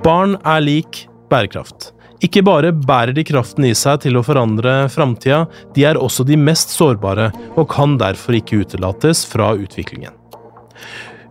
Barn 0.00 0.38
er 0.48 0.62
lik 0.64 1.02
bærekraft. 1.28 1.90
Ikke 2.24 2.40
bare 2.44 2.70
bærer 2.72 3.12
de 3.16 3.24
kraften 3.24 3.66
i 3.68 3.74
seg 3.76 4.00
til 4.04 4.16
å 4.16 4.22
forandre 4.24 4.86
framtida, 4.92 5.42
de 5.76 5.84
er 5.88 6.00
også 6.00 6.24
de 6.28 6.38
mest 6.40 6.72
sårbare 6.72 7.30
og 7.54 7.68
kan 7.72 7.98
derfor 8.00 8.38
ikke 8.38 8.62
utelates 8.62 9.26
fra 9.28 9.50
utviklingen. 9.60 10.16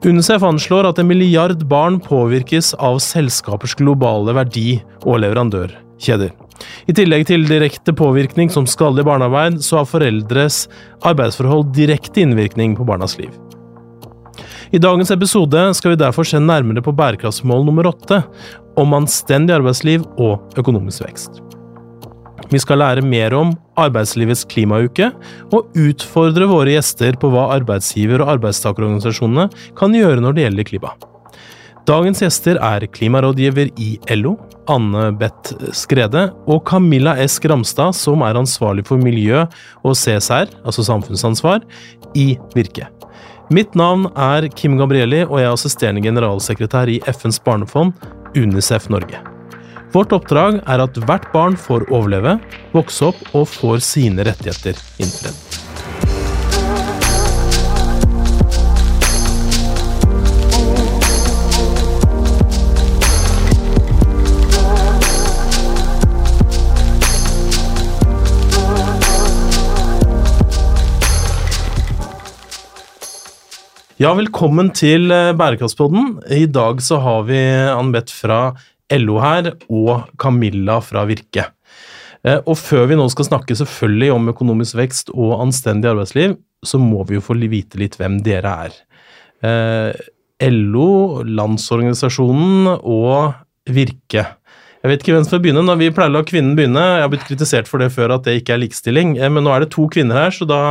UNICEF 0.05 0.45
anslår 0.45 0.91
at 0.91 1.01
en 1.01 1.09
milliard 1.09 1.65
barn 1.69 1.97
påvirkes 1.99 2.71
av 2.77 3.01
selskapers 3.03 3.73
globale 3.81 4.37
verdi- 4.37 4.79
og 5.01 5.19
leverandørkjeder. 5.25 6.31
I 6.85 6.95
tillegg 6.95 7.25
til 7.27 7.49
direkte 7.49 7.95
påvirkning 7.97 8.53
som 8.53 8.69
skadelig 8.69 9.07
barnearbeid, 9.09 9.63
så 9.65 9.81
har 9.81 9.89
foreldres 9.89 10.67
arbeidsforhold 11.01 11.71
direkte 11.73 12.21
innvirkning 12.21 12.77
på 12.77 12.85
barnas 12.85 13.17
liv. 13.17 13.33
I 14.69 14.77
dagens 14.77 15.09
episode 15.09 15.61
skal 15.73 15.95
vi 15.95 15.97
derfor 15.97 16.27
se 16.29 16.37
nærmere 16.37 16.83
på 16.85 16.93
bærekraftsmål 16.93 17.63
nummer 17.65 17.87
åtte, 17.89 18.19
om 18.77 18.91
anstendig 18.93 19.55
arbeidsliv 19.55 20.03
og 20.21 20.59
økonomisk 20.61 21.07
vekst. 21.07 21.39
Vi 22.53 22.61
skal 22.61 22.77
lære 22.81 23.01
mer 23.05 23.33
om 23.37 23.55
arbeidslivets 23.81 24.45
klimauke, 24.49 25.09
og 25.53 25.73
utfordre 25.73 26.45
våre 26.49 26.75
gjester 26.75 27.17
på 27.17 27.31
hva 27.33 27.47
arbeidsgiver- 27.55 28.21
og 28.21 28.35
arbeidstakerorganisasjonene 28.35 29.47
kan 29.77 29.97
gjøre 29.97 30.21
når 30.21 30.37
det 30.37 30.45
gjelder 30.45 30.69
klima. 30.69 30.93
Dagens 31.89 32.21
gjester 32.21 32.61
er 32.61 32.85
klimarådgiver 32.93 33.73
i 33.81 33.89
LO, 34.19 34.35
Anne 34.69 35.09
Beth 35.17 35.73
Skrede, 35.73 36.27
og 36.45 36.61
Camilla 36.69 37.17
S. 37.25 37.39
Gramstad, 37.41 37.97
som 37.97 38.21
er 38.21 38.37
ansvarlig 38.37 38.85
for 38.85 39.01
miljø 39.01 39.47
og 39.81 39.97
CSR, 39.97 40.53
altså 40.61 40.85
samfunnsansvar, 40.85 41.65
i 42.13 42.35
Virke. 42.53 42.91
Mitt 43.49 43.73
navn 43.73 44.03
er 44.13 44.45
Kim 44.53 44.75
Gabrielli, 44.77 45.23
og 45.25 45.39
jeg 45.39 45.47
er 45.47 45.55
assisterende 45.55 46.03
generalsekretær 46.05 46.89
i 46.93 46.99
FNs 47.09 47.39
barnefond, 47.41 47.95
UNICEF 48.37 48.85
Norge. 48.93 49.23
Vårt 49.89 50.13
oppdrag 50.13 50.59
er 50.69 50.83
at 50.83 50.99
hvert 51.01 51.25
barn 51.33 51.57
får 51.57 51.87
overleve, 51.89 52.35
vokse 52.75 53.09
opp 53.09 53.23
og 53.33 53.47
får 53.49 53.81
sine 53.87 54.27
rettigheter 54.27 54.77
innfridd. 55.01 55.65
Ja, 73.99 74.13
velkommen 74.15 74.69
til 74.71 75.11
eh, 75.11 75.33
Bærekraftspodden. 75.35 76.21
I 76.31 76.45
dag 76.47 76.77
så 76.79 77.01
har 77.03 77.25
vi 77.27 77.35
Ann-Beth 77.67 78.13
fra 78.15 78.37
LO 78.95 79.17
her, 79.19 79.49
og 79.67 80.05
Camilla 80.15 80.77
fra 80.79 81.01
Virke. 81.09 81.43
Eh, 82.23 82.37
og 82.39 82.55
før 82.55 82.87
vi 82.87 82.95
nå 82.95 83.09
skal 83.11 83.27
snakke 83.27 83.57
selvfølgelig 83.59 84.13
om 84.15 84.31
økonomisk 84.31 84.77
vekst 84.79 85.11
og 85.11 85.41
anstendig 85.43 85.91
arbeidsliv, 85.91 86.37
så 86.63 86.79
må 86.79 87.03
vi 87.11 87.17
jo 87.17 87.25
få 87.27 87.35
vite 87.51 87.83
litt 87.83 87.99
hvem 87.99 88.21
dere 88.23 88.55
er. 88.69 88.79
Eh, 89.43 90.47
LO, 90.47 91.19
Landsorganisasjonen 91.27 92.71
og 92.79 93.35
Virke. 93.67 94.29
Jeg 94.79 94.93
vet 94.93 95.03
ikke 95.03 95.17
hvem 95.17 95.27
som 95.27 95.33
skal 95.33 95.43
begynne. 95.43 95.67
Når 95.67 95.83
vi 95.83 95.91
pleier 95.91 96.15
å 96.15 96.21
la 96.21 96.23
kvinnen 96.23 96.55
begynne. 96.55 96.87
Jeg 97.01 97.03
har 97.03 97.11
blitt 97.17 97.27
kritisert 97.27 97.67
for 97.67 97.83
det 97.83 97.91
før, 97.91 98.15
at 98.15 98.23
det 98.23 98.39
ikke 98.39 98.55
er 98.55 98.63
likestilling. 98.63 99.17
Men 99.19 99.43
nå 99.43 99.51
er 99.51 99.67
det 99.67 99.73
to 99.75 99.91
kvinner 99.91 100.23
her, 100.23 100.31
så 100.31 100.47
da 100.47 100.63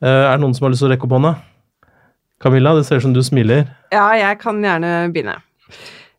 er 0.00 0.32
det 0.32 0.40
noen 0.40 0.56
som 0.56 0.64
har 0.64 0.72
lyst 0.72 0.80
til 0.80 0.94
å 0.94 0.96
rekke 0.96 1.04
opp 1.04 1.20
hånda. 1.20 1.38
Camilla, 2.42 2.74
det 2.74 2.88
ser 2.88 2.98
ut 2.98 3.06
som 3.06 3.14
du 3.14 3.22
smiler. 3.22 3.68
Ja, 3.94 4.08
jeg 4.18 4.40
kan 4.42 4.58
gjerne 4.64 5.12
begynne. 5.14 5.36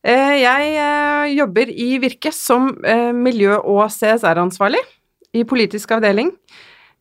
Eh, 0.03 0.35
jeg 0.41 0.75
eh, 0.75 1.37
jobber 1.37 1.69
i 1.71 1.97
Virke 2.03 2.31
som 2.35 2.73
eh, 2.83 3.11
miljø- 3.15 3.59
og 3.59 3.87
CSR-ansvarlig 3.91 4.81
i 5.35 5.43
politisk 5.47 5.91
avdeling. 5.95 6.31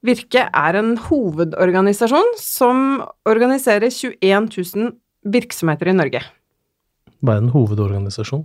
Virke 0.03 0.49
er 0.51 0.77
en 0.79 0.97
hovedorganisasjon 0.99 2.35
som 2.39 3.03
organiserer 3.29 3.91
21 3.91 4.49
000 4.51 4.93
virksomheter 5.35 5.89
i 5.93 5.99
Norge. 5.99 6.23
Hva 7.23 7.37
er 7.37 7.41
en 7.45 7.53
hovedorganisasjon? 7.55 8.43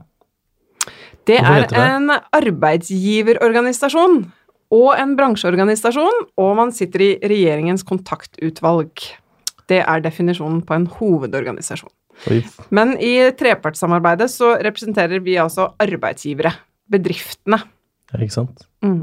Det 1.28 1.40
er 1.42 1.66
det? 1.68 1.78
en 1.78 2.12
arbeidsgiverorganisasjon 2.14 4.32
og 4.78 4.90
en 5.00 5.16
bransjeorganisasjon, 5.18 6.18
og 6.38 6.56
man 6.60 6.72
sitter 6.76 7.00
i 7.04 7.20
regjeringens 7.24 7.84
kontaktutvalg. 7.88 8.92
Det 9.68 9.82
er 9.84 10.04
definisjonen 10.04 10.62
på 10.66 10.76
en 10.78 10.88
hovedorganisasjon. 10.98 11.92
Oi. 12.32 12.42
Men 12.74 12.96
i 13.04 13.30
trepartssamarbeidet 13.38 14.30
så 14.34 14.56
representerer 14.64 15.22
vi 15.24 15.38
altså 15.42 15.72
arbeidsgivere. 15.84 16.54
Bedriftene. 16.88 17.60
Ja, 18.14 18.20
ikke 18.24 18.38
sant. 18.38 18.68
Mm. 18.86 19.02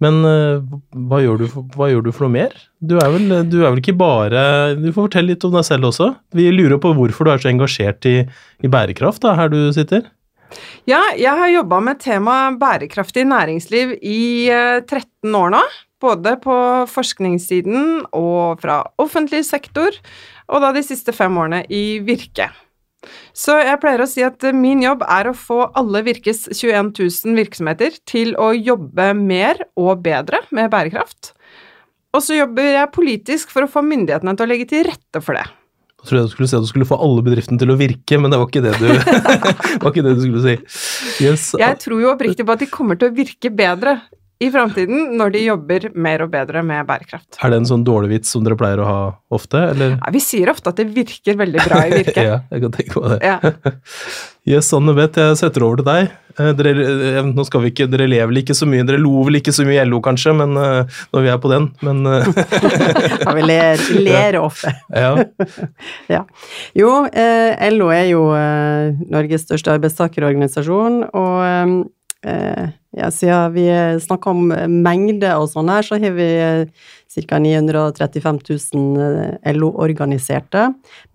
Men 0.00 0.22
uh, 0.24 0.62
hva, 1.10 1.20
gjør 1.20 1.44
for, 1.52 1.66
hva, 1.76 1.90
gjør 1.92 2.06
du 2.06 2.10
for, 2.12 2.26
noe 2.26 2.34
mer? 2.38 2.54
Du 2.80 2.96
er, 2.98 3.10
vel, 3.12 3.34
du 3.52 3.58
er, 3.60 3.68
vel, 3.68 3.82
ikke 3.82 3.98
bare 4.00 4.44
Du 4.78 4.88
får 4.88 5.10
fortelle 5.10 5.34
litt 5.34 5.44
om 5.44 5.52
deg 5.54 5.66
selv 5.68 5.90
også. 5.90 6.14
Vi 6.36 6.48
lurer 6.54 6.80
på 6.80 6.94
hvorfor 6.96 7.28
du 7.28 7.34
er 7.34 7.42
så 7.42 7.50
engasjert 7.52 8.08
i, 8.08 8.16
i 8.64 8.72
bærekraft 8.72 9.22
da, 9.26 9.36
her 9.38 9.52
du 9.52 9.60
sitter. 9.76 10.08
Ja, 10.88 10.98
jeg 11.14 11.30
har 11.36 11.52
jobba 11.52 11.78
med 11.84 12.00
temaet 12.02 12.56
bærekraftig 12.58 13.26
næringsliv 13.28 13.94
i 14.00 14.22
uh, 14.50 14.80
eh, 14.80 14.88
13 14.88 15.36
år 15.36 15.54
nå 15.54 15.62
både 16.02 16.36
på 16.42 16.56
forskningssiden 16.90 18.06
og 18.16 18.62
fra 18.62 18.82
offentlig 19.00 19.44
sektor, 19.48 19.94
og 20.50 20.64
da 20.64 20.72
de 20.74 20.82
siste 20.84 21.14
fem 21.16 21.36
årene 21.38 21.62
i 21.68 22.00
Virke. 22.04 22.50
Så 23.32 23.54
jeg 23.62 23.80
pleier 23.80 24.02
å 24.04 24.08
si 24.08 24.24
at 24.24 24.44
min 24.56 24.82
jobb 24.84 25.04
er 25.08 25.30
å 25.30 25.36
få 25.36 25.62
alle 25.78 26.02
Virkes 26.04 26.44
21 26.52 26.90
000 26.98 27.38
virksomheter 27.38 27.96
til 28.08 28.34
å 28.36 28.50
jobbe 28.52 29.12
mer 29.16 29.62
og 29.80 30.02
bedre 30.04 30.42
med 30.52 30.68
bærekraft. 30.72 31.32
Og 32.10 32.24
så 32.26 32.40
jobber 32.40 32.74
jeg 32.74 32.92
politisk 32.92 33.54
for 33.54 33.64
å 33.64 33.70
få 33.70 33.84
myndighetene 33.86 34.34
til 34.36 34.46
å 34.46 34.50
legge 34.50 34.68
til 34.72 34.84
rette 34.88 35.22
for 35.24 35.38
det. 35.38 35.46
Jeg 36.00 36.08
trodde 36.08 36.28
du 36.30 36.32
skulle 36.32 36.48
si 36.48 36.56
at 36.56 36.64
du 36.64 36.68
skulle 36.70 36.88
få 36.88 36.96
alle 37.04 37.22
bedriftene 37.24 37.60
til 37.60 37.72
å 37.72 37.76
virke, 37.76 38.16
men 38.16 38.32
det 38.32 38.38
var 38.40 38.48
ikke 38.48 38.62
det 38.64 38.72
du, 38.80 38.88
var 39.82 39.90
ikke 39.92 40.04
det 40.06 40.14
du 40.16 40.22
skulle 40.24 40.44
si. 40.44 40.54
Yes. 41.26 41.50
Jeg 41.60 41.76
tror 41.82 42.00
jo 42.00 42.12
oppriktig 42.14 42.46
på 42.48 42.56
at 42.56 42.62
de 42.64 42.70
kommer 42.72 42.98
til 42.98 43.10
å 43.10 43.16
virke 43.16 43.52
bedre 43.52 43.98
i 44.40 44.48
framtiden 44.52 45.14
når 45.20 45.34
de 45.34 45.42
jobber 45.44 45.86
mer 45.92 46.24
og 46.24 46.32
bedre 46.32 46.62
med 46.64 46.86
bærekraft. 46.88 47.36
Er 47.44 47.52
det 47.52 47.60
en 47.60 47.68
sånn 47.68 47.84
dårlig 47.84 48.14
vits 48.14 48.32
som 48.32 48.44
dere 48.46 48.56
pleier 48.60 48.80
å 48.80 48.88
ha 48.88 49.00
ofte, 49.36 49.60
eller? 49.74 49.98
Ja, 49.98 50.12
vi 50.14 50.22
sier 50.24 50.52
ofte 50.52 50.72
at 50.72 50.80
det 50.80 50.88
virker 50.94 51.36
veldig 51.40 51.66
bra 51.66 51.82
i 51.84 51.92
Virke. 51.98 52.24
ja, 52.24 52.40
jeg 52.48 52.64
kan 52.64 52.74
tenke 52.78 53.02
meg 53.04 53.12
det. 53.12 53.20
Ja. 53.28 53.76
yes, 54.54 54.72
Anne 54.76 54.96
Beth, 54.96 55.20
jeg 55.20 55.38
setter 55.42 55.66
over 55.66 55.82
til 55.82 55.88
deg. 55.90 56.14
Eh, 56.40 56.50
dere, 56.56 56.72
eh, 57.10 57.20
nå 57.26 57.44
skal 57.44 57.64
vi 57.66 57.72
ikke, 57.74 57.88
dere 57.90 58.06
lever 58.08 58.30
vel 58.30 58.40
ikke 58.40 58.56
så 58.56 58.68
mye, 58.70 58.86
dere 58.88 59.02
lo 59.02 59.26
vel 59.28 59.40
ikke 59.42 59.52
så 59.52 59.66
mye 59.68 59.82
i 59.82 59.88
LO 59.90 60.00
kanskje, 60.04 60.32
men 60.38 60.56
uh, 60.56 61.00
når 61.12 61.26
vi 61.26 61.32
er 61.34 61.40
på 61.42 61.50
den, 61.52 61.68
men 61.84 62.00
Ja, 63.26 63.34
vi 63.36 63.44
ler, 63.44 63.84
ler 64.00 64.40
ofte. 64.40 64.72
ja. 64.94 65.12
ja. 66.08 66.24
Jo, 66.78 66.94
eh, 67.12 67.68
LO 67.74 67.90
er 67.92 68.06
jo 68.14 68.24
eh, 68.38 68.96
Norges 69.10 69.44
største 69.50 69.76
arbeidstakerorganisasjon, 69.76 71.02
og 71.12 71.50
Eh, 71.50 71.66
ja, 72.22 73.06
siden 73.14 73.52
vi 73.54 73.66
snakker 74.02 74.34
om 74.34 74.50
mengde 74.82 75.30
og 75.38 75.46
sånn 75.52 75.70
her, 75.70 75.86
så 75.86 75.96
har 76.02 76.14
vi 76.16 76.26
eh, 76.42 76.88
ca. 77.26 77.38
935 77.38 78.40
000 78.74 79.54
LO-organiserte 79.56 80.66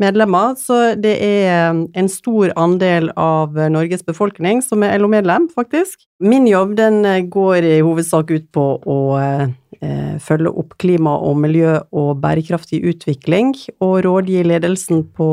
medlemmer. 0.01 0.55
Så 0.59 0.95
det 0.99 1.15
er 1.23 1.75
en 1.75 2.09
stor 2.11 2.53
andel 2.59 3.11
av 3.19 3.59
Norges 3.71 4.05
befolkning 4.07 4.63
som 4.63 4.85
er 4.87 4.97
LO-medlem, 5.01 5.49
faktisk. 5.55 6.07
Min 6.23 6.47
jobb 6.47 6.77
den 6.79 7.03
går 7.31 7.67
i 7.67 7.79
hovedsak 7.83 8.31
ut 8.31 8.47
på 8.55 8.67
å 8.79 8.99
eh, 9.19 10.15
følge 10.23 10.55
opp 10.55 10.77
klima 10.81 11.17
og 11.27 11.35
miljø 11.43 11.75
og 11.91 12.21
bærekraftig 12.23 12.81
utvikling, 12.87 13.51
og 13.83 13.99
rådgi 14.07 14.45
ledelsen 14.47 15.03
på, 15.15 15.29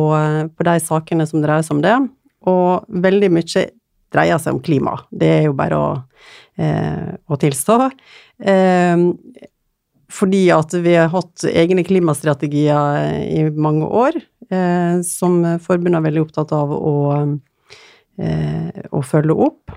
på 0.50 0.66
de 0.68 0.76
sakene 0.82 1.28
som 1.28 1.44
dreier 1.44 1.62
seg 1.62 1.78
om 1.78 1.86
det. 1.86 2.00
Og 2.50 2.98
veldig 3.02 3.30
mye 3.30 3.68
dreier 4.12 4.40
seg 4.42 4.56
om 4.56 4.62
klima. 4.64 4.98
Det 5.10 5.30
er 5.38 5.42
jo 5.48 5.56
bare 5.56 5.78
å, 5.78 5.88
eh, 6.60 7.16
å 7.28 7.38
tilstå. 7.40 7.90
Eh, 8.42 9.06
fordi 10.12 10.42
at 10.52 10.74
vi 10.84 10.96
har 10.98 11.12
hatt 11.12 11.46
egne 11.48 11.84
klimastrategier 11.86 13.22
i 13.24 13.46
mange 13.50 13.86
år, 13.88 14.18
eh, 14.50 15.00
som 15.06 15.40
forbundet 15.62 16.00
er 16.00 16.08
veldig 16.10 16.26
opptatt 16.26 16.52
av 16.56 16.74
å, 16.76 16.96
eh, 18.18 18.82
å, 18.92 19.00
følge 19.00 19.38
opp. 19.48 19.72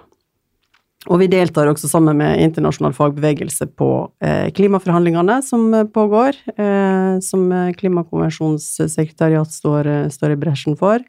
Og 1.06 1.20
vi 1.22 1.30
deltar 1.30 1.70
også 1.70 1.88
sammen 1.88 2.18
med 2.18 2.42
internasjonal 2.42 2.96
fagbevegelse 2.98 3.70
på 3.78 3.90
eh, 4.26 4.50
klimaforhandlingene 4.58 5.38
som 5.46 5.70
pågår, 5.94 6.36
eh, 6.58 7.20
som 7.22 7.46
Klimakonvensjonssekretariat 7.78 9.54
står, 9.54 10.10
står 10.12 10.34
i 10.34 10.40
bresjen 10.42 10.76
for. 10.80 11.06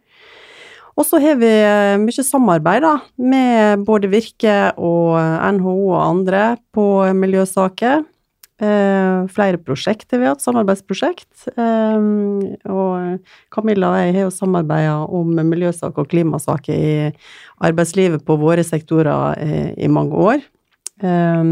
Og 0.97 1.05
så 1.05 1.21
har 1.21 1.37
vi 1.37 1.53
eh, 1.53 1.95
mye 2.01 2.25
samarbeid 2.25 2.85
da, 2.87 2.95
med 3.21 3.85
både 3.85 4.09
Virke 4.09 4.57
og 4.81 5.17
NHO 5.59 5.75
og 5.91 5.99
andre 6.01 6.45
på 6.73 6.87
miljøsaker. 7.17 8.07
Eh, 8.57 9.27
flere 9.29 9.61
prosjekter 9.61 10.17
vi 10.17 10.25
har 10.25 10.33
hatt, 10.33 10.45
samarbeidsprosjekt. 10.45 11.29
Eh, 11.53 12.07
og 12.73 13.35
Camilla 13.53 13.93
og 13.93 14.01
jeg 14.01 14.17
har 14.17 14.25
jo 14.25 14.33
samarbeida 14.33 14.97
om 15.05 15.37
miljøsaker 15.37 16.07
og 16.07 16.13
klimasaker 16.15 16.73
i 16.73 16.95
arbeidslivet 17.69 18.25
på 18.25 18.39
våre 18.41 18.65
sektorer 18.65 19.37
eh, 19.37 19.75
i 19.77 19.93
mange 19.93 20.17
år. 20.33 20.41
Eh, 21.05 21.45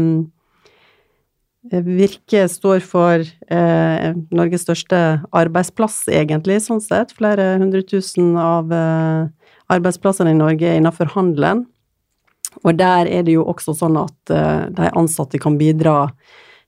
Virke 1.71 2.45
står 2.51 2.83
for 2.85 3.23
eh, 3.23 4.07
Norges 4.35 4.65
største 4.67 4.99
arbeidsplass, 5.35 6.03
egentlig, 6.13 6.59
sånn 6.65 6.83
sett. 6.83 7.13
Flere 7.17 7.55
hundre 7.61 7.81
tusen 7.87 8.35
av 8.37 8.73
arbeidsplassene 9.73 10.35
i 10.35 10.37
Norge 10.37 10.69
er 10.69 10.81
innenfor 10.81 11.13
handelen. 11.15 11.65
Og 12.63 12.77
der 12.77 13.09
er 13.11 13.25
det 13.27 13.33
jo 13.35 13.43
også 13.49 13.73
sånn 13.75 13.97
at 13.99 14.31
de 14.77 14.91
ansatte 14.95 15.41
kan 15.41 15.57
bidra 15.59 16.05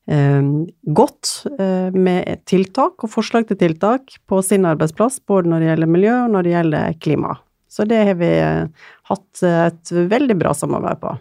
Eh, 0.07 0.41
godt 0.81 1.43
eh, 1.59 1.91
med 1.91 2.45
tiltak 2.47 3.03
og 3.03 3.11
forslag 3.11 3.49
til 3.49 3.59
tiltak 3.59 4.13
på 4.31 4.39
sin 4.45 4.63
arbeidsplass, 4.67 5.19
både 5.27 5.51
når 5.51 5.59
det 5.59 5.67
gjelder 5.67 5.91
miljø 5.91 6.13
og 6.21 6.31
når 6.31 6.47
det 6.47 6.53
gjelder 6.53 6.99
klima. 7.03 7.33
Så 7.67 7.83
det 7.83 7.99
har 8.07 8.15
vi 8.21 8.29
eh, 8.39 8.85
hatt 9.11 9.43
et 9.43 9.91
veldig 9.91 10.37
bra 10.39 10.53
samarbeid 10.55 11.01
på. 11.03 11.11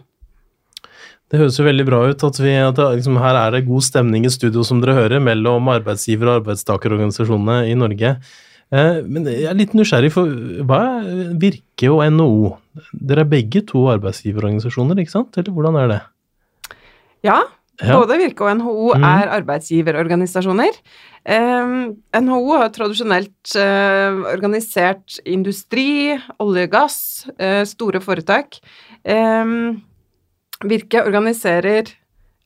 Det 1.27 1.41
høres 1.41 1.57
jo 1.59 1.65
veldig 1.67 1.83
bra 1.89 2.01
ut 2.07 2.23
at, 2.23 2.37
vi, 2.39 2.53
at 2.55 2.77
liksom, 2.79 3.17
her 3.19 3.35
er 3.35 3.55
det 3.57 3.65
god 3.67 3.83
stemning 3.83 4.27
i 4.27 4.31
studio, 4.31 4.63
som 4.63 4.79
dere 4.83 4.95
hører, 4.95 5.23
mellom 5.23 5.67
arbeidsgiver- 5.73 6.29
og 6.31 6.41
arbeidstakerorganisasjonene 6.41 7.65
i 7.67 7.75
Norge. 7.75 8.13
Eh, 8.71 9.01
men 9.03 9.27
jeg 9.27 9.49
er 9.49 9.57
litt 9.59 9.75
nysgjerrig, 9.75 10.13
for 10.15 10.31
hva 10.67 10.79
er 11.01 11.35
Virke 11.41 11.91
og 11.91 12.05
NHO? 12.15 12.53
Dere 13.11 13.25
er 13.25 13.31
begge 13.31 13.63
to 13.67 13.83
arbeidsgiverorganisasjoner, 13.97 15.03
ikke 15.03 15.17
sant? 15.17 15.35
Eller 15.39 15.55
hvordan 15.55 15.79
er 15.81 15.91
det? 15.91 16.01
Ja, 17.27 17.41
ja. 17.77 17.93
Både 17.93 18.15
Virke 18.17 18.41
og 18.41 18.55
NHO 18.57 18.87
mm. 18.97 19.03
er 19.05 19.31
arbeidsgiverorganisasjoner. 19.35 20.79
Eh, 21.29 21.75
NHO 22.23 22.55
har 22.55 22.71
tradisjonelt 22.73 23.57
eh, 23.59 24.23
organisert 24.31 25.19
industri, 25.27 26.15
olje 26.41 26.65
og 26.65 26.73
gass, 26.73 26.97
eh, 27.37 27.61
store 27.69 28.01
foretak. 28.01 28.57
Um, 29.03 29.83
Virke 30.65 31.03
organiserer 31.05 31.91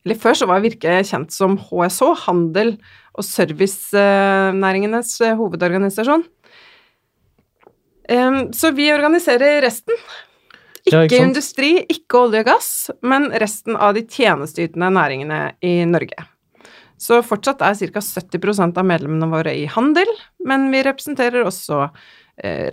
Eller 0.03 0.17
før 0.19 0.33
så 0.35 0.47
var 0.49 0.63
Virke 0.63 1.03
kjent 1.05 1.31
som 1.31 1.57
HSH, 1.61 2.25
handel 2.25 2.73
og 3.13 3.23
servicenæringenes 3.27 5.13
uh, 5.21 5.35
hovedorganisasjon. 5.37 6.23
Så 8.51 8.71
vi 8.75 8.89
organiserer 8.91 9.61
resten. 9.63 9.95
Ikke, 10.81 10.95
ja, 10.95 11.03
ikke 11.05 11.21
industri, 11.21 11.69
ikke 11.93 12.17
olje 12.25 12.41
og 12.41 12.47
gass, 12.49 12.69
men 13.05 13.29
resten 13.39 13.77
av 13.77 13.93
de 13.95 14.01
tjenesteytende 14.09 14.89
næringene 14.97 15.39
i 15.63 15.75
Norge. 15.87 16.25
Så 17.01 17.21
fortsatt 17.25 17.61
er 17.65 17.77
ca. 17.77 18.01
70% 18.01 18.77
av 18.77 18.85
medlemmene 18.85 19.29
våre 19.29 19.53
i 19.57 19.67
handel, 19.69 20.09
men 20.45 20.67
vi 20.73 20.83
representerer 20.85 21.45
også 21.45 21.85
eh, 21.85 22.09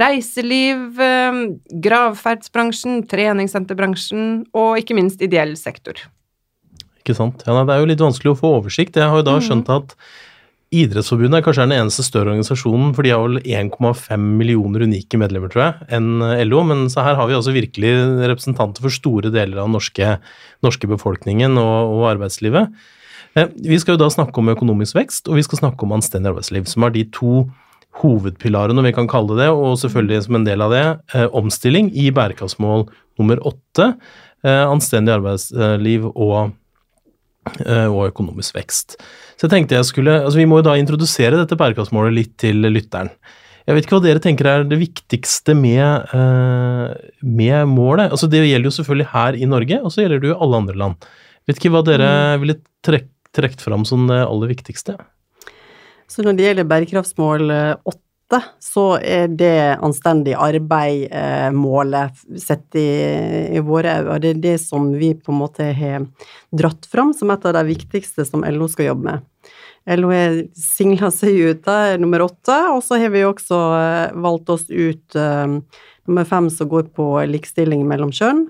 reiseliv, 0.00 1.00
eh, 1.02 1.40
gravferdsbransjen, 1.84 3.02
treningssenterbransjen 3.10 4.46
og 4.56 4.78
ikke 4.80 4.96
minst 4.96 5.24
ideell 5.24 5.56
sektor. 5.60 6.00
Ikke 7.02 7.16
sant. 7.16 7.44
Ja, 7.46 7.56
det 7.64 7.74
er 7.74 7.82
jo 7.82 7.90
litt 7.90 8.04
vanskelig 8.04 8.34
å 8.34 8.40
få 8.40 8.54
oversikt. 8.62 8.96
Jeg 8.96 9.08
har 9.08 9.20
jo 9.20 9.28
da 9.28 9.38
mm. 9.38 9.44
skjønt 9.46 9.70
at 9.72 9.94
Idrettsforbundet 10.68 11.38
er 11.38 11.44
kanskje 11.46 11.64
den 11.64 11.78
eneste 11.78 12.02
større 12.04 12.34
organisasjonen, 12.34 12.90
for 12.92 13.06
de 13.06 13.12
har 13.14 13.22
vel 13.24 13.38
1,5 13.40 14.24
millioner 14.36 14.82
unike 14.84 15.16
medlemmer, 15.16 15.48
tror 15.48 15.62
jeg, 15.62 15.86
enn 15.96 16.20
LO. 16.44 16.60
Men 16.68 16.82
så 16.92 17.06
her 17.06 17.16
har 17.16 17.30
vi 17.30 17.36
altså 17.38 17.54
virkelig 17.56 17.92
representanter 18.28 18.84
for 18.84 18.92
store 18.92 19.32
deler 19.32 19.62
av 19.62 19.64
den 19.64 19.78
norske, 19.78 20.10
norske 20.66 20.90
befolkningen 20.90 21.56
og, 21.56 21.94
og, 21.94 22.02
arbeidslivet. 22.10 22.76
Eh, 23.32 23.48
vi 23.64 23.80
skal 23.80 23.96
jo 23.96 24.02
da 24.02 24.10
snakke 24.12 24.42
om 24.42 24.52
økonomisk 24.52 24.98
vekst, 24.98 25.32
og 25.32 25.40
vi 25.40 25.46
skal 25.46 25.62
snakke 25.62 25.88
om 25.88 25.96
anstendig 25.96 26.34
arbeidsliv, 26.34 26.68
som 26.68 26.84
er 26.84 26.92
de 26.98 27.06
to 27.16 27.46
hovedpilarene, 27.98 28.78
om 28.78 28.86
vi 28.86 28.94
kan 28.94 29.08
kalle 29.10 29.36
det, 29.40 29.48
og 29.50 29.78
selvfølgelig 29.80 30.26
som 30.26 30.38
en 30.38 30.46
del 30.46 30.62
av 30.62 30.74
det, 30.74 30.86
eh, 31.14 31.26
omstilling 31.34 31.90
i 31.96 32.10
bærekraftsmål 32.14 32.86
nummer 33.18 33.42
åtte. 33.48 33.94
Eh, 34.44 34.64
anstendig 34.68 35.16
arbeidsliv 35.16 36.06
og, 36.12 36.54
og 37.66 38.02
økonomisk 38.12 38.54
vekst. 38.54 38.98
Så 39.38 39.46
jeg 39.46 39.54
tenkte 39.54 39.78
jeg 39.78 39.88
skulle, 39.88 40.20
altså 40.22 40.38
Vi 40.38 40.46
må 40.46 40.60
jo 40.60 40.68
da 40.68 40.76
introdusere 40.78 41.38
dette 41.40 41.58
bærekraftsmålet 41.58 42.14
litt 42.14 42.36
til 42.38 42.60
lytteren. 42.68 43.10
Jeg 43.68 43.76
vet 43.76 43.84
ikke 43.84 43.98
hva 43.98 44.04
dere 44.06 44.22
tenker 44.24 44.48
er 44.48 44.62
det 44.64 44.78
viktigste 44.80 45.52
med, 45.52 46.08
uh, 46.16 46.88
med 47.20 47.68
målet. 47.68 48.08
Altså 48.08 48.24
Det 48.32 48.40
gjelder 48.40 48.70
jo 48.70 48.76
selvfølgelig 48.78 49.08
her 49.12 49.36
i 49.36 49.48
Norge, 49.50 49.80
og 49.82 49.92
så 49.92 50.00
gjelder 50.00 50.22
det 50.22 50.30
jo 50.30 50.38
alle 50.40 50.60
andre 50.62 50.76
land. 50.80 51.08
Jeg 51.44 51.52
vet 51.52 51.60
ikke 51.60 51.72
hva 51.74 51.82
dere 51.84 52.08
mm. 52.08 52.40
ville 52.44 52.56
trukket 52.88 53.64
fram 53.64 53.84
som 53.88 54.06
det 54.08 54.22
aller 54.24 54.54
viktigste? 54.54 54.96
Så 56.08 56.24
når 56.24 56.36
det 56.36 56.46
gjelder 56.46 56.68
bærekraftsmål 56.68 57.50
8, 58.28 58.42
så 58.60 58.98
er 59.00 59.30
det 59.32 59.78
anstendig 59.80 60.34
arbeid-målet 60.36 62.12
eh, 62.12 62.40
sett 62.40 62.76
i, 62.76 62.88
i 63.56 63.62
våre 63.64 64.02
øyne. 64.02 64.18
Det 64.20 64.32
er 64.34 64.42
det 64.42 64.56
som 64.60 64.90
vi 64.92 65.14
på 65.16 65.32
en 65.32 65.40
måte 65.40 65.70
har 65.72 66.04
dratt 66.52 66.88
fram 66.90 67.14
som 67.16 67.32
et 67.32 67.46
av 67.48 67.56
de 67.56 67.64
viktigste 67.70 68.26
som 68.28 68.44
LO 68.44 68.68
skal 68.68 68.90
jobbe 68.90 69.08
med. 69.08 69.24
LO 69.96 70.12
har 70.12 70.42
singla 70.56 71.08
seg 71.14 71.40
ut 71.40 71.64
da, 71.64 71.96
nummer 71.96 72.26
åtte, 72.26 72.58
og 72.74 72.82
så 72.84 73.00
har 73.00 73.14
vi 73.14 73.24
også 73.24 73.62
eh, 73.78 74.20
valgt 74.20 74.52
oss 74.52 74.66
ut 74.68 75.16
uh, 75.16 75.60
nummer 76.08 76.28
fem 76.28 76.50
som 76.52 76.68
går 76.68 76.90
på 76.96 77.08
likestilling 77.28 77.86
mellom 77.88 78.12
kjønn, 78.12 78.46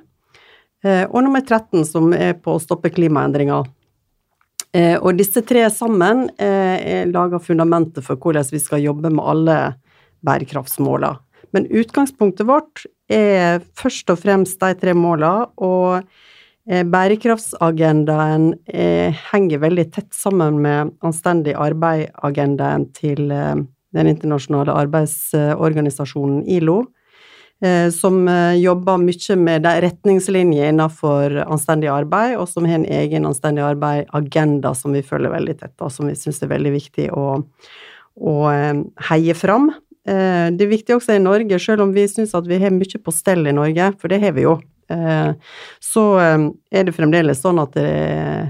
og 1.10 1.16
nummer 1.26 1.42
13 1.42 1.82
som 1.82 2.12
er 2.14 2.36
på 2.38 2.52
å 2.54 2.60
stoppe 2.62 2.92
klimaendringer. 2.94 3.66
Eh, 4.76 4.96
og 5.00 5.16
disse 5.16 5.40
tre 5.48 5.64
sammen 5.72 6.26
eh, 6.36 7.06
lager 7.08 7.40
fundamentet 7.40 8.04
for 8.04 8.20
hvordan 8.20 8.44
vi 8.52 8.60
skal 8.60 8.84
jobbe 8.84 9.10
med 9.10 9.24
alle 9.24 9.58
bærekraftsmåla. 10.26 11.14
Men 11.56 11.68
utgangspunktet 11.72 12.48
vårt 12.48 12.84
er 13.08 13.62
først 13.78 14.10
og 14.12 14.20
fremst 14.20 14.60
de 14.60 14.74
tre 14.76 14.92
målene, 14.92 15.48
og 15.56 16.02
eh, 16.68 16.84
bærekraftsagendaen 16.84 18.50
henger 19.30 19.64
veldig 19.64 19.88
tett 19.94 20.12
sammen 20.12 20.60
med 20.60 20.92
anstendig 21.00 21.56
arbeid-agendaen 21.56 22.90
til 22.92 23.32
den 23.32 24.10
internasjonale 24.12 24.74
arbeidsorganisasjonen 24.84 26.42
ILO. 26.58 26.82
Eh, 27.60 27.90
som 27.90 28.28
eh, 28.28 28.54
jobber 28.54 29.00
mye 29.02 29.36
med 29.36 29.64
de 29.66 29.72
retningslinjer 29.82 30.70
innenfor 30.70 31.40
anstendig 31.42 31.90
arbeid, 31.90 32.36
og 32.38 32.46
som 32.46 32.68
har 32.68 32.78
en 32.78 32.86
egen 32.86 33.26
anstendig 33.26 33.64
arbeid-agenda 33.66 34.70
som 34.78 34.94
vi 34.94 35.02
følger 35.02 35.32
veldig 35.32 35.56
tett, 35.58 35.74
og 35.82 35.90
som 35.90 36.06
vi 36.06 36.14
syns 36.18 36.38
er 36.46 36.52
veldig 36.52 36.72
viktig 36.76 37.08
å, 37.18 37.26
å 38.22 38.36
eh, 38.52 38.84
heie 39.10 39.34
fram. 39.34 39.72
Det 40.08 40.64
er 40.64 40.70
viktig 40.70 40.94
også 40.94 41.18
i 41.18 41.20
Norge, 41.20 41.58
selv 41.60 41.82
om 41.84 41.90
vi 41.92 42.06
syns 42.08 42.30
at 42.32 42.46
vi 42.48 42.56
har 42.62 42.72
mye 42.72 43.00
på 43.04 43.12
stell 43.12 43.42
i 43.44 43.52
Norge, 43.52 43.90
for 44.00 44.08
det 44.08 44.22
har 44.22 44.32
vi 44.32 44.46
jo, 44.46 44.54
så 45.84 46.04
er 46.16 46.86
det 46.88 46.94
fremdeles 46.96 47.42
sånn 47.44 47.60
at 47.60 47.76
det 47.76 47.84
er 47.84 48.46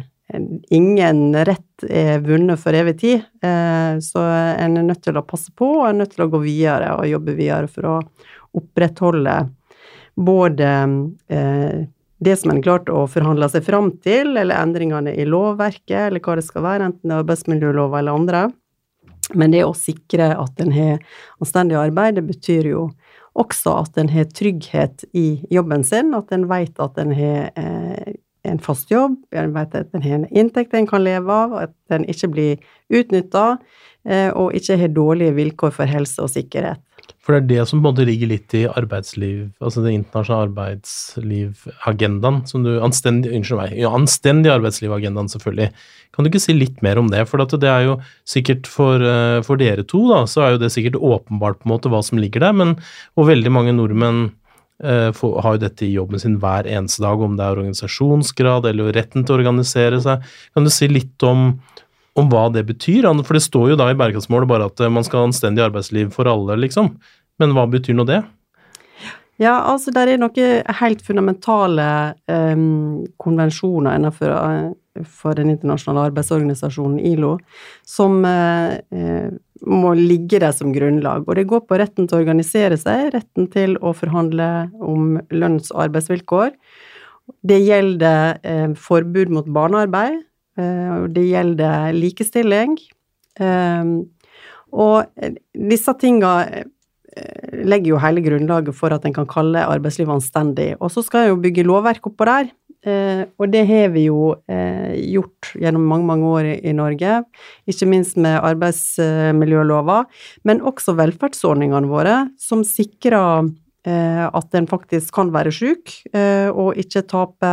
ingen 0.71 1.35
rett 1.49 1.88
er 1.88 2.23
vunnet 2.23 2.62
for 2.62 2.78
evig 2.78 2.94
tid, 3.00 3.26
så 3.42 4.23
en 4.23 4.78
er 4.78 4.87
nødt 4.87 5.02
til 5.09 5.18
å 5.18 5.25
passe 5.26 5.50
på, 5.50 5.80
og 5.80 5.88
er 5.88 5.99
nødt 5.99 6.14
til 6.14 6.28
å 6.28 6.30
gå 6.30 6.44
videre 6.47 6.94
og 7.00 7.11
jobbe 7.11 7.35
videre 7.35 7.73
for 7.75 7.90
å 7.90 7.97
opprettholde 8.58 9.38
både 10.18 10.68
eh, 11.30 11.86
det 12.18 12.36
som 12.36 12.50
en 12.50 12.62
klarte 12.62 12.94
å 12.94 13.06
forhandle 13.10 13.46
seg 13.50 13.66
fram 13.66 13.92
til, 14.02 14.34
eller 14.36 14.58
endringene 14.58 15.14
i 15.14 15.26
lovverket, 15.28 16.08
eller 16.08 16.22
hva 16.22 16.38
det 16.38 16.46
skal 16.46 16.64
være, 16.66 16.88
enten 16.90 17.10
det 17.10 17.14
er 17.14 17.22
arbeidsmiljølova 17.22 18.00
eller 18.00 18.18
andre. 18.18 18.42
Men 19.38 19.52
det 19.52 19.62
å 19.66 19.74
sikre 19.76 20.32
at 20.40 20.62
en 20.62 20.72
har 20.74 21.02
anstendig 21.38 21.78
arbeid, 21.78 22.16
det 22.18 22.26
betyr 22.26 22.70
jo 22.72 22.88
også 23.38 23.76
at 23.84 24.00
en 24.00 24.10
har 24.10 24.26
trygghet 24.34 25.04
i 25.16 25.44
jobben 25.52 25.84
sin, 25.86 26.10
at 26.16 26.32
en 26.34 26.48
vet 26.50 26.80
at 26.82 26.98
en 26.98 27.14
har 27.14 27.52
eh, 27.60 28.16
en 28.48 28.58
fast 28.62 28.90
jobb, 28.90 29.18
en 29.36 29.52
vet 29.54 29.76
at 29.76 29.94
en 29.94 30.02
har 30.02 30.18
en 30.18 30.26
inntekt 30.32 30.74
en 30.74 30.88
kan 30.88 31.04
leve 31.04 31.32
av, 31.32 31.54
at 31.68 31.94
en 31.94 32.06
ikke 32.08 32.32
blir 32.32 32.68
utnytta, 32.88 33.58
eh, 34.08 34.30
og 34.32 34.56
ikke 34.58 34.78
har 34.80 34.94
dårlige 34.96 35.36
vilkår 35.36 35.74
for 35.76 35.90
helse 35.90 36.24
og 36.24 36.32
sikkerhet. 36.32 36.82
For 37.28 37.37
det 37.37 37.42
er 37.42 37.49
det 37.61 37.64
som 37.68 37.82
på 37.82 37.82
en 37.82 37.87
måte 37.90 38.04
ligger 38.08 38.30
litt 38.30 38.54
i 38.56 38.62
arbeidsliv, 38.64 39.50
altså 39.61 39.82
den 39.85 39.99
internasjonale 39.99 40.47
arbeidslivagendaen 40.47 42.38
som 42.49 42.62
du 42.64 42.70
Anstendig, 42.80 43.35
unnskyld 43.37 43.58
meg, 43.61 43.75
ja, 43.76 43.90
anstendig 43.92 44.49
arbeidslivagendaen, 44.54 45.28
selvfølgelig. 45.28 45.66
Kan 46.16 46.25
du 46.25 46.30
ikke 46.30 46.40
si 46.40 46.56
litt 46.56 46.80
mer 46.80 46.97
om 46.97 47.11
det? 47.12 47.26
For 47.28 47.44
det 47.44 47.68
er 47.68 47.85
jo 47.85 47.99
sikkert 48.25 48.64
for, 48.73 49.04
eh, 49.04 49.42
for, 49.44 49.61
dere 49.61 49.85
to, 49.85 50.06
da, 50.08 50.23
så 50.25 50.47
er 50.47 50.54
jo 50.54 50.62
det 50.64 50.73
sikkert 50.73 50.97
åpenbart 50.97 51.61
på 51.61 51.68
en 51.68 51.75
måte 51.75 51.92
hva 51.92 52.00
som 52.00 52.16
ligger 52.16 52.47
der, 52.47 52.56
men 52.56 52.78
og 53.20 53.28
veldig 53.28 53.52
mange 53.52 53.76
nordmenn 53.76 54.30
eh, 54.80 55.12
får, 55.12 55.42
har 55.44 55.58
jo 55.58 55.64
dette 55.66 55.85
i 55.85 55.92
jobben 55.99 56.25
sin 56.25 56.40
hver 56.40 56.64
eneste 56.64 57.04
dag, 57.04 57.20
om 57.20 57.37
det 57.37 57.44
er 57.44 57.61
organisasjonsgrad 57.61 58.73
eller 58.73 58.97
retten 58.97 59.28
til 59.28 59.37
å 59.37 59.42
organisere 59.42 60.00
seg. 60.00 60.25
Kan 60.56 60.64
du 60.64 60.73
si 60.73 60.88
litt 60.88 61.28
om 61.28 61.58
om 62.18 62.28
hva 62.32 62.49
det 62.52 62.64
betyr. 62.68 63.06
For 63.23 63.37
det 63.37 63.44
står 63.44 63.73
jo 63.73 63.78
da 63.78 63.88
i 63.90 63.99
bærekraftsmålet 63.99 64.50
bare 64.50 64.68
at 64.70 64.82
man 64.92 65.06
skal 65.06 65.23
ha 65.23 65.28
anstendig 65.28 65.64
arbeidsliv 65.64 66.11
for 66.14 66.30
alle, 66.30 66.58
liksom. 66.64 66.97
Men 67.38 67.54
hva 67.54 67.68
betyr 67.71 67.97
nå 67.97 68.07
det? 68.09 68.23
Ja, 69.38 69.54
altså 69.71 69.92
det 69.95 70.02
er 70.02 70.18
noen 70.18 70.71
helt 70.80 71.02
fundamentale 71.07 71.88
um, 72.26 73.04
konvensjoner 73.23 73.95
innenfor 73.95 74.33
eh, 74.35 75.04
for 75.07 75.38
den 75.38 75.52
internasjonale 75.52 76.09
arbeidsorganisasjonen 76.09 76.99
ILO 77.07 77.37
som 77.87 78.25
eh, 78.26 79.28
må 79.62 79.92
ligge 79.95 80.40
der 80.42 80.50
som 80.57 80.73
grunnlag. 80.75 81.23
Og 81.28 81.38
det 81.38 81.47
går 81.52 81.62
på 81.68 81.78
retten 81.78 82.09
til 82.09 82.18
å 82.18 82.23
organisere 82.25 82.75
seg, 82.80 83.12
retten 83.14 83.47
til 83.52 83.76
å 83.78 83.92
forhandle 83.95 84.49
om 84.83 85.21
lønns- 85.30 85.71
og 85.71 85.85
arbeidsvilkår. 85.87 86.50
Det 87.47 87.61
gjelder 87.62 88.40
uh, 88.42 88.75
forbud 88.75 89.30
mot 89.37 89.47
barnearbeid, 89.47 90.25
og 90.59 91.12
det 91.14 91.23
gjelder 91.28 91.92
likestilling. 91.95 92.73
og 94.75 95.28
disse 95.54 95.92
tinga 96.00 96.33
Eh, 96.42 96.64
legger 97.64 97.94
jo 97.94 98.00
hele 98.02 98.22
grunnlaget 98.25 98.76
for 98.76 98.94
at 98.94 99.04
en 99.06 99.14
kan 99.16 99.28
kalle 99.28 99.66
arbeidslivet 99.66 100.18
anstendig. 100.18 100.72
Og 100.78 100.92
så 100.94 101.04
skal 101.06 101.26
en 101.26 101.34
jo 101.34 101.42
bygge 101.42 101.66
lovverk 101.66 102.10
oppå 102.10 102.28
der. 102.28 102.50
Eh, 102.87 103.25
og 103.42 103.50
det 103.50 103.64
har 103.66 103.88
vi 103.90 104.04
jo 104.06 104.37
eh, 104.46 104.94
gjort 105.10 105.50
gjennom 105.58 105.87
mange, 105.90 106.06
mange 106.06 106.28
år 106.30 106.50
i, 106.54 106.75
Norge. 106.76 107.22
Ikke 107.70 107.88
minst 107.90 108.18
med 108.20 108.38
arbeidsmiljølova, 108.38 110.04
men 110.46 110.62
også 110.62 110.94
velferdsordningene 110.98 111.90
våre, 111.90 112.20
som 112.38 112.62
sikrer 112.66 113.50
eh, 113.88 114.25
at 114.28 114.54
en 114.54 114.70
faktisk 114.70 115.10
kan 115.16 115.34
være 115.34 115.54
syk 115.54 115.98
og 116.54 116.78
ikke 116.78 117.06
tape 117.10 117.52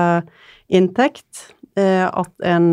inntekt. 0.69 1.49
At 1.75 2.31
en 2.47 2.69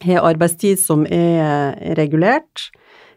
har 0.00 0.24
arbeidstid 0.24 0.78
som 0.80 1.02
er 1.12 1.76
regulert 1.98 2.70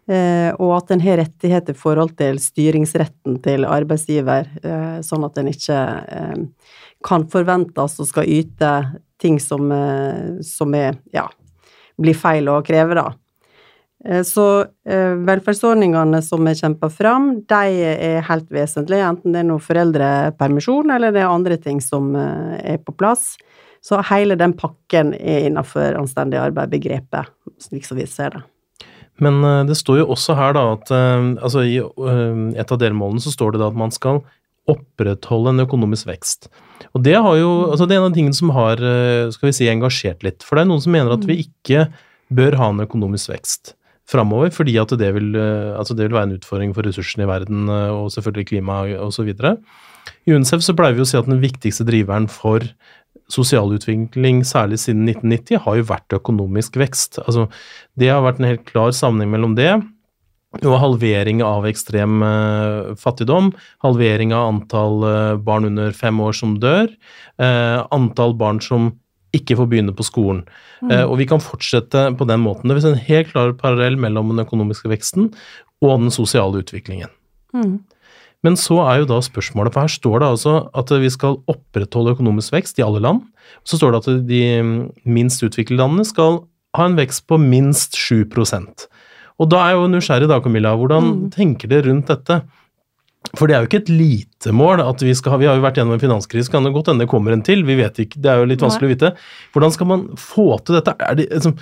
og 0.07 0.71
at 0.77 0.91
en 0.93 1.01
har 1.03 1.19
rettigheter 1.19 1.75
i 1.75 1.77
forhold 1.77 2.13
til 2.19 2.39
styringsretten 2.39 3.41
til 3.43 3.67
arbeidsgiver, 3.67 4.47
eh, 4.63 4.99
sånn 5.03 5.25
at 5.27 5.39
en 5.41 5.49
ikke 5.51 5.79
eh, 6.17 6.69
kan 7.03 7.27
forventes 7.31 7.99
å 7.99 8.07
skal 8.07 8.29
yte 8.31 8.71
ting 9.19 9.39
som, 9.41 9.71
som 10.45 10.73
er, 10.77 10.99
ja, 11.13 11.25
blir 11.97 12.15
feil 12.17 12.47
å 12.53 12.59
kreve, 12.65 12.93
da. 12.97 13.07
Så 14.23 14.43
velferdsordningene 14.85 16.19
som 16.21 16.45
er 16.47 16.59
kjempa 16.59 16.89
fram, 16.93 17.31
de 17.49 17.79
er 17.87 18.21
helt 18.27 18.51
vesentlige, 18.53 19.07
enten 19.09 19.33
det 19.33 19.41
er 19.41 19.47
noe 19.49 19.63
foreldrepermisjon 19.63 20.93
eller 20.93 21.15
det 21.15 21.23
er 21.23 21.33
andre 21.33 21.57
ting 21.61 21.81
som 21.81 22.13
er 22.17 22.77
på 22.85 22.93
plass. 22.93 23.31
Så 23.81 24.03
hele 24.11 24.37
den 24.37 24.53
pakken 24.57 25.15
er 25.17 25.47
innafor 25.49 25.97
anstendig 25.97 26.37
arbeid-begrepet, 26.43 27.33
slik 27.65 27.89
som 27.89 27.97
vi 27.97 28.05
ser 28.09 28.37
det. 28.37 28.45
Men 29.23 29.39
uh, 29.43 29.65
det 29.67 29.77
står 29.79 30.01
jo 30.01 30.09
også 30.13 30.35
her 30.37 30.55
da 30.57 30.63
at 30.75 30.91
uh, 30.93 31.33
altså 31.41 31.63
i 31.65 31.77
uh, 31.81 32.43
et 32.57 32.73
av 32.73 32.81
delmålene 32.81 33.23
så 33.23 33.33
står 33.33 33.55
det 33.55 33.63
da 33.63 33.71
at 33.71 33.79
man 33.79 33.93
skal 33.93 34.21
opprettholde 34.67 35.53
en 35.53 35.63
økonomisk 35.63 36.09
vekst. 36.09 36.49
Og 36.91 37.03
det, 37.05 37.15
har 37.15 37.37
jo, 37.39 37.51
altså 37.71 37.87
det 37.87 37.95
er 37.95 38.01
en 38.01 38.09
av 38.09 38.17
tingene 38.17 38.35
som 38.35 38.51
har 38.51 38.81
skal 39.31 39.47
vi 39.47 39.53
si, 39.55 39.67
engasjert 39.71 40.25
litt. 40.27 40.43
For 40.43 40.57
det 40.57 40.65
er 40.65 40.69
noen 40.73 40.83
som 40.83 40.91
mener 40.91 41.13
at 41.15 41.23
vi 41.23 41.37
ikke 41.45 41.85
bør 42.35 42.57
ha 42.59 42.67
en 42.73 42.83
økonomisk 42.83 43.31
vekst 43.31 43.77
framover, 44.11 44.51
fordi 44.51 44.75
at 44.81 44.91
det 44.99 45.07
vil, 45.15 45.29
altså 45.39 45.95
det 45.95 46.09
vil 46.09 46.17
være 46.17 46.29
en 46.29 46.35
utfordring 46.35 46.75
for 46.75 46.83
ressursene 46.83 47.23
i 47.23 47.29
verden 47.31 47.71
og 47.71 48.11
selvfølgelig 48.11 48.49
klima 48.51 48.81
osv. 49.07 49.31
I 50.27 50.35
UNICEF 50.35 50.67
så 50.67 50.75
pleier 50.75 50.99
vi 50.99 51.05
å 51.05 51.07
si 51.07 51.15
at 51.19 51.31
den 51.31 51.39
viktigste 51.39 51.87
driveren 51.87 52.27
for 52.31 52.67
sosial 53.31 53.73
utvikling, 53.75 54.41
særlig 54.47 54.79
siden 54.79 55.07
1990, 55.09 55.61
har 55.65 55.77
jo 55.79 55.87
vært 55.89 56.15
økonomisk 56.15 56.79
vekst. 56.79 57.19
Altså, 57.25 57.47
det 57.99 58.11
har 58.13 58.23
vært 58.25 58.41
en 58.41 58.51
helt 58.51 58.65
klar 58.69 58.93
sammenheng 58.95 59.33
mellom 59.35 59.57
det 59.57 59.75
og 60.63 60.77
halvering 60.81 61.41
av 61.45 61.67
ekstrem 61.69 62.21
eh, 62.23 62.93
fattigdom, 62.97 63.51
halvering 63.83 64.31
av 64.35 64.53
antall 64.53 65.03
eh, 65.05 65.33
barn 65.43 65.67
under 65.69 65.91
fem 65.95 66.21
år 66.23 66.37
som 66.37 66.55
dør, 66.61 66.87
eh, 67.41 67.79
antall 67.93 68.33
barn 68.39 68.61
som 68.63 68.93
ikke 69.35 69.57
får 69.59 69.69
begynne 69.69 69.93
på 69.93 70.05
skolen. 70.07 70.47
Mm. 70.77 71.09
og 71.09 71.15
vi 71.17 71.25
kan 71.25 71.41
fortsette 71.41 72.03
på 72.19 72.25
den 72.29 72.43
måten. 72.43 72.69
Det 72.69 72.75
er 72.77 72.91
en 72.91 73.05
helt 73.07 73.31
klar 73.31 73.51
parallell 73.57 73.95
mellom 73.97 74.29
den 74.29 74.43
økonomiske 74.43 74.91
veksten 74.91 75.31
og 75.81 76.03
den 76.03 76.13
sosiale 76.13 76.61
utviklingen. 76.61 77.09
Mm. 77.49 77.79
Men 78.45 78.57
så 78.59 78.77
er 78.85 79.01
jo 79.01 79.09
da 79.09 79.17
spørsmålet, 79.25 79.73
for 79.73 79.85
her 79.87 79.93
står 79.93 80.21
det 80.21 80.27
altså 80.35 80.53
at 80.77 80.91
vi 81.01 81.09
skal 81.13 81.39
opprettholde 81.49 82.13
økonomisk 82.17 82.53
vekst 82.53 82.77
i 82.79 82.85
alle 82.85 83.01
land. 83.03 83.23
Så 83.65 83.79
står 83.79 83.95
det 83.95 84.01
at 84.03 84.27
de 84.29 84.43
minst 85.09 85.41
utviklede 85.43 85.81
landene 85.81 86.05
skal 86.07 86.43
ha 86.77 86.85
en 86.85 86.97
vekst 86.99 87.25
på 87.29 87.39
minst 87.41 87.97
7 87.97 88.27
Og 89.37 89.49
da 89.49 89.63
er 89.65 89.73
jo 89.73 89.89
nysgjerrig 89.89 90.29
da, 90.29 90.39
Camilla, 90.43 90.75
hvordan 90.77 91.03
mm. 91.03 91.29
tenker 91.33 91.71
dere 91.71 91.89
rundt 91.89 92.11
dette? 92.13 92.41
For 93.35 93.49
det 93.49 93.55
er 93.55 93.63
jo 93.63 93.67
ikke 93.67 93.81
et 93.81 93.91
lite 93.91 94.53
mål 94.55 94.83
at 94.85 95.01
vi 95.03 95.13
skal 95.17 95.33
ha 95.33 95.39
Vi 95.41 95.47
har 95.49 95.57
jo 95.57 95.63
vært 95.65 95.79
gjennom 95.79 95.97
en 95.97 96.03
finanskrise, 96.03 96.51
kan 96.51 96.63
det 96.63 96.71
godt 96.75 96.91
hende 96.91 97.03
det 97.03 97.11
kommer 97.11 97.33
en 97.33 97.43
til, 97.43 97.65
vi 97.67 97.75
vet 97.79 97.97
ikke, 97.99 98.21
det 98.21 98.31
er 98.31 98.41
jo 98.41 98.51
litt 98.51 98.63
vanskelig 98.63 98.87
å 98.87 98.93
vite. 98.93 99.11
Hvordan 99.55 99.73
skal 99.73 99.89
man 99.89 100.05
få 100.21 100.51
til 100.61 100.77
dette? 100.77 100.93
Er 101.01 101.17
det, 101.17 101.27
liksom, 101.33 101.57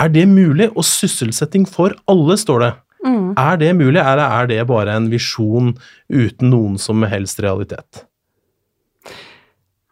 er 0.00 0.14
det 0.14 0.24
mulig? 0.30 0.70
Og 0.70 0.86
sysselsetting 0.86 1.66
for 1.68 1.96
alle, 2.10 2.38
står 2.40 2.64
det. 2.64 2.70
Mm. 3.00 3.32
Er 3.38 3.56
det 3.60 3.72
mulig, 3.78 4.00
eller 4.00 4.26
er 4.26 4.48
det 4.50 4.60
bare 4.68 4.94
en 4.98 5.08
visjon 5.12 5.72
uten 6.12 6.52
noen 6.52 6.76
som 6.80 7.04
helst 7.08 7.40
realitet? 7.40 8.04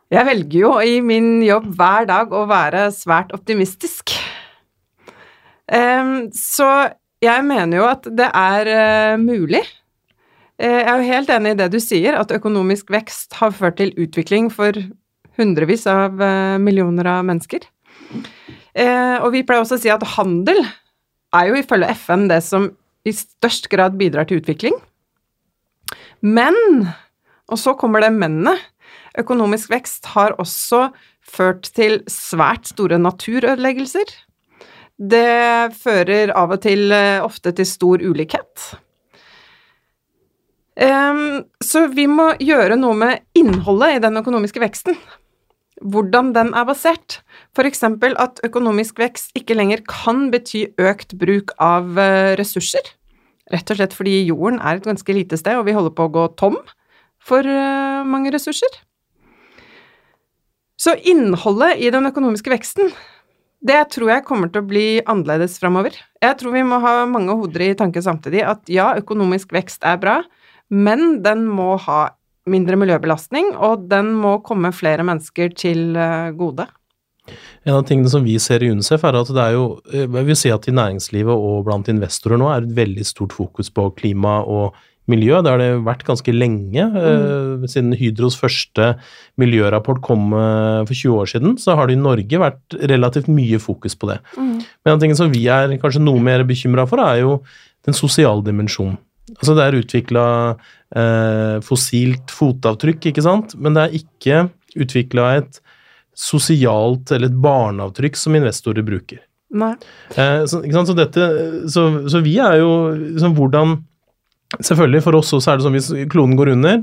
Jeg 0.08 0.24
velger 0.24 0.60
jo 0.62 0.72
i 0.80 1.00
min 1.04 1.42
jobb 1.44 1.68
hver 1.76 2.06
dag 2.08 2.32
å 2.32 2.46
være 2.48 2.86
svært 2.96 3.32
optimistisk. 3.36 4.14
Um, 5.68 6.30
så 6.32 6.68
jeg 7.20 7.44
mener 7.44 7.82
jo 7.82 7.88
at 7.90 8.08
det 8.16 8.28
er 8.32 8.70
uh, 8.72 9.20
mulig. 9.20 9.60
Uh, 10.56 10.64
jeg 10.64 10.86
er 10.86 10.94
jo 10.96 11.10
helt 11.10 11.32
enig 11.34 11.52
i 11.52 11.58
det 11.60 11.68
du 11.74 11.78
sier, 11.82 12.16
at 12.16 12.32
økonomisk 12.32 12.88
vekst 12.92 13.36
har 13.40 13.52
ført 13.56 13.76
til 13.82 13.92
utvikling 14.00 14.48
for 14.52 14.80
hundrevis 15.38 15.84
av 15.92 16.16
uh, 16.16 16.56
millioner 16.60 17.08
av 17.18 17.26
mennesker. 17.28 17.68
og 18.78 19.32
vi 19.34 19.42
pleier 19.42 19.64
også 19.64 19.74
å 19.74 19.80
si 19.82 19.90
at 19.90 20.04
handel 20.14 20.60
er 21.34 21.48
jo 21.50 21.56
ifølge 21.58 21.88
FN 21.98 22.28
det 22.30 22.38
som 22.46 22.68
i 23.10 23.16
størst 23.16 23.68
grad 23.72 23.98
bidrar 24.00 24.28
til 24.28 24.42
utvikling. 24.42 24.76
Men, 26.24 26.56
og 27.48 27.60
så 27.60 27.74
kommer 27.78 28.04
det 28.04 28.14
mennene, 28.16 28.56
økonomisk 29.18 29.70
vekst 29.72 30.10
har 30.14 30.36
også 30.38 30.88
ført 31.24 31.70
til 31.76 32.02
svært 32.10 32.68
store 32.70 32.98
naturødeleggelser. 33.00 34.10
Det 34.98 35.76
fører 35.78 36.34
av 36.34 36.56
og 36.56 36.62
til 36.64 36.90
eh, 36.94 37.22
ofte 37.22 37.52
til 37.54 37.66
stor 37.68 38.02
ulikhet. 38.02 38.70
Så 40.78 41.88
vi 41.90 42.06
må 42.10 42.30
gjøre 42.38 42.78
noe 42.78 42.96
med 42.96 43.24
innholdet 43.36 43.96
i 43.96 44.02
den 44.04 44.20
økonomiske 44.20 44.62
veksten. 44.62 44.94
Hvordan 45.78 46.32
den 46.34 46.52
er 46.56 46.66
basert. 46.66 47.20
F.eks. 47.54 47.84
at 47.84 48.40
økonomisk 48.46 48.98
vekst 48.98 49.34
ikke 49.38 49.56
lenger 49.58 49.82
kan 49.86 50.28
bety 50.32 50.64
økt 50.78 51.14
bruk 51.18 51.52
av 51.62 51.98
eh, 51.98 52.34
ressurser. 52.38 52.94
Rett 53.52 53.70
og 53.72 53.78
slett 53.78 53.94
fordi 53.96 54.18
jorden 54.28 54.58
er 54.60 54.78
et 54.78 54.88
ganske 54.88 55.14
lite 55.16 55.38
sted, 55.40 55.56
og 55.56 55.66
vi 55.68 55.76
holder 55.76 55.94
på 55.96 56.08
å 56.08 56.12
gå 56.12 56.24
tom 56.40 56.58
for 57.24 57.44
uh, 57.44 58.04
mange 58.06 58.32
ressurser. 58.34 58.80
Så 60.78 60.94
innholdet 61.10 61.80
i 61.82 61.90
den 61.90 62.06
økonomiske 62.06 62.52
veksten, 62.52 62.92
det 63.66 63.80
tror 63.90 64.12
jeg 64.12 64.26
kommer 64.28 64.52
til 64.52 64.62
å 64.62 64.68
bli 64.68 64.86
annerledes 65.02 65.56
framover. 65.58 65.96
Jeg 66.22 66.38
tror 66.38 66.54
vi 66.54 66.62
må 66.66 66.78
ha 66.84 67.00
mange 67.10 67.34
hoder 67.34 67.64
i 67.66 67.74
tanke 67.78 68.02
samtidig. 68.04 68.44
At 68.46 68.70
ja, 68.70 68.92
økonomisk 69.00 69.50
vekst 69.56 69.82
er 69.88 69.98
bra, 69.98 70.20
men 70.70 71.18
den 71.24 71.48
må 71.50 71.72
ha 71.88 72.12
mindre 72.48 72.78
miljøbelastning, 72.80 73.50
og 73.56 73.88
den 73.90 74.12
må 74.16 74.38
komme 74.46 74.70
flere 74.76 75.04
mennesker 75.04 75.50
til 75.58 75.98
uh, 75.98 76.30
gode. 76.36 76.68
En 77.68 77.76
av 77.76 77.84
tingene 77.84 78.08
som 78.08 78.24
vi 78.24 78.38
ser 78.40 78.62
i 78.64 78.70
UNICEF, 78.72 79.02
er 79.04 79.16
at 79.18 79.30
det 79.34 79.42
er 79.44 79.56
jo 79.56 79.64
eh, 79.92 80.06
Jeg 80.06 80.28
vil 80.30 80.38
si 80.38 80.52
at 80.52 80.68
i 80.70 80.76
næringslivet 80.76 81.48
og 81.48 81.66
blant 81.66 81.90
investorer 81.92 82.40
nå 82.40 82.48
er 82.52 82.64
et 82.64 82.76
veldig 82.78 83.04
stort 83.04 83.36
fokus 83.36 83.68
på 83.74 83.90
klima 83.98 84.40
og 84.48 84.78
miljø. 85.08 85.38
Det 85.40 85.52
har 85.52 85.60
det 85.60 85.68
vært 85.86 86.04
ganske 86.04 86.32
lenge. 86.34 86.84
Mm. 86.84 87.66
siden 87.68 87.94
Hydros 87.96 88.36
første 88.40 88.90
miljørapport 89.40 90.02
kom 90.04 90.32
eh, 90.36 90.84
for 90.88 90.94
20 90.94 91.20
år 91.22 91.30
siden, 91.32 91.56
så 91.60 91.76
har 91.76 91.88
det 91.88 91.96
i 91.96 92.00
Norge 92.00 92.40
vært 92.40 92.78
relativt 92.92 93.28
mye 93.32 93.60
fokus 93.60 93.96
på 93.96 94.10
det. 94.12 94.18
Mm. 94.36 94.56
Men 94.84 94.94
en 94.94 95.04
ting 95.04 95.16
som 95.18 95.32
vi 95.32 95.46
er 95.52 95.76
kanskje 95.80 96.04
noe 96.04 96.20
mer 96.24 96.44
bekymra 96.48 96.88
for, 96.88 97.04
er 97.04 97.22
jo 97.22 97.38
den 97.88 97.96
sosiale 97.96 98.44
dimensjonen. 98.44 98.98
Altså 99.36 99.52
det 99.56 99.64
er 99.64 99.76
utvikla 99.76 100.26
eh, 100.96 101.56
fossilt 101.64 102.32
fotavtrykk, 102.32 103.10
ikke 103.10 103.24
sant, 103.24 103.56
men 103.60 103.76
det 103.76 103.84
er 103.84 103.98
ikke 103.98 104.44
utvikla 104.78 105.32
et 105.42 105.60
sosialt 106.18 107.12
eller 107.14 107.30
et 107.30 107.42
barneavtrykk 107.42 108.18
som 108.18 108.36
investorer 108.38 108.86
bruker. 108.86 109.22
Eh, 110.14 110.42
så, 110.50 110.60
så, 110.60 110.96
dette, 110.96 111.28
så, 111.72 111.84
så, 112.10 112.20
vi 112.24 112.36
er 112.42 112.60
jo 112.62 112.72
liksom 112.94 113.36
hvordan 113.38 113.78
Selvfølgelig, 114.64 115.02
for 115.04 115.18
oss 115.18 115.34
også 115.36 115.50
er 115.52 115.58
det 115.58 115.64
sånn 115.66 115.74
hvis 115.76 115.88
kloden 116.08 116.32
går 116.38 116.48
under, 116.54 116.78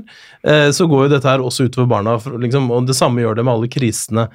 eh, 0.46 0.68
så 0.70 0.84
går 0.86 1.00
jo 1.02 1.10
dette 1.10 1.26
her 1.26 1.42
også 1.42 1.64
utover 1.66 1.88
barna. 1.90 2.12
Liksom, 2.14 2.68
og 2.70 2.86
det 2.86 2.94
samme 2.94 3.24
gjør 3.24 3.34
det 3.34 3.42
med 3.42 3.56
alle 3.56 3.70
krisene 3.74 4.28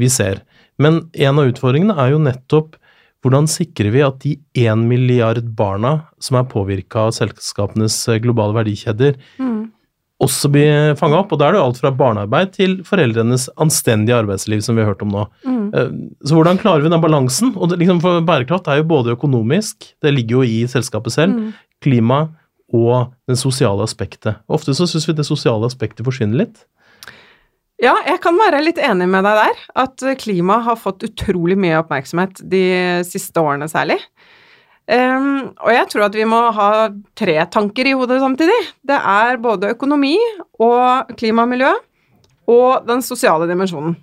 vi 0.00 0.08
ser. 0.08 0.40
Men 0.80 1.02
en 1.12 1.42
av 1.42 1.50
utfordringene 1.50 1.98
er 2.00 2.14
jo 2.14 2.22
nettopp 2.24 2.78
hvordan 3.20 3.44
sikrer 3.50 3.92
vi 3.92 4.06
at 4.06 4.16
de 4.24 4.32
én 4.56 4.86
milliard 4.88 5.42
barna 5.58 5.98
som 6.16 6.38
er 6.40 6.48
påvirka 6.48 7.10
av 7.10 7.12
selskapenes 7.18 7.98
globale 8.24 8.56
verdikjeder, 8.56 9.20
mm. 9.36 9.60
Også 10.20 10.50
bli 10.50 10.64
fanga 10.98 11.20
opp. 11.20 11.32
Og 11.32 11.38
da 11.38 11.46
er 11.48 11.54
det 11.54 11.60
jo 11.60 11.66
alt 11.68 11.80
fra 11.82 11.92
barnearbeid 11.94 12.52
til 12.56 12.78
foreldrenes 12.86 13.48
anstendige 13.60 14.16
arbeidsliv, 14.18 14.62
som 14.66 14.74
vi 14.74 14.82
har 14.82 14.90
hørt 14.92 15.04
om 15.06 15.12
nå. 15.14 15.26
Mm. 15.46 15.60
Eh, 15.74 15.92
Så 16.26 16.34
hvordan 16.34 16.58
klarer 16.58 16.82
vi 16.82 16.90
den 16.90 17.00
balansen? 17.04 17.52
Og 17.56 17.70
det, 17.70 17.78
liksom, 17.78 18.00
for 18.02 18.20
bærekraft 18.26 18.66
er 18.68 18.80
jo 18.82 18.88
både 18.90 19.14
økonomisk, 19.14 19.92
det 20.02 20.14
ligger 20.14 20.40
jo 20.40 20.42
i 20.42 20.66
selskapet 20.66 21.12
selv, 21.14 21.34
Mm. 21.38 21.52
klima 21.80 22.28
og 22.74 23.12
det 23.28 23.38
sosiale 23.38 23.80
aspektet. 23.86 24.36
Ofte 24.48 24.74
så 24.74 24.86
syns 24.86 25.06
vi 25.08 25.14
det 25.14 25.24
sosiale 25.24 25.64
aspektet 25.64 26.04
forsvinner 26.04 26.36
litt. 26.44 26.66
Ja, 27.80 27.94
jeg 28.04 28.18
kan 28.20 28.34
være 28.34 28.58
litt 28.64 28.76
enig 28.82 29.06
med 29.08 29.22
deg 29.22 29.36
der. 29.38 29.58
At 29.76 30.02
klima 30.18 30.58
har 30.64 30.74
fått 30.76 31.04
utrolig 31.06 31.56
mye 31.56 31.78
oppmerksomhet 31.78 32.42
de 32.42 33.04
siste 33.06 33.38
årene 33.38 33.68
særlig. 33.70 34.00
Ehm, 34.88 35.52
og 35.60 35.68
jeg 35.74 35.88
tror 35.92 36.06
at 36.06 36.16
vi 36.16 36.24
må 36.28 36.40
ha 36.56 36.88
tre 37.18 37.36
tanker 37.52 37.90
i 37.90 37.94
hodet 37.98 38.22
samtidig. 38.22 38.56
Det 38.88 38.96
er 38.96 39.40
både 39.42 39.74
økonomi 39.74 40.16
og 40.64 41.12
klima 41.20 41.44
og 41.44 41.52
miljø, 41.52 41.72
og 42.48 42.86
den 42.88 43.04
sosiale 43.04 43.48
dimensjonen. 43.50 43.98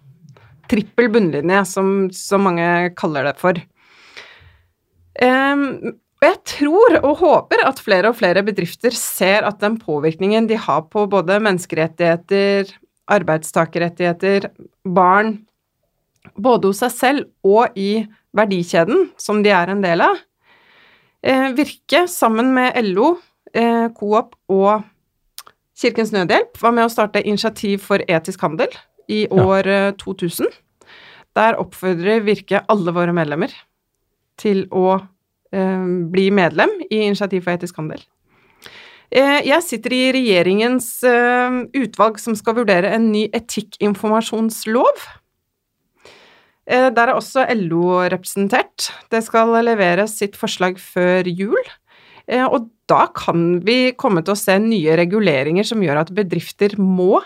Trippel 0.70 1.10
bunnlinje, 1.14 1.64
som, 1.70 1.90
så 2.14 2.38
mange 2.42 2.92
kaller 2.98 3.30
det 3.30 3.38
for. 3.42 3.58
Um, 5.22 5.96
og 6.20 6.26
jeg 6.26 6.38
tror 6.52 6.98
og 7.00 7.20
håper 7.22 7.62
at 7.68 7.82
flere 7.82 8.12
og 8.12 8.18
flere 8.20 8.44
bedrifter 8.46 8.94
ser 8.98 9.46
at 9.48 9.62
den 9.62 9.78
påvirkningen 9.80 10.50
de 10.50 10.58
har 10.60 10.86
på 10.92 11.06
både 11.12 11.38
menneskerettigheter, 11.44 12.70
arbeidstakerrettigheter, 13.14 14.50
barn, 14.96 15.38
både 16.42 16.72
hos 16.72 16.82
seg 16.82 16.94
selv 16.94 17.28
og 17.46 17.78
i 17.78 18.06
verdikjeden 18.36 19.12
som 19.22 19.44
de 19.46 19.54
er 19.54 19.72
en 19.72 19.84
del 19.86 20.02
av, 20.04 20.18
Virke 21.58 22.06
sammen 22.12 22.52
med 22.54 22.76
LO, 22.86 23.16
eh, 23.54 23.88
Coop 23.98 24.36
og 24.52 24.84
Kirkens 25.76 26.14
Nødhjelp 26.14 26.60
var 26.62 26.76
med 26.76 26.86
å 26.86 26.92
starte 26.92 27.24
Initiativ 27.26 27.82
for 27.88 28.04
etisk 28.08 28.46
handel 28.46 28.72
i 29.12 29.26
år 29.28 29.68
ja. 29.68 29.92
2000. 30.00 30.48
Der 31.36 31.58
oppfordrer 31.60 32.24
Virke 32.24 32.62
alle 32.72 32.94
våre 32.96 33.16
medlemmer 33.16 33.52
til 34.40 34.66
å 34.72 35.00
eh, 35.52 35.88
bli 36.12 36.30
medlem 36.32 36.72
i 36.90 37.04
Initiativ 37.08 37.44
for 37.46 37.58
etisk 37.58 37.82
handel. 37.82 38.04
Eh, 39.12 39.42
Jeg 39.46 39.64
sitter 39.64 39.94
i 39.94 40.04
regjeringens 40.16 40.88
eh, 41.08 41.60
utvalg 41.82 42.20
som 42.22 42.38
skal 42.38 42.58
vurdere 42.62 42.94
en 42.96 43.12
ny 43.12 43.28
etikkinformasjonslov. 43.36 45.06
Eh, 46.66 46.90
Der 46.94 47.10
er 47.10 47.16
også 47.16 47.46
LO 47.54 48.02
representert. 48.10 48.90
Det 49.12 49.24
skal 49.24 49.54
leveres 49.66 50.18
sitt 50.18 50.36
forslag 50.36 50.80
før 50.82 51.28
jul. 51.30 51.62
Eh, 52.28 52.46
Og 52.46 52.70
da 52.88 53.08
kan 53.08 53.62
vi 53.66 53.94
komme 53.98 54.24
til 54.24 54.34
å 54.34 54.38
se 54.38 54.58
nye 54.60 54.96
reguleringer 54.98 55.66
som 55.66 55.82
gjør 55.82 56.04
at 56.04 56.14
bedrifter 56.14 56.78
må 56.78 57.22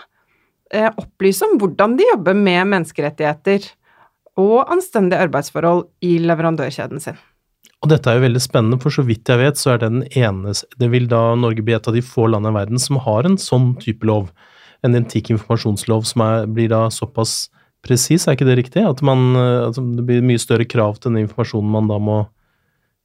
eh, 0.72 0.88
opplyse 0.88 1.44
om 1.44 1.58
hvordan 1.60 1.98
de 1.98 2.06
jobber 2.08 2.34
med 2.34 2.68
menneskerettigheter 2.72 3.68
og 4.40 4.70
anstendige 4.72 5.20
arbeidsforhold 5.26 5.84
i 6.06 6.18
leverandørkjeden 6.22 7.00
sin. 7.02 7.18
Og 7.80 7.88
dette 7.88 8.10
er 8.10 8.18
jo 8.18 8.26
veldig 8.26 8.40
spennende, 8.44 8.78
for 8.80 8.92
så 8.92 9.02
vidt 9.04 9.28
jeg 9.28 9.40
vet, 9.40 9.56
så 9.56 9.72
er 9.72 9.80
det 9.80 9.88
den 9.88 10.02
eneste 10.12 10.68
Det 10.78 10.90
vil 10.92 11.06
da 11.08 11.34
Norge 11.34 11.64
bli 11.64 11.72
et 11.76 11.88
av 11.88 11.96
de 11.96 12.02
få 12.04 12.26
landene 12.28 12.52
i 12.52 12.58
verden 12.60 12.80
som 12.80 13.00
har 13.00 13.24
en 13.24 13.38
sånn 13.40 13.72
type 13.80 14.04
lov. 14.04 14.28
En 14.84 14.96
antikk 14.96 15.32
informasjonslov 15.32 16.04
som 16.08 16.24
er, 16.24 16.46
blir 16.48 16.68
da 16.72 16.86
såpass 16.92 17.50
presis, 17.86 18.26
er 18.26 18.36
ikke 18.36 18.48
det 18.48 18.58
riktig? 18.60 18.84
At 18.86 19.02
man, 19.06 19.32
eh, 19.38 19.66
altså, 19.68 19.84
det 19.96 20.04
blir 20.08 20.26
mye 20.26 20.42
større 20.42 20.68
krav 20.68 20.98
til 20.98 21.12
den 21.12 21.24
informasjonen 21.24 21.72
man 21.72 21.90
da 21.90 21.98
må 22.02 22.20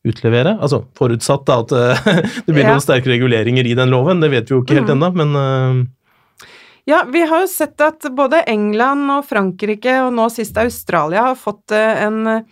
utlevere? 0.05 0.57
Altså 0.61 0.83
forutsatt 0.97 1.45
da 1.47 1.59
at 1.63 1.73
eh, 1.75 2.09
det 2.45 2.53
blir 2.53 2.63
Ja. 2.65 2.75
noen 2.75 2.83
sterke 2.83 3.09
reguleringer 3.13 3.65
i 3.65 3.77
den 3.77 3.93
loven, 3.93 4.21
det 4.23 4.31
vet 4.33 4.49
vi 4.49 4.57
jo 4.57 4.63
ikke 4.63 4.79
helt 4.79 4.91
mm. 4.91 4.95
ennå, 4.97 5.11
men 5.21 5.35
uh... 5.39 6.51
Ja, 6.85 7.01
vi 7.09 7.23
har 7.25 7.41
jo 7.41 7.49
sett 7.49 7.81
at 7.81 8.05
både 8.13 8.43
England 8.45 9.09
og 9.09 9.23
Frankrike, 9.25 9.95
og 10.05 10.11
nå 10.13 10.27
sist 10.29 10.57
Australia, 10.61 11.31
har 11.31 11.39
fått 11.39 11.73
en 11.73 12.43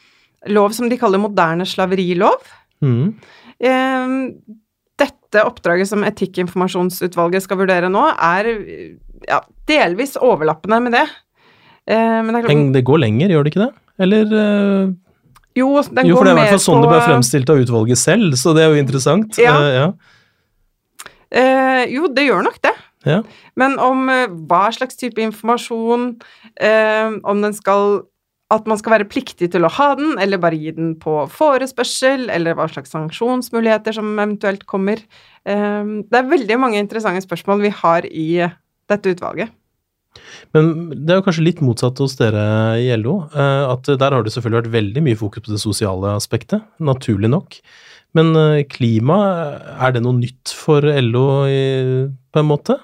lov 0.50 0.74
som 0.74 0.90
de 0.90 0.98
kaller 0.98 1.22
moderne 1.22 1.68
slaverilov. 1.70 2.42
Mm. 2.82 3.14
Eh, 3.62 4.16
Dette 5.04 5.44
oppdraget 5.46 5.90
som 5.90 6.04
Etikkinformasjonsutvalget 6.06 7.46
skal 7.46 7.62
vurdere 7.62 7.90
nå, 7.94 8.04
er 8.14 8.50
ja, 9.26 9.40
delvis 9.70 10.18
overlappende 10.22 10.80
med 10.86 10.98
det. 10.98 11.06
Eh, 11.88 12.20
Men 12.24 12.34
det 12.38 12.44
klart, 12.46 12.74
det 12.74 12.84
går 12.88 13.00
lenger, 13.04 13.30
gjør 13.34 13.44
det 13.44 13.52
ikke 13.54 13.66
det? 13.66 13.74
Eller 14.00 14.24
eh, 14.40 14.94
jo, 15.60 15.68
den 15.92 16.08
Jo, 16.08 16.16
for 16.18 16.24
det 16.26 16.32
er 16.32 16.38
i 16.38 16.40
hvert 16.40 16.54
fall 16.56 16.64
sånn 16.64 16.78
sånn 16.80 16.82
det 16.86 16.90
ble 16.94 17.00
på- 17.02 17.10
fremstilt 17.12 17.50
av 17.54 17.60
utvalget 17.62 17.98
selv, 18.02 18.38
så 18.40 18.54
det 18.56 18.64
er 18.64 18.72
jo 18.74 18.80
interessant. 18.82 19.38
Ja. 19.38 19.58
Eh, 19.60 19.74
ja. 19.82 19.92
Jo, 21.90 22.08
det 22.14 22.28
gjør 22.28 22.44
nok 22.46 22.60
det. 22.62 22.72
Ja. 23.10 23.20
Men 23.60 23.76
om 23.84 24.06
hva 24.48 24.68
slags 24.72 24.96
type 24.96 25.20
informasjon, 25.20 26.22
om 27.26 27.42
den 27.44 27.54
skal 27.58 28.04
At 28.54 28.68
man 28.70 28.78
skal 28.78 28.92
være 29.00 29.08
pliktig 29.10 29.48
til 29.50 29.64
å 29.66 29.70
ha 29.72 29.96
den, 29.98 30.12
eller 30.22 30.38
bare 30.38 30.54
gi 30.60 30.70
den 30.76 30.92
på 31.02 31.24
forespørsel, 31.32 32.28
eller 32.30 32.54
hva 32.54 32.68
slags 32.70 32.92
sanksjonsmuligheter 32.94 33.96
som 33.98 34.12
eventuelt 34.20 34.68
kommer. 34.70 35.00
Det 35.44 36.14
er 36.20 36.28
veldig 36.30 36.60
mange 36.62 36.78
interessante 36.78 37.24
spørsmål 37.26 37.64
vi 37.64 37.72
har 37.74 38.06
i 38.06 38.28
dette 38.92 39.16
utvalget. 39.16 39.50
Men 40.54 40.68
det 40.94 41.14
er 41.14 41.20
jo 41.22 41.26
kanskje 41.26 41.46
litt 41.48 41.62
motsatt 41.66 42.00
hos 42.04 42.16
dere 42.20 42.44
i 42.82 42.90
LO. 43.00 43.24
eh, 43.34 43.64
At 43.72 43.88
der 43.90 44.12
har 44.18 44.24
det 44.26 44.34
selvfølgelig 44.36 44.64
vært 44.64 44.76
veldig 44.78 45.04
mye 45.08 45.20
fokus 45.20 45.46
på 45.46 45.54
det 45.56 45.62
sosiale 45.64 46.14
aspektet, 46.18 46.62
naturlig 46.80 47.32
nok. 47.34 47.58
Men 48.14 48.36
eh, 48.38 48.64
klima, 48.70 49.18
er 49.82 49.96
det 49.96 50.04
noe 50.06 50.20
nytt 50.20 50.54
for 50.54 50.86
LO 50.86 51.28
i, 51.50 51.64
på 52.34 52.44
en 52.44 52.50
måte? 52.50 52.78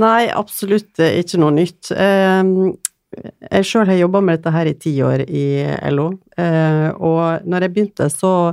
Nei, 0.00 0.28
absolutt 0.32 1.00
ikke 1.00 1.40
noe 1.40 1.54
nytt. 1.56 1.90
Eh, 1.92 2.44
Jeg 3.50 3.66
sjøl 3.66 3.88
har 3.90 3.96
jobba 3.98 4.20
med 4.22 4.38
dette 4.38 4.52
her 4.54 4.68
i 4.70 4.76
ti 4.78 4.92
år 5.02 5.24
i 5.26 5.46
LO, 5.90 6.12
eh, 6.38 6.92
og 6.94 7.42
når 7.42 7.64
jeg 7.66 7.72
begynte, 7.74 8.06
så 8.12 8.52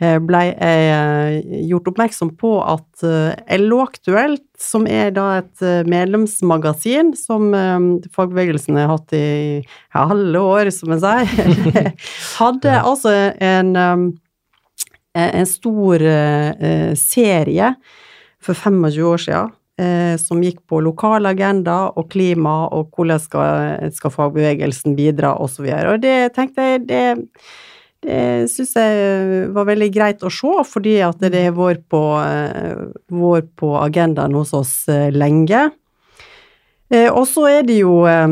eh, 0.00 0.16
blei 0.22 0.44
jeg 0.50 0.88
eh, 0.92 1.64
gjort 1.70 1.90
oppmerksom 1.92 2.32
på 2.40 2.52
at 2.64 3.04
eh, 3.06 3.58
LO 3.60 3.82
Aktuelt, 3.84 4.44
som 4.60 4.86
er 4.88 5.12
da 5.16 5.26
et 5.40 5.64
medlemsmagasin 5.88 7.12
som 7.18 7.50
fagbevegelsen 8.14 8.78
har 8.80 8.88
hatt 8.94 9.12
i 9.16 9.26
halve 9.92 10.40
år, 10.40 10.70
som 10.72 10.94
jeg 10.94 11.02
sier, 11.04 11.90
hadde 12.40 12.78
altså 12.78 13.12
en, 13.44 13.76
en 15.12 15.50
stor 15.50 16.06
serie 16.96 17.68
for 18.40 18.56
25 18.56 19.04
år 19.12 19.24
siden 19.26 20.16
som 20.24 20.40
gikk 20.40 20.62
på 20.72 20.80
lokal 20.80 21.28
agenda 21.28 21.90
og 21.92 22.08
klima 22.14 22.62
og 22.72 22.96
hvordan 22.96 23.20
skal, 23.20 23.92
skal 23.92 24.14
fagbevegelsen 24.14 24.96
bidra 24.96 25.34
og 25.36 25.52
så. 25.52 25.68
Og 25.92 26.00
det 26.00 26.32
tenkte 26.32 26.64
jeg 26.64 26.86
det 26.88 27.04
syns 28.46 28.74
jeg 28.78 29.48
var 29.54 29.66
veldig 29.66 29.88
greit 29.94 30.22
å 30.22 30.30
se, 30.30 30.52
fordi 30.70 30.96
at 31.02 31.18
det 31.20 31.42
har 31.48 31.56
vært 31.56 31.82
på, 31.90 32.00
eh, 32.22 32.86
vært 33.10 33.50
på 33.58 33.72
agendaen 33.80 34.34
hos 34.38 34.52
oss 34.54 34.88
eh, 34.88 35.10
lenge. 35.10 35.70
Eh, 36.90 37.10
Og 37.10 37.26
så 37.26 37.48
er 37.50 37.62
det 37.66 37.80
jo 37.80 38.04
eh, 38.06 38.26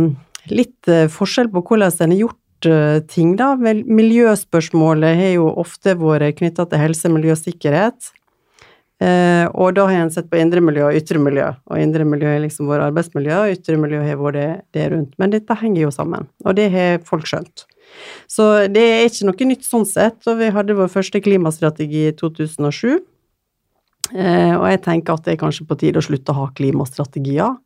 litt 0.55 0.89
eh, 0.89 1.09
forskjell 1.11 1.51
på 1.51 1.63
hvordan 1.67 1.91
en 2.07 2.15
har 2.15 2.21
gjort 2.23 2.69
eh, 2.71 3.01
ting, 3.11 3.35
da. 3.37 3.57
Miljøspørsmålet 3.59 5.17
har 5.19 5.33
jo 5.41 5.49
ofte 5.65 5.97
vært 5.99 6.39
knytta 6.39 6.69
til 6.71 6.79
helse, 6.85 7.11
miljø 7.11 7.35
og 7.35 7.43
sikkerhet. 7.43 8.13
Eh, 9.03 9.45
og 9.51 9.75
da 9.75 9.89
har 9.91 10.05
en 10.05 10.11
sett 10.15 10.31
på 10.31 10.39
indre 10.39 10.63
miljø 10.63 10.87
og 10.87 10.95
ytre 10.97 11.19
miljø, 11.19 11.51
og 11.67 11.83
indre 11.83 12.07
miljø 12.07 12.31
er 12.31 12.45
liksom 12.47 12.71
vært 12.71 12.87
arbeidsmiljø, 12.87 13.41
og 13.43 13.57
ytre 13.59 13.77
miljø 13.77 14.01
har 14.07 14.21
vært 14.23 14.39
det, 14.39 14.51
det 14.79 14.85
rundt. 14.95 15.17
Men 15.19 15.35
dette 15.35 15.57
henger 15.61 15.89
jo 15.89 15.91
sammen, 15.93 16.29
og 16.47 16.55
det 16.57 16.71
har 16.73 17.03
folk 17.05 17.27
skjønt. 17.27 17.67
Så 18.31 18.67
det 18.73 18.83
er 18.83 19.09
ikke 19.09 19.29
noe 19.29 19.49
nytt 19.51 19.67
sånn 19.67 19.87
sett, 19.89 20.21
og 20.31 20.39
vi 20.41 20.53
hadde 20.55 20.77
vår 20.79 20.91
første 20.93 21.21
klimastrategi 21.25 22.09
i 22.11 22.15
2007. 22.17 23.03
Eh, 24.13 24.55
og 24.59 24.67
jeg 24.69 24.83
tenker 24.85 25.17
at 25.17 25.25
det 25.27 25.35
er 25.35 25.41
kanskje 25.41 25.67
på 25.69 25.79
tide 25.81 26.01
å 26.01 26.05
slutte 26.05 26.35
å 26.35 26.43
ha 26.43 26.51
klimastrategier, 26.59 27.57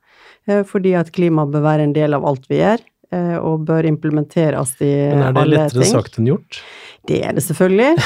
eh, 0.46 0.62
fordi 0.68 0.94
at 0.98 1.10
klima 1.14 1.46
bør 1.50 1.66
være 1.66 1.88
en 1.88 1.96
del 1.96 2.14
av 2.14 2.26
alt 2.28 2.46
vi 2.50 2.60
gjør, 2.60 2.84
og 3.14 3.64
bør 3.68 3.86
implementeres 3.88 4.74
i 4.84 4.92
alle 5.08 5.08
ting. 5.08 5.18
Men 5.18 5.26
er 5.28 5.32
det 5.38 5.48
lettere 5.54 5.82
ting. 5.82 5.92
sagt 5.94 6.18
enn 6.20 6.28
gjort? 6.28 6.60
Det 7.08 7.22
er 7.24 7.32
det 7.32 7.40
selvfølgelig. 7.40 7.96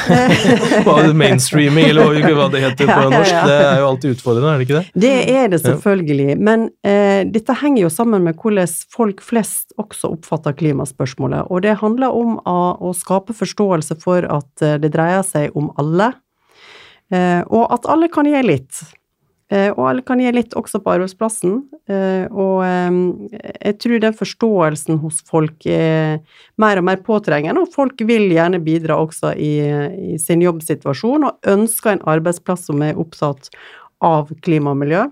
Mainstreaming, 1.23 1.89
eller 1.91 2.21
hva- 2.37 2.49
det 2.53 2.61
heter 2.63 2.87
på 2.87 3.09
norsk, 3.11 3.35
det 3.49 3.57
er 3.59 3.81
jo 3.81 3.89
alltid 3.89 4.15
utfordrende, 4.15 4.53
er 4.53 4.61
det 4.61 4.67
ikke 4.69 4.79
det? 4.79 5.03
Det 5.03 5.15
er 5.33 5.49
det 5.51 5.61
selvfølgelig, 5.65 6.37
men 6.39 6.69
eh, 6.87 7.23
dette 7.35 7.57
henger 7.65 7.83
jo 7.83 7.91
sammen 7.91 8.23
med 8.23 8.39
hvordan 8.39 8.71
folk 8.95 9.23
flest 9.27 9.75
også 9.81 10.13
oppfatter 10.15 10.55
klimaspørsmålet. 10.59 11.51
Og 11.51 11.65
det 11.67 11.81
handler 11.83 12.15
om 12.15 12.39
å, 12.47 12.93
skape 12.95 13.35
forståelse 13.35 13.97
for 14.03 14.29
at 14.31 14.63
eh, 14.63 14.79
det 14.83 14.93
dreier 14.95 15.25
seg 15.27 15.57
om 15.59 15.73
alle, 15.81 16.13
eh, 17.11 17.41
og 17.49 17.73
at 17.75 17.89
alle 17.91 18.11
kan 18.13 18.29
gi 18.29 18.45
litt. 18.47 18.85
Eh, 19.53 19.69
og 19.75 19.85
alle 19.91 20.05
kan 20.07 20.21
gi 20.23 20.33
litt 20.33 20.57
også 20.57 20.81
på 20.81 20.95
arbeidsplassen. 20.95 21.59
Eh, 21.91 22.25
og 22.31 22.63
eh, 22.65 22.99
jeg 23.69 23.79
tror 23.85 24.03
den 24.05 24.17
forståelsen 24.17 25.01
hos 25.03 25.21
folk 25.29 25.67
er 25.69 26.23
mer 26.63 26.81
og 26.81 26.89
mer 26.89 27.03
påtrengende, 27.05 27.67
og 27.67 27.75
folk 27.75 28.01
vil 28.09 28.31
gjerne 28.33 28.63
bidra 28.65 28.97
også 29.03 29.35
i, 29.37 29.55
i 30.15 30.21
sin 30.23 30.45
jobbsituasjon, 30.45 31.29
og 31.29 31.53
ønsker 31.53 31.95
en 31.95 32.07
arbeidsplass 32.15 32.71
som 32.71 32.85
er 32.87 32.99
opptatt 33.01 33.53
av 34.03 34.33
klima 34.43 34.73
og 34.73 34.81
miljø. 34.83 35.09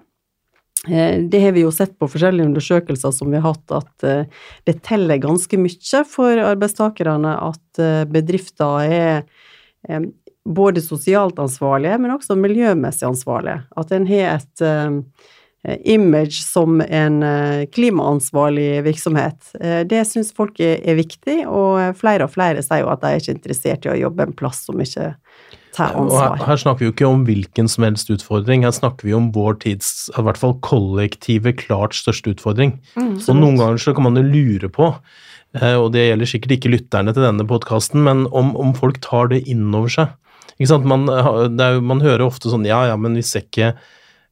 Eh, 0.88 1.20
det 1.28 1.40
har 1.42 1.52
vi 1.52 1.66
jo 1.66 1.72
sett 1.74 1.98
på 2.00 2.08
forskjellige 2.08 2.48
undersøkelser 2.48 3.12
som 3.12 3.28
vi 3.32 3.36
har 3.36 3.52
hatt, 3.52 3.74
at 3.82 4.06
eh, 4.08 4.46
det 4.64 4.78
teller 4.86 5.20
ganske 5.20 5.60
mye 5.60 6.04
for 6.08 6.40
arbeidstakerne 6.40 7.34
at 7.50 7.82
eh, 7.82 8.06
bedrifter 8.08 8.86
er 8.88 10.06
både 10.50 10.82
sosialt 10.84 11.38
ansvarlige, 11.42 11.98
men 12.02 12.16
også 12.16 12.38
miljømessig 12.38 13.08
ansvarlige. 13.08 13.62
At 13.78 13.92
en 13.94 14.08
har 14.10 14.40
et 14.40 14.64
image 15.84 16.40
som 16.40 16.78
en 16.80 17.18
klimaansvarlig 17.68 18.80
virksomhet. 18.86 19.50
Det 19.90 20.00
syns 20.08 20.30
folk 20.32 20.56
er 20.64 20.96
viktig, 20.96 21.42
og 21.44 21.98
flere 22.00 22.24
og 22.24 22.32
flere 22.32 22.64
sier 22.64 22.86
jo 22.86 22.92
at 22.94 23.02
de 23.02 23.10
er 23.10 23.20
ikke 23.20 23.34
interessert 23.36 23.84
i 23.84 23.92
å 23.92 23.98
jobbe 24.06 24.24
en 24.24 24.36
plass 24.38 24.62
som 24.70 24.80
ikke 24.80 25.10
tar 25.76 25.96
ansvar. 25.98 26.36
Her, 26.38 26.46
her, 26.48 26.60
snakker 26.60 26.82
vi 26.82 26.88
jo 26.88 26.94
ikke 26.94 27.08
om 27.08 27.24
hvilken 27.28 27.70
som 27.70 27.86
helst 27.86 28.10
utfordring, 28.12 28.64
her 28.66 28.74
snakker 28.74 29.08
vi 29.08 29.16
om 29.16 29.30
vår 29.34 29.60
tids, 29.64 29.92
i 30.16 30.24
hvert 30.26 30.40
fall 30.40 30.56
kollektive, 30.66 31.54
klart 31.58 31.96
største 31.98 32.34
utfordring. 32.34 32.76
Mm, 32.96 33.16
og 33.20 33.36
noen 33.38 33.60
ganger 33.60 33.82
så 33.82 33.94
kan 33.96 34.08
man 34.08 34.18
jo 34.20 34.26
lure 34.26 34.70
på, 34.72 34.92
og 35.60 35.88
det 35.94 36.06
gjelder 36.06 36.30
sikkert 36.30 36.56
ikke 36.58 36.74
lytterne 36.76 37.14
til 37.14 37.26
denne 37.26 37.46
podkasten, 37.48 38.04
men 38.06 38.26
om, 38.30 38.52
om, 38.58 38.74
folk 38.76 39.00
tar 39.04 39.32
det 39.32 39.42
inn 39.50 39.68
over 39.74 39.90
seg. 39.92 40.12
Man, 40.60 41.08
jo, 41.08 41.80
man 41.80 42.04
hører 42.04 42.26
ofte 42.26 42.52
sånn 42.52 42.66
ja 42.68 42.82
ja, 42.90 42.98
men 43.00 43.16
vi 43.16 43.24
ser 43.24 43.46
ikke 43.46 43.72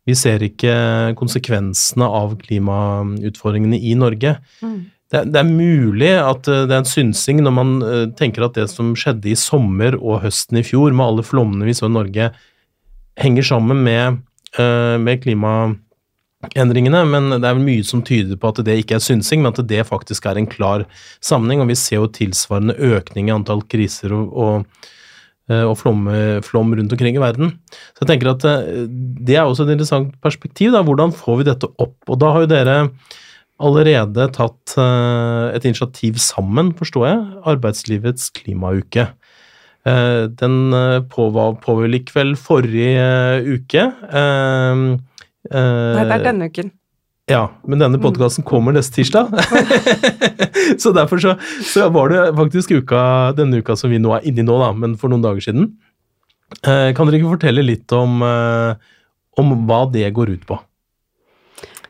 vi 0.09 0.15
ser 0.17 0.41
ikke 0.45 0.75
konsekvensene 1.17 2.05
av 2.05 2.35
klimautfordringene 2.41 3.77
i 3.77 3.93
Norge. 3.97 4.39
Mm 4.65 4.87
det, 5.09 5.25
det, 5.33 5.41
er 5.41 5.49
mulig 5.49 6.13
at 6.21 6.49
eh, 6.51 6.65
det 6.69 6.75
er 6.75 6.83
en 6.83 6.89
synsing 6.89 7.41
når 7.45 7.55
man 7.57 7.75
uh, 7.81 8.05
tenker 8.19 8.45
at 8.45 8.59
det 8.59 8.67
som 8.73 8.93
skjedde 8.99 9.31
i 9.33 9.39
sommer 9.41 9.97
og 9.97 10.23
høsten 10.27 10.61
i 10.61 10.65
fjor, 10.67 10.93
med 10.93 11.07
alle 11.07 11.25
flommene 11.25 11.69
vi 11.69 11.77
så 11.77 11.89
i 11.89 11.95
Norge, 11.95 12.31
henger 13.19 13.47
sammen 13.49 13.81
med, 13.83 14.21
med 15.03 15.19
klimaendringene, 15.25 17.01
men 17.11 17.33
det 17.33 17.49
er 17.49 17.57
vel 17.57 17.65
mye 17.67 17.87
som 17.87 18.05
tyder 18.07 18.39
på 18.39 18.53
at 18.53 18.61
det 18.63 18.77
ikke 18.79 18.95
er 18.95 19.03
synsing, 19.03 19.43
men 19.43 19.51
at 19.51 19.65
det 19.67 19.89
faktisk 19.89 20.29
er 20.31 20.39
en 20.39 20.47
klar 20.47 20.85
sammenheng. 21.19 21.65
Og 21.65 21.73
vi 21.73 21.77
ser 21.81 21.99
jo 21.99 22.13
tilsvarende 22.15 22.77
økning 22.79 23.27
i 23.27 23.35
antall 23.35 23.65
kriser 23.67 24.15
og, 24.15 24.31
og, 24.39 24.87
og 25.49 25.75
flom, 25.81 26.05
flom, 26.45 26.75
rundt 26.77 26.93
omkring 26.93 27.17
i 27.17 27.23
verden. 27.23 27.55
Så 27.97 28.05
jeg 28.05 28.11
tenker 28.13 28.33
at 28.35 28.45
det 28.45 29.37
er 29.37 29.47
også 29.47 29.65
et 29.65 29.73
interessant 29.77 30.11
perspektiv. 30.25 30.75
Da. 30.75 30.83
Hvordan 30.85 31.15
får 31.17 31.41
vi 31.41 31.47
dette 31.49 31.71
opp? 31.81 31.97
Og 32.05 32.21
da 32.21 32.35
har 32.35 32.45
jo 32.45 32.51
dere 32.53 32.77
allerede 33.59 34.29
tatt 34.37 34.75
uh, 34.79 35.49
et 35.51 35.65
initiativ 35.67 36.21
sammen, 36.23 36.75
forstår 36.79 37.07
jeg, 37.09 37.23
Arbeidslivets 37.55 38.29
klimauke. 38.37 39.09
Den 39.89 40.57
pågikk 41.09 42.11
vel 42.13 42.35
forrige 42.37 43.07
uke. 43.47 43.87
Nei, 45.49 46.03
det 46.05 46.19
er 46.19 46.27
denne 46.27 46.51
uken. 46.51 46.69
Ja, 47.29 47.43
men 47.69 47.83
denne 47.83 47.99
mm. 48.01 48.05
podkasten 48.05 48.47
kommer 48.47 48.73
neste 48.73 48.99
tirsdag. 48.99 49.33
så 50.83 50.95
derfor 50.97 51.21
så, 51.21 51.35
så, 51.67 51.91
var 51.93 52.13
det 52.13 52.23
faktisk 52.39 52.73
uka, 52.81 53.03
denne 53.37 53.61
uka 53.61 53.77
som 53.77 53.93
vi 53.93 54.01
nå 54.01 54.15
er 54.17 54.25
inne 54.29 54.45
i 54.45 54.49
nå, 54.49 54.57
da, 54.63 54.73
men 54.73 54.97
for 55.01 55.13
noen 55.13 55.25
dager 55.27 55.45
siden. 55.45 55.75
kan 56.65 57.05
dere 57.05 57.21
ikke 57.21 57.35
fortelle 57.35 57.67
litt 57.67 57.93
om, 57.93 58.25
om 58.25 59.55
hva 59.69 59.83
det 59.93 60.09
går 60.17 60.33
ut 60.39 60.49
på? 60.49 60.57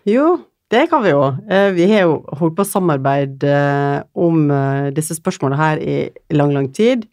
Jo, 0.08 0.38
det 0.72 0.88
kan 0.90 1.02
vi 1.04 1.14
jo. 1.14 1.22
Eh, 1.48 1.70
vi 1.72 1.86
har 1.88 2.04
jo 2.04 2.18
holdt 2.36 2.56
på 2.58 2.64
å 2.64 2.68
samarbeide 2.68 3.52
eh, 3.52 4.00
om 4.20 4.50
eh, 4.52 4.88
disse 4.96 5.16
spørsmålene 5.16 5.60
her 5.60 5.80
i 5.80 5.96
lang, 6.36 6.52
lang 6.52 6.68
tid. 6.76 7.06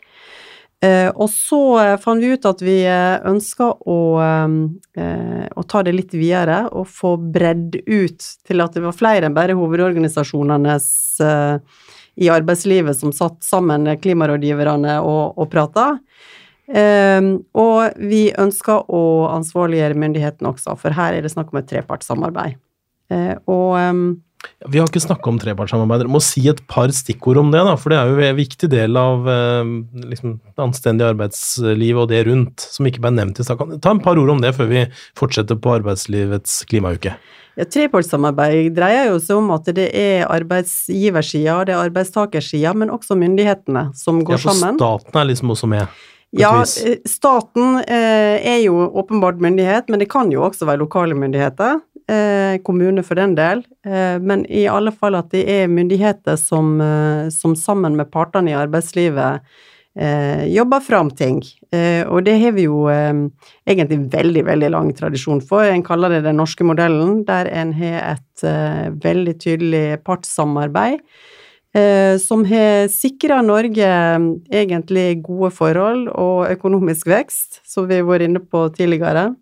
Og 1.15 1.30
så 1.32 1.60
fant 2.04 2.21
vi 2.21 2.34
ut 2.36 2.45
at 2.50 2.62
vi 2.63 2.76
ønska 2.86 3.67
å, 3.80 4.00
å 4.21 5.63
ta 5.71 5.84
det 5.86 5.93
litt 5.95 6.15
videre 6.15 6.65
og 6.71 6.89
få 6.91 7.15
bredd 7.17 7.78
ut 7.86 8.28
til 8.48 8.63
at 8.63 8.76
det 8.76 8.84
var 8.84 8.98
flere 8.98 9.30
enn 9.30 9.38
bare 9.38 9.56
hovedorganisasjonenes 9.58 10.88
i 12.15 12.30
arbeidslivet 12.32 13.00
som 13.00 13.13
satt 13.15 13.41
sammen, 13.43 13.88
klimarådgiverne, 14.04 15.00
og, 15.04 15.39
og 15.39 15.50
prata. 15.52 15.88
Og 16.65 18.06
vi 18.12 18.21
ønska 18.41 18.82
å 18.88 19.04
ansvarliggjøre 19.36 20.00
myndighetene 20.06 20.54
også, 20.54 20.78
for 20.82 20.95
her 20.95 21.17
er 21.17 21.26
det 21.26 21.34
snakk 21.34 21.52
om 21.54 21.62
et 21.62 21.69
trepartssamarbeid. 21.71 22.60
Eh, 23.13 23.36
og 23.45 23.76
vi 24.69 24.79
har 24.79 24.89
ikke 24.89 25.03
snakka 25.03 25.31
om 25.31 25.38
trepartssamarbeid. 25.41 26.03
Dere 26.03 26.13
må 26.15 26.21
si 26.23 26.43
et 26.49 26.62
par 26.71 26.91
stikkord 26.95 27.39
om 27.41 27.51
det, 27.53 27.62
da, 27.67 27.75
for 27.79 27.93
det 27.93 27.99
er 27.99 28.12
jo 28.12 28.27
en 28.27 28.38
viktig 28.39 28.69
del 28.71 28.99
av 28.99 29.29
eh, 29.31 29.71
liksom, 30.12 30.38
det 30.41 30.65
anstendige 30.65 31.12
arbeidslivet 31.13 32.01
og 32.03 32.12
det 32.12 32.23
rundt, 32.29 32.67
som 32.75 32.89
ikke 32.89 33.03
ble 33.05 33.13
nevnt 33.17 33.41
i 33.41 33.47
stad. 33.47 33.77
Ta 33.84 33.95
en 33.95 34.03
par 34.03 34.21
ord 34.21 34.36
om 34.36 34.43
det 34.43 34.55
før 34.58 34.71
vi 34.71 34.86
fortsetter 35.19 35.60
på 35.60 35.77
arbeidslivets 35.79 36.63
klimauke. 36.69 37.15
Ja, 37.55 37.63
Trepartssamarbeid 37.71 38.73
dreier 38.75 39.13
jo 39.13 39.19
seg 39.23 39.39
om 39.39 39.53
at 39.55 39.69
det 39.77 39.88
er 39.95 40.25
arbeidsgiversida, 40.27 41.62
det 41.67 41.75
er 41.75 41.86
arbeidstakersida, 41.86 42.73
men 42.75 42.91
også 42.91 43.15
myndighetene 43.19 43.88
som 43.95 44.19
går 44.27 44.41
sammen. 44.43 44.75
Ja, 44.75 44.91
for 44.91 44.99
staten 45.05 45.21
er 45.21 45.29
liksom 45.31 45.55
også 45.55 45.71
med? 45.71 46.03
Ja, 46.36 46.51
eh, 46.60 46.97
staten 47.08 47.79
eh, 47.86 48.43
er 48.43 48.60
jo 48.65 48.89
åpenbart 48.99 49.39
myndighet, 49.39 49.88
men 49.88 50.01
det 50.03 50.10
kan 50.12 50.31
jo 50.34 50.43
også 50.43 50.67
være 50.67 50.84
lokale 50.84 51.15
myndigheter 51.15 51.79
kommune 52.65 53.03
for 53.03 53.17
den 53.17 53.35
del, 53.37 53.63
eh, 53.85 54.17
men 54.21 54.45
i 54.45 54.67
alle 54.69 54.93
fall 54.93 55.17
at 55.17 55.31
det 55.33 55.45
er 55.49 55.71
myndigheter 55.71 56.37
som, 56.37 56.75
eh, 56.81 57.29
som 57.33 57.55
sammen 57.57 57.95
med 57.97 58.11
partene 58.13 58.53
i 58.53 58.59
arbeidslivet 58.59 59.41
eh, 59.99 60.45
jobber 60.53 60.79
fram 60.79 61.09
ting. 61.11 61.41
Eh, 61.71 62.03
og 62.07 62.25
det 62.27 62.37
har 62.41 62.55
vi 62.55 62.67
jo 62.67 62.85
eh, 62.91 63.13
egentlig 63.67 64.01
veldig, 64.13 64.43
veldig 64.49 64.71
lang 64.75 64.91
tradisjon 64.97 65.41
for. 65.41 65.65
En 65.65 65.85
kaller 65.85 66.17
det 66.17 66.25
den 66.27 66.39
norske 66.41 66.67
modellen, 66.67 67.23
der 67.27 67.49
en 67.51 67.73
har 67.79 68.15
et 68.15 68.45
veldig 69.03 69.39
tydelig 69.39 69.85
partssamarbeid. 70.03 70.99
som 72.19 72.45
har 72.45 72.87
sikra 72.87 73.41
Norge 73.43 73.87
egentlig 74.47 75.21
gode 75.23 75.49
forhold 75.51 76.07
og 76.07 76.47
økonomisk 76.47 77.07
vekst, 77.07 77.59
som 77.67 77.89
vi 77.89 77.97
har 77.99 78.07
vært 78.07 78.29
inne 78.29 78.39
på 78.39 78.61
tidligere. 78.71 79.33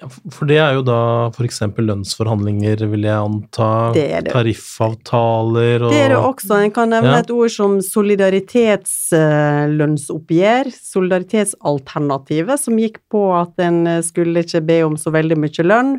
Ja, 0.00 0.06
for 0.32 0.48
det 0.48 0.56
er 0.58 0.72
jo 0.76 0.82
da 0.86 1.28
f.eks. 1.30 1.60
lønnsforhandlinger, 1.76 2.86
vil 2.90 3.02
jeg 3.06 3.18
anta. 3.18 3.92
Det 3.94 4.06
det. 4.26 4.32
Tariffavtaler 4.32 5.82
og 5.84 5.90
Det 5.92 6.00
er 6.00 6.08
det 6.14 6.18
også. 6.18 6.54
En 6.58 6.72
kan 6.74 6.90
nevne 6.92 7.12
ja. 7.12 7.18
et 7.22 7.30
ord 7.34 7.50
som 7.52 7.80
solidaritetslønnsoppgjør. 7.84 10.66
Solidaritetsalternativet, 10.88 12.60
som 12.64 12.78
gikk 12.80 12.98
på 13.12 13.22
at 13.36 13.52
en 13.62 13.78
skulle 14.06 14.40
ikke 14.46 14.62
be 14.72 14.78
om 14.88 14.94
så 15.00 15.08
veldig 15.14 15.38
mye 15.44 15.62
lønn 15.68 15.90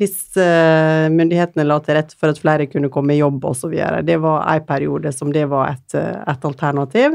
hvis 0.00 0.18
uh, 0.40 1.04
myndighetene 1.12 1.68
la 1.68 1.76
til 1.84 1.94
rette 1.98 2.16
for 2.16 2.32
at 2.32 2.40
flere 2.40 2.64
kunne 2.72 2.88
komme 2.90 3.12
i 3.12 3.20
jobb 3.20 3.44
osv. 3.44 3.76
Det 4.08 4.18
var 4.24 4.38
en 4.48 4.64
periode 4.66 5.12
som 5.12 5.28
det 5.34 5.44
var 5.52 5.76
et, 5.76 5.90
et 6.00 6.44
alternativ. 6.48 7.10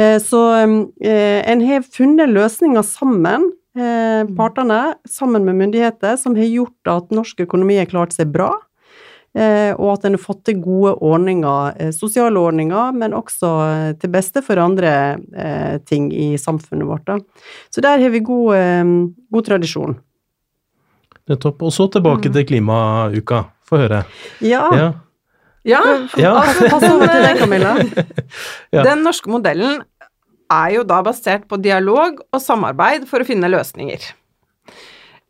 Så 0.00 0.40
en 0.56 1.60
har 1.66 1.82
funnet 1.92 2.32
løsninger 2.32 2.82
sammen 2.86 3.50
eh, 3.76 4.22
mm. 4.26 4.34
partene, 4.38 4.80
sammen 5.08 5.44
med 5.46 5.58
myndigheter, 5.60 6.16
som 6.20 6.36
har 6.38 6.48
gjort 6.48 6.90
at 6.90 7.14
norsk 7.14 7.44
økonomi 7.46 7.78
har 7.80 7.90
klart 7.90 8.16
seg 8.16 8.32
bra. 8.34 8.52
Eh, 9.30 9.70
og 9.76 9.92
at 9.92 10.06
en 10.08 10.16
har 10.16 10.22
fått 10.22 10.42
til 10.48 10.58
gode 10.58 10.96
ordninger, 11.06 11.76
eh, 11.78 11.92
sosiale 11.94 12.40
ordninger, 12.40 12.96
men 12.98 13.14
også 13.14 13.50
eh, 13.66 13.90
til 14.00 14.10
beste 14.10 14.42
for 14.42 14.58
andre 14.58 14.92
eh, 15.30 15.76
ting 15.86 16.08
i 16.10 16.32
samfunnet 16.40 16.88
vårt. 16.88 17.06
Da. 17.06 17.20
Så 17.70 17.84
der 17.84 18.02
har 18.02 18.10
vi 18.10 18.24
god, 18.26 19.14
god 19.30 19.46
tradisjon. 19.46 19.94
Nettopp. 21.30 21.62
Og 21.62 21.72
så 21.72 21.86
tilbake 21.94 22.26
mm. 22.26 22.34
til 22.34 22.48
klimauka. 22.48 23.44
Få 23.70 23.78
høre. 23.84 24.02
Ja. 24.42 24.66
ja. 24.74 24.90
Ja, 25.62 25.80
ja. 26.16 26.32
Altså, 26.40 26.70
pass 26.72 26.86
over 26.88 27.04
til 27.04 27.20
deg, 27.20 27.38
Camilla. 27.38 27.74
ja. 28.74 28.84
Den 28.86 29.02
norske 29.04 29.30
modellen 29.30 29.82
er 30.50 30.76
jo 30.76 30.86
da 30.86 31.00
basert 31.06 31.46
på 31.50 31.58
dialog 31.62 32.20
og 32.30 32.42
samarbeid 32.42 33.06
for 33.10 33.22
å 33.22 33.28
finne 33.28 33.50
løsninger. 33.50 34.02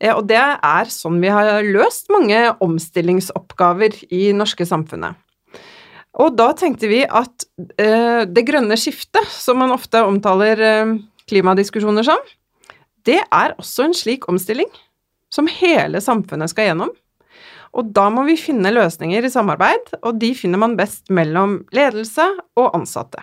Eh, 0.00 0.14
og 0.14 0.26
det 0.30 0.40
er 0.40 0.92
sånn 0.92 1.20
vi 1.22 1.33
har 1.33 1.61
løst 1.66 2.11
mange 2.12 2.40
omstillingsoppgaver 2.64 4.00
i 4.11 4.30
norske 4.37 4.66
samfunnet. 4.68 5.18
Og 6.20 6.35
da 6.35 6.50
tenkte 6.59 6.88
vi 6.90 7.04
at 7.04 7.46
eh, 7.78 8.26
det 8.26 8.46
grønne 8.48 8.76
skiftet, 8.80 9.28
som 9.30 9.61
man 9.62 9.74
ofte 9.76 10.02
omtaler 10.02 10.64
eh, 10.66 10.96
klimadiskusjoner 11.30 12.06
som, 12.06 12.24
det 13.06 13.20
er 13.22 13.54
også 13.61 13.87
en 13.87 13.96
slik 13.96 14.26
omstilling 14.28 14.68
som 15.33 15.48
hele 15.48 16.02
samfunnet 16.02 16.50
skal 16.52 16.70
gjennom. 16.70 16.90
Og 17.70 17.92
da 17.94 18.09
må 18.11 18.24
vi 18.26 18.35
finne 18.40 18.72
løsninger 18.74 19.22
i 19.22 19.30
samarbeid, 19.30 19.92
og 20.02 20.18
de 20.18 20.33
finner 20.35 20.59
man 20.59 20.74
best 20.78 21.06
mellom 21.14 21.61
ledelse 21.76 22.26
og 22.59 22.72
ansatte. 22.74 23.22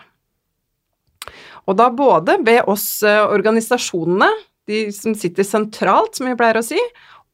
Og 1.68 1.76
da 1.80 1.90
både 1.94 2.38
ved 2.48 2.68
oss 2.72 3.04
eh, 3.06 3.24
organisasjonene, 3.28 4.30
de 4.68 4.88
som 4.96 5.16
sitter 5.16 5.48
sentralt, 5.48 6.16
som 6.18 6.28
vi 6.28 6.36
pleier 6.40 6.60
å 6.60 6.66
si, 6.66 6.80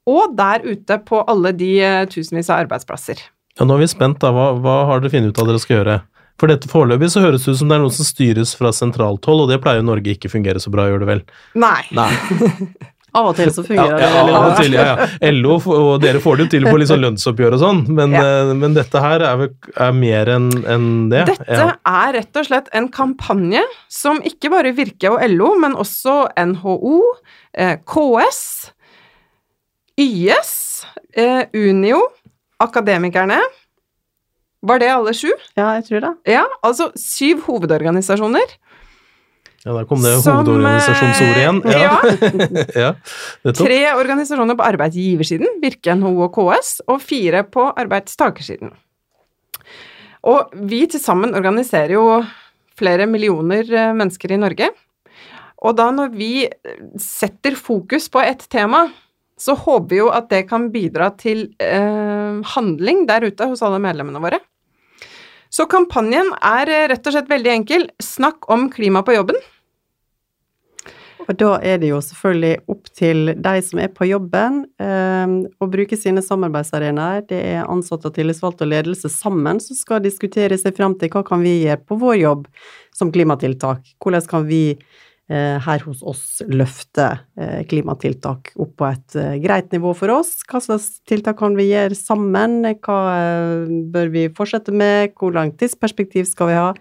og 0.10 0.34
der 0.38 0.66
ute 0.66 0.98
på 1.06 1.22
alle 1.30 1.54
de 1.56 1.76
eh, 1.82 2.02
tusenvis 2.12 2.50
av 2.52 2.66
arbeidsplasser. 2.66 3.22
Ja, 3.60 3.68
Nå 3.68 3.78
er 3.78 3.86
vi 3.86 3.92
spent, 3.92 4.20
da. 4.24 4.34
Hva, 4.34 4.52
hva 4.60 4.80
har 4.90 5.04
dere 5.04 5.14
funnet 5.14 5.34
ut 5.34 5.42
av 5.42 5.50
dere 5.50 5.62
skal 5.62 5.80
gjøre? 5.80 6.00
For 6.42 6.50
dette 6.50 6.70
foreløpig 6.70 7.12
så 7.14 7.22
høres 7.22 7.46
det 7.46 7.54
ut 7.54 7.60
som 7.60 7.70
det 7.70 7.78
er 7.78 7.84
noe 7.84 7.94
som 7.94 8.08
styres 8.08 8.56
fra 8.58 8.74
sentralt 8.74 9.30
hold, 9.30 9.46
og 9.46 9.54
det 9.54 9.60
pleier 9.62 9.84
jo 9.84 9.90
Norge 9.92 10.16
ikke 10.16 10.32
fungere 10.34 10.62
så 10.62 10.74
bra, 10.74 10.88
gjør 10.90 11.06
det 11.06 11.12
vel? 11.12 11.22
Nei. 11.62 11.84
Nei. 11.94 12.10
Av 13.14 13.28
og 13.30 13.36
til 13.38 13.50
så 13.54 13.62
fungerer 13.66 14.00
det 14.00 14.08
ja, 14.10 14.22
av 14.26 14.46
og 14.48 14.56
til, 14.58 14.74
ja, 14.74 14.84
ja. 14.98 15.32
LO 15.36 15.58
og 15.76 16.02
dere 16.02 16.18
får 16.24 16.38
det 16.40 16.46
jo 16.48 16.52
til 16.56 16.64
på 16.66 16.78
litt 16.82 16.90
sånn 16.90 17.04
lønnsoppgjør 17.04 17.54
og 17.58 17.62
sånn, 17.62 17.82
men, 17.94 18.12
Ja. 18.18 18.24
eh, 18.26 18.54
men 18.58 18.74
dette 18.74 19.02
her 19.04 19.22
er, 19.22 19.38
vel, 19.38 19.52
er 19.78 19.92
mer 19.94 20.32
enn 20.34 20.48
en 20.66 20.88
det. 21.12 21.26
Dette 21.30 21.60
Ja. 21.60 21.68
er 21.86 22.14
rett 22.18 22.36
og 22.42 22.46
slett 22.48 22.70
en 22.74 22.88
kampanje 22.90 23.62
som 23.88 24.18
ikke 24.26 24.50
bare 24.50 24.74
Virke 24.74 25.12
og 25.14 25.22
LO, 25.30 25.54
men 25.60 25.76
også 25.76 26.28
NHO, 26.36 27.02
eh, 27.54 27.76
KS, 27.86 28.72
YS, 30.00 30.86
eh, 31.14 31.46
Unio, 31.54 32.02
Akademikerne 32.60 33.38
Var 34.64 34.80
det 34.80 34.90
alle 34.90 35.12
sju? 35.14 35.30
Ja, 35.58 35.74
jeg 35.76 35.86
tror 35.90 36.00
det. 36.02 36.12
Ja, 36.32 36.46
altså 36.64 36.88
syv 36.96 37.42
hovedorganisasjoner. 37.46 38.54
Ja, 39.64 39.74
der 39.78 39.86
kom 39.90 40.02
det 40.04 40.14
hovedorganisasjonsordet 40.20 41.42
igjen. 41.42 41.60
eh, 41.66 41.72
Ja, 41.72 41.82
ja. 41.84 41.92
ja. 42.84 43.52
Tre 43.56 43.82
organisasjoner 43.96 44.58
på 44.60 44.66
arbeidsgiversiden, 44.68 45.60
Virke, 45.64 45.96
NHO 45.96 46.16
og 46.28 46.34
KS, 46.36 46.76
og 46.88 47.02
fire 47.04 47.46
på 47.48 47.70
arbeidstakersiden. 47.72 48.74
Og 50.24 50.54
vi 50.70 50.86
til 50.88 51.04
sammen 51.04 51.36
organiserer 51.36 51.96
jo 51.98 52.08
flere 52.80 53.08
millioner 53.10 53.68
eh, 53.68 53.94
mennesker 53.96 54.36
i 54.36 54.42
Norge. 54.42 54.72
Og 55.64 55.78
da 55.80 55.88
når 55.96 56.12
vi 56.16 56.34
setter 57.00 57.56
fokus 57.56 58.10
på 58.12 58.20
et 58.24 58.44
tema, 58.52 58.86
så 59.40 59.56
håper 59.58 59.90
vi 59.92 60.00
jo 60.00 60.10
at 60.14 60.28
det 60.32 60.46
kan 60.50 60.70
bidra 60.74 61.10
til 61.20 61.48
eh, 61.64 62.42
handling 62.56 63.06
der 63.10 63.28
ute 63.28 63.48
hos 63.50 63.64
alle 63.66 63.80
medlemmene 63.84 64.22
våre. 64.24 64.40
Så 65.54 65.68
kampanjen 65.70 66.32
er 66.42 66.72
eh, 66.72 66.86
rett 66.92 67.08
og 67.08 67.16
slett 67.16 67.32
veldig 67.32 67.52
enkel. 67.60 67.88
Snakk 68.02 68.48
om 68.54 68.70
klima 68.74 69.04
på 69.06 69.16
jobben. 69.18 69.40
Og 71.24 71.38
da 71.40 71.54
er 71.64 71.80
det 71.80 71.92
jo 71.92 72.00
selvfølgelig 72.04 72.56
opp 72.72 72.90
til 72.98 73.32
de 73.40 73.54
som 73.64 73.80
er 73.80 73.92
på 73.96 74.08
jobben, 74.10 74.64
eh, 74.82 75.36
å 75.64 75.70
bruke 75.72 75.98
sine 76.00 76.24
samarbeidsarenaer. 76.26 77.24
Det 77.30 77.40
er 77.54 77.70
ansatte 77.70 78.10
og 78.10 78.18
tillitsvalgte 78.18 78.66
og 78.68 78.74
ledelse 78.74 79.12
sammen 79.12 79.62
som 79.64 79.80
skal 79.80 80.04
diskutere 80.04 80.58
seg 80.60 80.76
fram 80.78 80.98
til 81.00 81.14
hva 81.14 81.24
kan 81.28 81.44
vi 81.46 81.62
gjøre 81.64 81.84
på 81.88 82.00
vår 82.02 82.20
jobb 82.20 82.52
som 82.96 83.14
klimatiltak. 83.14 83.96
Hvordan 84.04 84.28
kan 84.30 84.46
vi 84.50 84.64
eh, 84.74 85.58
her 85.64 85.88
hos 85.88 86.04
oss 86.04 86.44
løfte 86.50 87.08
eh, 87.40 87.64
klimatiltak 87.72 88.54
opp 88.60 88.76
på 88.82 88.90
et 88.90 89.18
eh, 89.20 89.40
greit 89.44 89.72
nivå 89.72 89.96
for 89.98 90.12
oss? 90.14 90.36
Hva 90.50 90.62
slags 90.64 91.00
tiltak 91.10 91.40
kan 91.40 91.56
vi 91.60 91.70
gjøre 91.72 91.98
sammen? 91.98 92.62
Hva 92.84 93.00
eh, 93.16 93.74
bør 93.96 94.14
vi 94.14 94.28
fortsette 94.36 94.76
med? 94.76 95.16
Hvor 95.16 95.36
langt 95.36 95.60
tidsperspektiv 95.62 96.28
skal 96.30 96.52
vi 96.52 96.60
ha? 96.60 96.72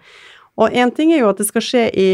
Og 0.59 0.75
én 0.75 0.91
ting 0.93 1.13
er 1.13 1.23
jo 1.23 1.31
at 1.31 1.39
det 1.39 1.47
skal 1.49 1.65
skje 1.65 1.87
i 1.97 2.09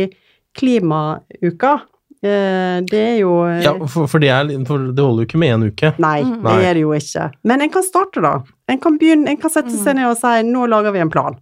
klimauka. 0.58 1.80
Eh, 2.22 2.82
Det 2.84 3.00
er 3.00 3.18
jo 3.22 3.34
eh, 3.48 3.62
Ja, 3.64 3.74
for, 3.88 4.08
for, 4.12 4.20
det 4.20 4.28
er, 4.30 4.50
for 4.68 4.90
det 4.92 5.00
holder 5.06 5.24
jo 5.24 5.28
ikke 5.30 5.40
med 5.40 5.54
én 5.56 5.68
uke. 5.72 5.94
Nei, 6.04 6.22
Mm. 6.24 6.42
det 6.44 6.56
gjør 6.66 6.74
det 6.74 6.82
jo 6.84 6.90
ikke. 6.98 7.28
Men 7.48 7.62
en 7.62 7.70
kan 7.70 7.84
starte, 7.84 8.22
da. 8.22 8.34
En 8.68 8.80
kan 8.80 8.98
begynne, 9.00 9.30
en 9.30 9.38
kan 9.38 9.50
sette 9.54 9.72
seg 9.72 9.96
ned 9.96 10.10
og 10.10 10.18
si 10.18 10.28
'nå 10.44 10.68
lager 10.68 10.92
vi 10.92 11.00
en 11.00 11.10
plan'. 11.10 11.38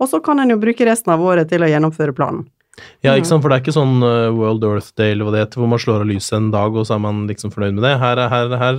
Og 0.00 0.08
så 0.08 0.20
kan 0.22 0.38
en 0.38 0.50
jo 0.50 0.56
bruke 0.58 0.84
resten 0.86 1.10
av 1.12 1.20
året 1.20 1.48
til 1.48 1.60
å 1.62 1.66
gjennomføre 1.68 2.14
planen. 2.14 2.46
Ja, 3.02 3.14
ikke 3.16 3.26
sant, 3.26 3.42
for 3.42 3.48
det 3.48 3.56
er 3.58 3.64
ikke 3.64 3.74
sånn 3.74 4.02
uh, 4.04 4.30
World 4.30 4.62
Earth 4.62 4.92
Day 4.96 5.10
eller 5.12 5.24
hva 5.24 5.32
det 5.32 5.40
heter, 5.48 5.58
hvor 5.58 5.66
man 5.68 5.78
slår 5.80 6.00
av 6.02 6.06
lyset 6.06 6.36
en 6.36 6.50
dag, 6.52 6.76
og 6.76 6.86
så 6.86 6.94
er 6.94 6.98
man 7.02 7.26
liksom 7.26 7.50
fornøyd 7.50 7.74
med 7.74 7.82
det. 7.82 7.98
Her, 7.98 8.16
er- 8.22 8.28
her, 8.30 8.56
her 8.56 8.76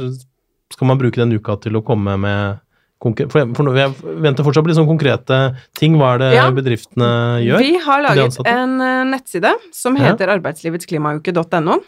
skal 0.72 0.88
man 0.88 0.98
bruke 0.98 1.18
den 1.20 1.34
uka 1.36 1.58
til 1.60 1.74
å 1.76 1.84
komme 1.84 2.16
med 2.18 2.60
For, 3.00 3.14
jeg- 3.16 3.94
venter 4.20 4.44
fortsatt 4.44 4.66
på 4.66 4.76
sånn 4.76 4.88
konkrete 4.90 5.56
ting. 5.74 5.96
Hva 5.96 6.16
er 6.16 6.18
det 6.20 6.34
Ja. 6.36 6.50
bedriftene 6.52 7.40
gjør? 7.46 7.58
Vi 7.60 7.78
har 7.80 8.02
laget 8.04 8.38
en 8.46 8.82
eh, 8.82 9.04
nettside 9.06 9.54
som 9.72 9.96
Ja. 9.96 10.12
heter 10.12 10.28
arbeidslivetsklimauke.no, 10.28 11.80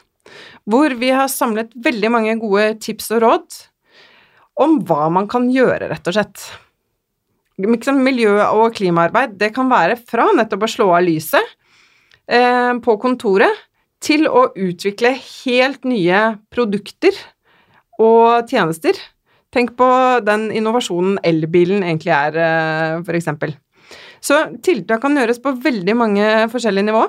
hvor 0.69 0.95
vi 0.97 1.09
har 1.09 1.27
samlet 1.27 1.71
veldig 1.75 2.11
mange 2.11 2.39
gode 2.39 2.79
tips 2.79 3.11
og 3.11 3.21
råd 3.23 3.67
om 4.57 4.79
hva 4.85 5.11
man 5.11 5.27
kan 5.27 5.49
gjøre, 5.51 5.89
rett 5.89 6.07
og 6.07 6.13
slett. 6.13 6.51
Liksom 7.59 7.99
miljø- 8.01 8.47
og 8.53 8.73
klimaarbeid, 8.73 9.37
det 9.37 9.53
kan 9.53 9.69
være 9.69 9.97
fra 10.07 10.29
nettopp 10.33 10.63
å 10.63 10.69
slå 10.71 10.95
av 10.95 11.03
lyset 11.03 11.43
eh, 12.27 12.73
på 12.79 12.95
kontoret 13.01 13.51
til 13.99 14.25
å 14.27 14.47
utvikle 14.55 15.11
helt 15.43 15.83
nye 15.83 16.37
produkter 16.49 17.11
og 17.99 18.47
tjenester. 18.49 18.93
Tenk 19.51 19.73
på 19.79 19.87
den 20.23 20.47
innovasjonen 20.55 21.17
elbilen 21.27 21.83
egentlig 21.83 22.13
er, 22.15 22.37
f.eks. 22.39 23.05
for 23.07 23.19
eksempel. 23.19 23.55
Så 24.23 24.37
tiltak 24.63 25.01
kan 25.03 25.17
gjøres 25.17 25.41
på 25.43 25.55
veldig 25.63 25.95
mange 25.97 26.27
forskjellige 26.53 26.87
nivå, 26.87 27.07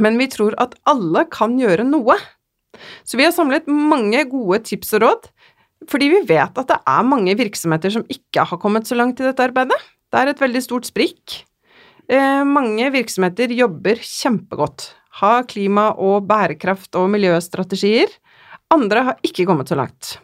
men 0.00 0.16
vi 0.20 0.30
tror 0.32 0.56
at 0.62 0.76
alle 0.88 1.26
kan 1.32 1.58
gjøre 1.60 1.84
noe. 1.84 2.16
Så 3.04 3.18
vi 3.20 3.26
har 3.26 3.34
samlet 3.34 3.68
mange 3.68 4.22
gode 4.30 4.62
tips 4.70 4.94
og 4.96 5.04
råd, 5.04 5.28
fordi 5.90 6.08
vi 6.12 6.22
vet 6.30 6.56
at 6.56 6.70
det 6.70 6.78
er 6.88 7.04
mange 7.08 7.34
virksomheter 7.36 7.92
som 7.92 8.06
ikke 8.08 8.46
har 8.48 8.60
kommet 8.62 8.88
så 8.88 8.96
langt 8.96 9.20
i 9.20 9.26
dette 9.26 9.44
arbeidet. 9.44 9.78
Det 10.12 10.20
er 10.20 10.30
et 10.30 10.42
veldig 10.42 10.62
stort 10.64 10.88
sprik. 10.88 11.42
Eh, 12.08 12.42
mange 12.46 12.88
virksomheter 12.94 13.52
jobber 13.56 14.00
kjempegodt, 14.00 14.92
har 15.22 15.46
klima- 15.50 15.92
og 15.98 16.26
bærekraft- 16.28 16.96
og 16.96 17.10
miljøstrategier. 17.12 18.12
Andre 18.72 19.02
har 19.10 19.24
ikke 19.26 19.46
kommet 19.48 19.68
så 19.68 19.76
langt. 19.76 20.16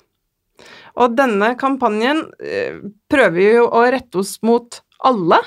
Og 0.98 1.14
denne 1.18 1.52
kampanjen 1.60 2.24
eh, 2.42 2.80
prøver 3.10 3.60
jo 3.60 3.68
å 3.70 3.84
rette 3.92 4.20
oss 4.22 4.38
mot 4.46 4.80
alle. 5.06 5.38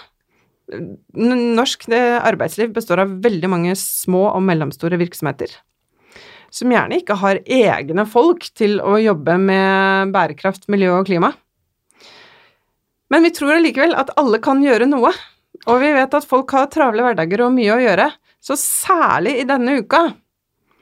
Norsk 0.71 1.89
arbeidsliv 1.91 2.71
består 2.71 3.03
av 3.03 3.17
veldig 3.23 3.49
mange 3.51 3.75
små 3.75 4.29
og 4.31 4.45
mellomstore 4.47 4.99
virksomheter 5.01 5.51
som 6.51 6.71
gjerne 6.71 6.99
ikke 6.99 7.15
har 7.21 7.39
egne 7.47 8.05
folk 8.09 8.49
til 8.59 8.79
å 8.83 8.97
jobbe 8.99 9.37
med 9.39 10.11
bærekraft, 10.13 10.67
miljø 10.71 10.97
og 10.97 11.07
klima. 11.07 11.31
Men 13.11 13.25
vi 13.27 13.31
tror 13.35 13.55
allikevel 13.55 13.95
at 13.97 14.11
alle 14.19 14.39
kan 14.43 14.61
gjøre 14.63 14.87
noe, 14.91 15.13
og 15.67 15.79
vi 15.83 15.93
vet 15.95 16.13
at 16.15 16.27
folk 16.27 16.51
har 16.55 16.69
travle 16.71 17.05
hverdager 17.05 17.45
og 17.45 17.55
mye 17.55 17.75
å 17.75 17.81
gjøre, 17.81 18.09
så 18.41 18.57
særlig 18.59 19.37
i 19.39 19.47
denne 19.47 19.79
uka. 19.83 20.03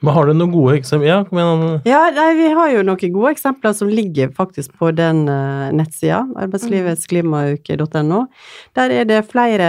Men 0.00 0.14
har 0.16 0.26
du 0.26 0.32
noen 0.32 0.52
gode 0.54 0.78
eksempler? 0.78 1.08
Ja, 1.10 1.18
igjen. 1.28 1.80
Ja, 1.88 2.02
nei, 2.16 2.28
vi 2.38 2.48
har 2.56 2.70
jo 2.72 2.84
noen 2.88 3.12
gode 3.12 3.34
eksempler 3.34 3.74
som 3.76 3.90
ligger 3.92 4.30
faktisk 4.36 4.72
på 4.80 4.92
den 4.96 5.26
uh, 5.28 5.68
nettsida, 5.76 6.22
arbeidslivetsklimauke.no. 6.46 8.22
Der 8.78 8.94
er 9.00 9.04
det 9.08 9.26
flere 9.28 9.68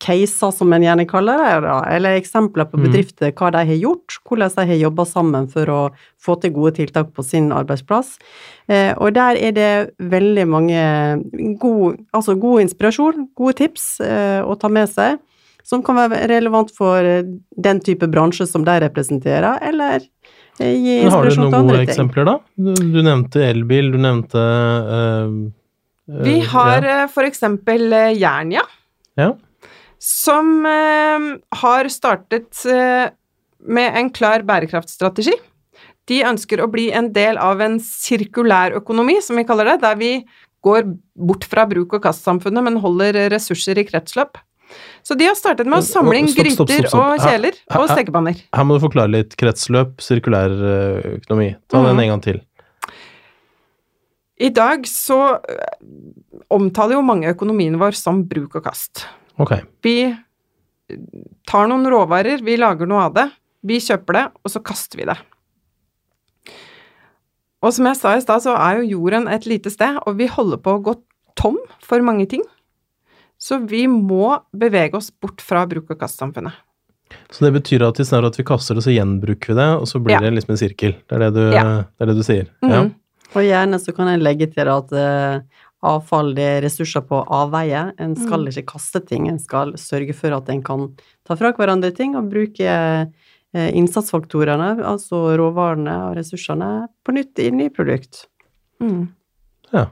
caser, 0.00 0.50
som 0.56 0.72
en 0.72 0.82
gjerne 0.82 1.04
kaller 1.08 1.38
det, 1.38 1.56
da, 1.66 1.76
eller 1.92 2.16
eksempler 2.16 2.64
på 2.70 2.78
Mm. 2.78 2.84
bedrifter, 2.86 3.32
hva 3.36 3.50
de 3.52 3.64
har 3.68 3.78
gjort, 3.78 4.16
hvordan 4.24 4.54
de 4.56 4.66
har 4.66 4.78
jobba 4.80 5.04
sammen 5.04 5.48
for 5.52 5.66
å 5.68 5.80
få 6.18 6.40
til 6.40 6.54
gode 6.56 6.72
tiltak 6.80 7.12
på 7.12 7.22
sin 7.22 7.52
arbeidsplass. 7.52 8.18
Eh, 8.68 8.94
og 8.96 9.12
der 9.14 9.36
er 9.36 9.52
det 9.52 9.90
veldig 9.98 10.46
mange 10.48 11.56
god, 11.60 11.98
altså 12.12 12.34
god 12.34 12.60
inspirasjon, 12.62 13.28
gode 13.36 13.52
tips 13.60 14.00
eh, 14.00 14.40
å 14.40 14.58
ta 14.58 14.68
med 14.68 14.88
seg, 14.88 15.18
som 15.70 15.84
kan 15.86 15.94
være 16.00 16.26
relevant 16.32 16.72
for 16.74 17.06
eh, 17.06 17.22
den 17.56 17.80
type 17.86 18.08
bransje 18.10 18.46
som 18.50 18.64
de 18.66 18.74
representerer, 18.82 19.60
eller 19.70 20.02
gi 20.60 20.96
inspirasjon 21.04 21.06
til 21.06 21.14
andre 21.14 21.14
ting. 21.14 21.14
har 21.14 21.30
du 21.30 21.40
noen 21.40 21.68
gode 21.70 21.76
ting. 21.78 21.88
eksempler, 21.88 22.26
da? 22.28 22.34
Du, 22.58 22.72
du 22.96 22.98
nevnte 23.06 23.44
elbil, 23.46 23.92
du 23.94 24.00
nevnte 24.02 24.42
øh, 24.42 25.36
øh, 26.10 26.24
Vi 26.26 26.34
har 26.50 26.82
ja. 26.84 26.96
eh, 27.04 27.12
for 27.14 27.28
eksempel 27.28 27.86
eh, 27.96 28.18
Jernia, 28.20 28.66
Ja. 29.18 29.30
som 30.00 30.66
øh, 30.66 31.30
har 31.62 31.88
startet 31.92 32.60
eh, 32.66 33.08
med 33.68 33.96
en 34.00 34.10
klar 34.10 34.42
bærekraftstrategi. 34.48 35.34
De 36.10 36.22
ønsker 36.26 36.60
å 36.64 36.68
bli 36.72 36.88
en 36.96 37.12
del 37.14 37.38
av 37.38 37.60
en 37.62 37.78
sirkulær 37.84 38.72
økonomi, 38.80 39.18
som 39.22 39.36
vi 39.38 39.44
kaller 39.46 39.68
det, 39.74 39.80
der 39.84 39.98
vi 40.00 40.12
går 40.64 40.88
bort 41.16 41.44
fra 41.48 41.64
bruk- 41.68 41.92
og 41.96 42.02
kastsamfunnet, 42.04 42.64
men 42.66 42.80
holder 42.82 43.28
ressurser 43.32 43.78
i 43.78 43.84
kretsløp. 43.88 44.40
Så 45.02 45.16
de 45.18 45.26
har 45.26 45.34
startet 45.34 45.66
med 45.66 45.78
å 45.80 45.82
samle 45.86 46.18
inn 46.18 46.28
Stopp, 46.28 46.46
stopp, 46.46 46.68
stopp, 46.68 46.68
gryter 46.68 46.98
og 47.00 47.20
kjeler 47.24 47.56
her- 47.70 47.80
og 47.80 47.88
stekepanner. 47.90 48.42
Her 48.54 48.64
må 48.68 48.76
du 48.78 48.84
forklare 48.86 49.10
litt. 49.10 49.36
Kretsløp, 49.40 49.96
sirkulær 50.04 50.50
eh, 50.52 51.18
økonomi. 51.20 51.56
Ta 51.68 51.82
den 51.82 51.94
Mhm. 51.96 52.00
en 52.04 52.08
gang 52.14 52.22
til. 52.22 52.40
I 54.40 54.48
dag 54.56 54.86
så 54.88 55.18
øh, 55.36 55.64
omtaler 56.50 56.94
jo 56.96 57.02
mange 57.02 57.28
økonomien 57.28 57.76
vår 57.78 57.92
som 57.94 58.22
bruk 58.24 58.54
og 58.56 58.64
kast. 58.64 59.04
Okay. 59.38 59.60
Vi 59.82 60.16
tar 61.46 61.68
noen 61.68 61.84
råvarer, 61.86 62.40
vi 62.42 62.56
lager 62.56 62.86
noe 62.88 63.02
av 63.08 63.14
det, 63.14 63.26
vi 63.62 63.76
kjøper 63.78 64.12
det, 64.16 64.24
og 64.44 64.50
så 64.50 64.62
kaster 64.64 64.96
vi 64.98 65.04
det. 65.04 65.16
Og 67.62 67.74
som 67.76 67.84
jeg 67.90 67.98
sa 68.00 68.14
i 68.16 68.22
stad, 68.24 68.40
så 68.46 68.54
er 68.56 68.80
jo 68.80 68.88
jorden 68.98 69.28
et 69.28 69.44
lite 69.48 69.70
sted, 69.72 69.98
og 70.06 70.16
vi 70.16 70.26
holder 70.32 70.56
på 70.64 70.78
å 70.78 70.82
gå 70.82 70.94
tom 71.36 71.58
for 71.84 72.00
mange 72.04 72.26
ting. 72.30 72.42
Så 73.40 73.56
vi 73.66 73.86
må 73.88 74.34
bevege 74.52 74.94
oss 74.98 75.08
bort 75.10 75.40
fra 75.40 75.62
bruk 75.66 75.90
og 75.94 75.98
kast-samfunnet. 76.02 76.52
Så 77.32 77.42
det 77.46 77.54
betyr 77.56 77.82
at 77.88 77.98
istedenfor 77.98 78.28
at 78.30 78.36
vi 78.38 78.44
kaster 78.46 78.76
det, 78.78 78.84
så 78.84 78.92
gjenbruker 78.94 79.50
vi 79.50 79.56
det, 79.58 79.68
og 79.80 79.86
så 79.88 79.98
blir 80.02 80.14
Ja. 80.14 80.20
det 80.20 80.34
liksom 80.36 80.50
en 80.54 80.60
sirkel. 80.60 80.92
Det 81.08 81.16
er 81.16 81.18
det 81.24 81.32
du, 81.34 81.50
Ja. 81.56 81.62
det 81.82 82.00
er 82.04 82.06
det 82.06 82.16
du 82.16 82.22
sier? 82.22 82.46
Mm. 82.62 82.70
Ja. 82.70 82.82
Og 83.34 83.42
gjerne 83.46 83.78
så 83.80 83.94
kan 83.96 84.06
jeg 84.12 84.20
legge 84.22 84.46
til 84.52 84.68
at 84.68 84.92
uh, 84.92 85.40
avfall 85.82 86.34
det 86.34 86.44
er 86.44 86.60
ressurser 86.62 87.00
på 87.06 87.24
avveie. 87.26 87.92
En 87.98 88.14
skal 88.14 88.44
Mm. 88.44 88.48
ikke 88.52 88.66
kaste 88.74 89.00
ting, 89.06 89.28
en 89.28 89.38
skal 89.38 89.72
sørge 89.74 90.14
for 90.14 90.32
at 90.36 90.48
en 90.50 90.62
kan 90.62 90.94
ta 91.24 91.34
fra 91.34 91.52
hverandre 91.52 91.94
ting 91.96 92.14
og 92.16 92.28
bruke 92.30 92.60
uh, 93.54 93.70
innsatsfaktorene, 93.72 94.78
altså 94.84 95.36
råvarene 95.38 96.10
og 96.10 96.16
ressursene, 96.16 96.86
på 97.04 97.12
nytt 97.16 97.38
inn 97.38 97.60
i 97.60 97.68
produkt. 97.68 98.26
Mm. 98.80 99.08
Ja. 99.72 99.86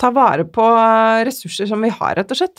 Ta 0.00 0.08
vare 0.14 0.44
på 0.48 0.64
eh, 0.64 1.24
ressurser 1.28 1.66
som 1.70 1.78
vi 1.84 1.90
har, 1.92 2.12
rett 2.18 2.32
og 2.34 2.38
slett. 2.40 2.58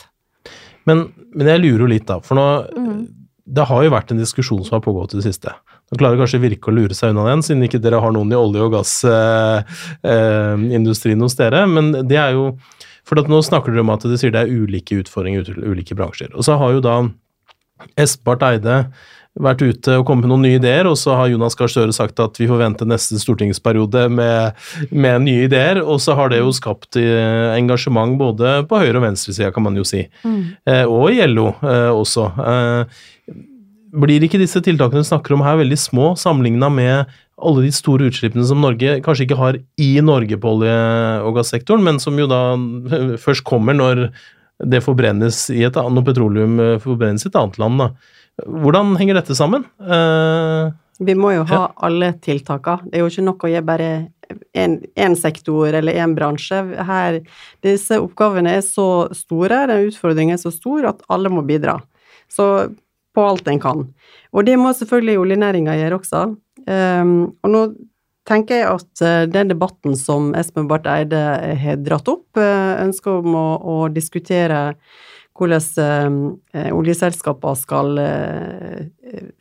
Men, 0.86 0.96
men 1.34 1.46
jeg 1.50 1.62
lurer 1.64 1.82
jo 1.86 1.92
litt, 1.96 2.06
da. 2.08 2.16
For 2.24 2.34
nå 2.38 2.46
Mm. 2.76 3.06
Det 3.46 3.62
har 3.62 3.78
jo 3.84 3.92
vært 3.94 4.10
en 4.10 4.18
diskusjon 4.18 4.64
som 4.66 4.74
har 4.74 4.82
pågått 4.82 5.12
i 5.14 5.20
det 5.20 5.28
siste. 5.28 5.46
Nå 5.86 5.94
klarer 6.00 6.18
kanskje 6.18 6.42
Virke 6.42 6.66
å 6.72 6.74
lure 6.74 6.90
seg 6.98 7.12
unna 7.12 7.28
den, 7.28 7.42
siden 7.46 7.62
ikke 7.62 7.78
dere 7.78 8.02
har 8.02 8.10
noen 8.10 8.26
i 8.34 8.36
olje- 8.38 8.64
og 8.64 8.72
gassindustrien 8.74 11.22
hos 11.22 11.38
dere. 11.38 11.62
Men 11.70 11.94
det 12.08 12.18
er 12.18 12.34
jo 12.34 12.58
For 13.06 13.14
at 13.22 13.30
nå 13.30 13.38
snakker 13.38 13.70
dere 13.70 13.84
om 13.84 13.92
at 13.94 14.02
de 14.02 14.18
sier 14.18 14.34
det 14.34 14.42
er 14.42 14.50
ulike 14.50 14.98
utfordringer 14.98 15.46
i 15.46 15.62
ulike 15.62 15.94
bransjer. 15.94 16.34
Og 16.34 16.42
så 16.42 16.58
har 16.58 16.74
jo 16.74 16.82
da 16.82 17.06
Espart 18.02 18.42
Eide 18.42 18.90
vært 19.42 19.62
ute 19.64 19.98
og 20.00 20.06
kommet 20.08 20.24
med 20.24 20.32
noen 20.32 20.44
nye 20.46 20.58
ideer, 20.58 20.88
og 20.88 20.96
så 20.98 21.16
har 21.18 21.30
Jonas 21.30 21.56
Gahr 21.58 21.70
Støre 21.70 21.94
sagt 21.94 22.20
at 22.22 22.38
vi 22.40 22.48
får 22.48 22.60
vente 22.62 22.88
neste 22.88 23.18
stortingsperiode 23.20 24.06
med, 24.12 24.56
med 24.90 25.26
nye 25.26 25.44
ideer, 25.48 25.82
og 25.82 26.00
så 26.02 26.16
har 26.18 26.32
det 26.32 26.40
jo 26.40 26.54
skapt 26.56 26.98
eh, 27.00 27.52
engasjement 27.56 28.16
både 28.20 28.62
på 28.68 28.80
høyre- 28.80 28.96
og 29.00 29.04
venstresida, 29.04 29.52
kan 29.54 29.66
man 29.66 29.76
jo 29.76 29.84
si, 29.86 30.06
eh, 30.24 30.84
og 30.84 31.12
i 31.12 31.20
LO 31.28 31.50
eh, 31.60 31.92
også. 31.92 32.30
Eh, 32.46 33.04
blir 33.96 34.24
ikke 34.24 34.40
disse 34.40 34.60
tiltakene 34.64 35.04
du 35.04 35.08
snakker 35.08 35.36
om 35.36 35.44
her 35.44 35.60
veldig 35.60 35.78
små, 35.80 36.10
sammenligna 36.20 36.72
med 36.72 37.14
alle 37.36 37.66
de 37.66 37.72
store 37.76 38.08
utslippene 38.08 38.44
som 38.48 38.62
Norge 38.64 38.98
kanskje 39.04 39.26
ikke 39.26 39.40
har 39.40 39.60
i 39.60 39.90
Norge 40.04 40.40
på 40.40 40.56
olje- 40.56 41.20
og 41.20 41.36
gassektoren, 41.36 41.84
men 41.84 42.00
som 42.00 42.16
jo 42.16 42.28
da 42.30 42.42
først 43.24 43.44
kommer 43.48 43.76
når 43.76 44.08
det 44.64 44.80
forbrennes 44.80 45.50
i 45.52 45.66
et, 45.68 45.76
annet, 45.76 45.98
når 45.98 46.04
petroleum 46.06 46.60
forbrennes 46.80 47.26
i 47.26 47.28
et 47.28 47.36
annet 47.36 47.58
land. 47.60 47.82
da. 47.82 48.15
Hvordan 48.44 48.96
henger 49.00 49.20
dette 49.20 49.36
sammen? 49.36 49.64
Uh, 49.80 50.74
Vi 51.00 51.14
må 51.16 51.32
jo 51.32 51.46
ha 51.48 51.62
alle 51.86 52.12
tiltakene. 52.24 52.90
Det 52.90 52.98
er 52.98 53.04
jo 53.04 53.12
ikke 53.12 53.24
nok 53.24 53.46
å 53.46 53.52
gjøre 53.52 53.68
bare 53.68 53.90
én 54.56 55.16
sektor 55.16 55.74
eller 55.76 55.96
én 55.96 56.14
bransje. 56.16 56.58
Her, 56.88 57.20
disse 57.64 58.00
oppgavene 58.02 58.56
er 58.58 58.64
så 58.64 59.06
store, 59.14 59.66
den 59.70 59.86
utfordringen 59.88 60.36
er 60.36 60.42
så 60.42 60.52
stor 60.54 60.90
at 60.90 61.04
alle 61.12 61.30
må 61.32 61.44
bidra. 61.46 61.78
Så 62.28 62.68
på 63.16 63.24
alt 63.24 63.48
en 63.48 63.60
kan. 63.62 63.84
Og 64.36 64.44
det 64.44 64.56
må 64.60 64.72
selvfølgelig 64.76 65.20
oljenæringa 65.22 65.76
gjøre 65.78 66.00
også. 66.00 66.24
Um, 66.66 67.12
og 67.46 67.52
nå 67.52 67.62
tenker 68.26 68.60
jeg 68.60 68.68
at 68.68 69.04
uh, 69.06 69.24
den 69.30 69.52
debatten 69.52 69.96
som 69.96 70.32
Espen 70.36 70.68
Barth 70.68 70.90
Eide 70.90 71.22
har 71.62 71.78
dratt 71.86 72.10
opp, 72.10 72.26
ønsket 72.36 72.82
ønsker 72.86 73.20
om 73.22 73.38
å, 73.38 73.46
å 73.62 73.76
diskutere 73.94 74.60
hvordan 75.36 76.16
uh, 76.54 76.70
oljeselskaper 76.76 77.58
skal 77.60 77.98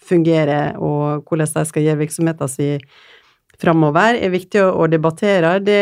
fungere, 0.01 0.75
og 0.77 1.25
hvordan 1.27 1.53
de 1.55 1.65
skal 1.69 1.85
gjøre 1.85 2.01
virksomheten 2.03 2.51
sin 2.51 2.83
framover, 3.61 4.19
er 4.19 4.33
viktig 4.33 4.61
å, 4.63 4.87
debattere. 4.91 5.57
Det 5.63 5.79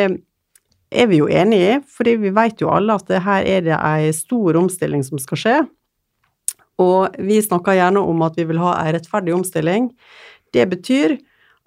er 0.94 1.10
vi 1.10 1.20
jo 1.22 1.30
enig 1.30 1.60
i, 1.62 1.72
fordi 1.90 2.16
vi 2.22 2.34
vet 2.34 2.62
jo 2.62 2.72
alle 2.74 2.98
at 3.00 3.10
her 3.26 3.48
er 3.50 3.66
det 3.66 3.78
ei 3.80 4.12
stor 4.14 4.60
omstilling 4.62 5.04
som 5.06 5.22
skal 5.22 5.42
skje. 5.42 5.58
Og 6.82 7.18
vi 7.22 7.42
snakker 7.42 7.78
gjerne 7.78 8.02
om 8.02 8.22
at 8.26 8.38
vi 8.38 8.46
vil 8.50 8.62
ha 8.62 8.78
ei 8.84 8.94
rettferdig 8.96 9.34
omstilling. 9.36 9.92
Det 10.54 10.66
betyr 10.70 11.18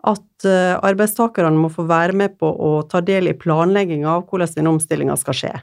at 0.06 0.46
arbeidstakerne 0.46 1.58
må 1.58 1.70
få 1.72 1.86
være 1.88 2.14
med 2.14 2.36
på 2.38 2.46
å 2.46 2.82
ta 2.86 3.00
del 3.02 3.30
i 3.30 3.38
planlegginga 3.38 4.18
av 4.18 4.28
hvordan 4.30 4.54
den 4.54 4.70
omstillinga 4.70 5.16
skal 5.18 5.38
skje. 5.40 5.54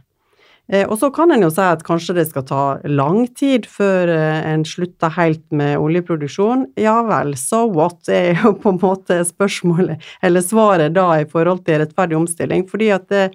Eh, 0.72 0.86
og 0.88 0.96
så 1.00 1.10
kan 1.12 1.32
en 1.34 1.44
jo 1.44 1.52
si 1.52 1.64
at 1.64 1.84
kanskje 1.84 2.16
det 2.16 2.28
skal 2.30 2.46
ta 2.48 2.64
lang 2.88 3.26
tid 3.36 3.68
før 3.68 4.12
eh, 4.14 4.40
en 4.48 4.64
slutter 4.68 5.12
helt 5.18 5.44
med 5.52 5.76
oljeproduksjon. 5.82 6.70
Ja 6.80 7.02
vel, 7.08 7.36
so 7.40 7.66
what, 7.68 8.00
er 8.08 8.40
jo 8.40 8.54
på 8.64 8.72
en 8.72 8.80
måte 8.82 9.20
spørsmålet, 9.28 10.04
eller 10.24 10.46
svaret 10.46 10.96
da 10.96 11.10
i 11.20 11.28
forhold 11.30 11.66
til 11.68 11.82
rettferdig 11.84 12.20
omstilling. 12.22 12.68
Fordi 12.70 12.94
at 12.96 13.12
eh, 13.12 13.34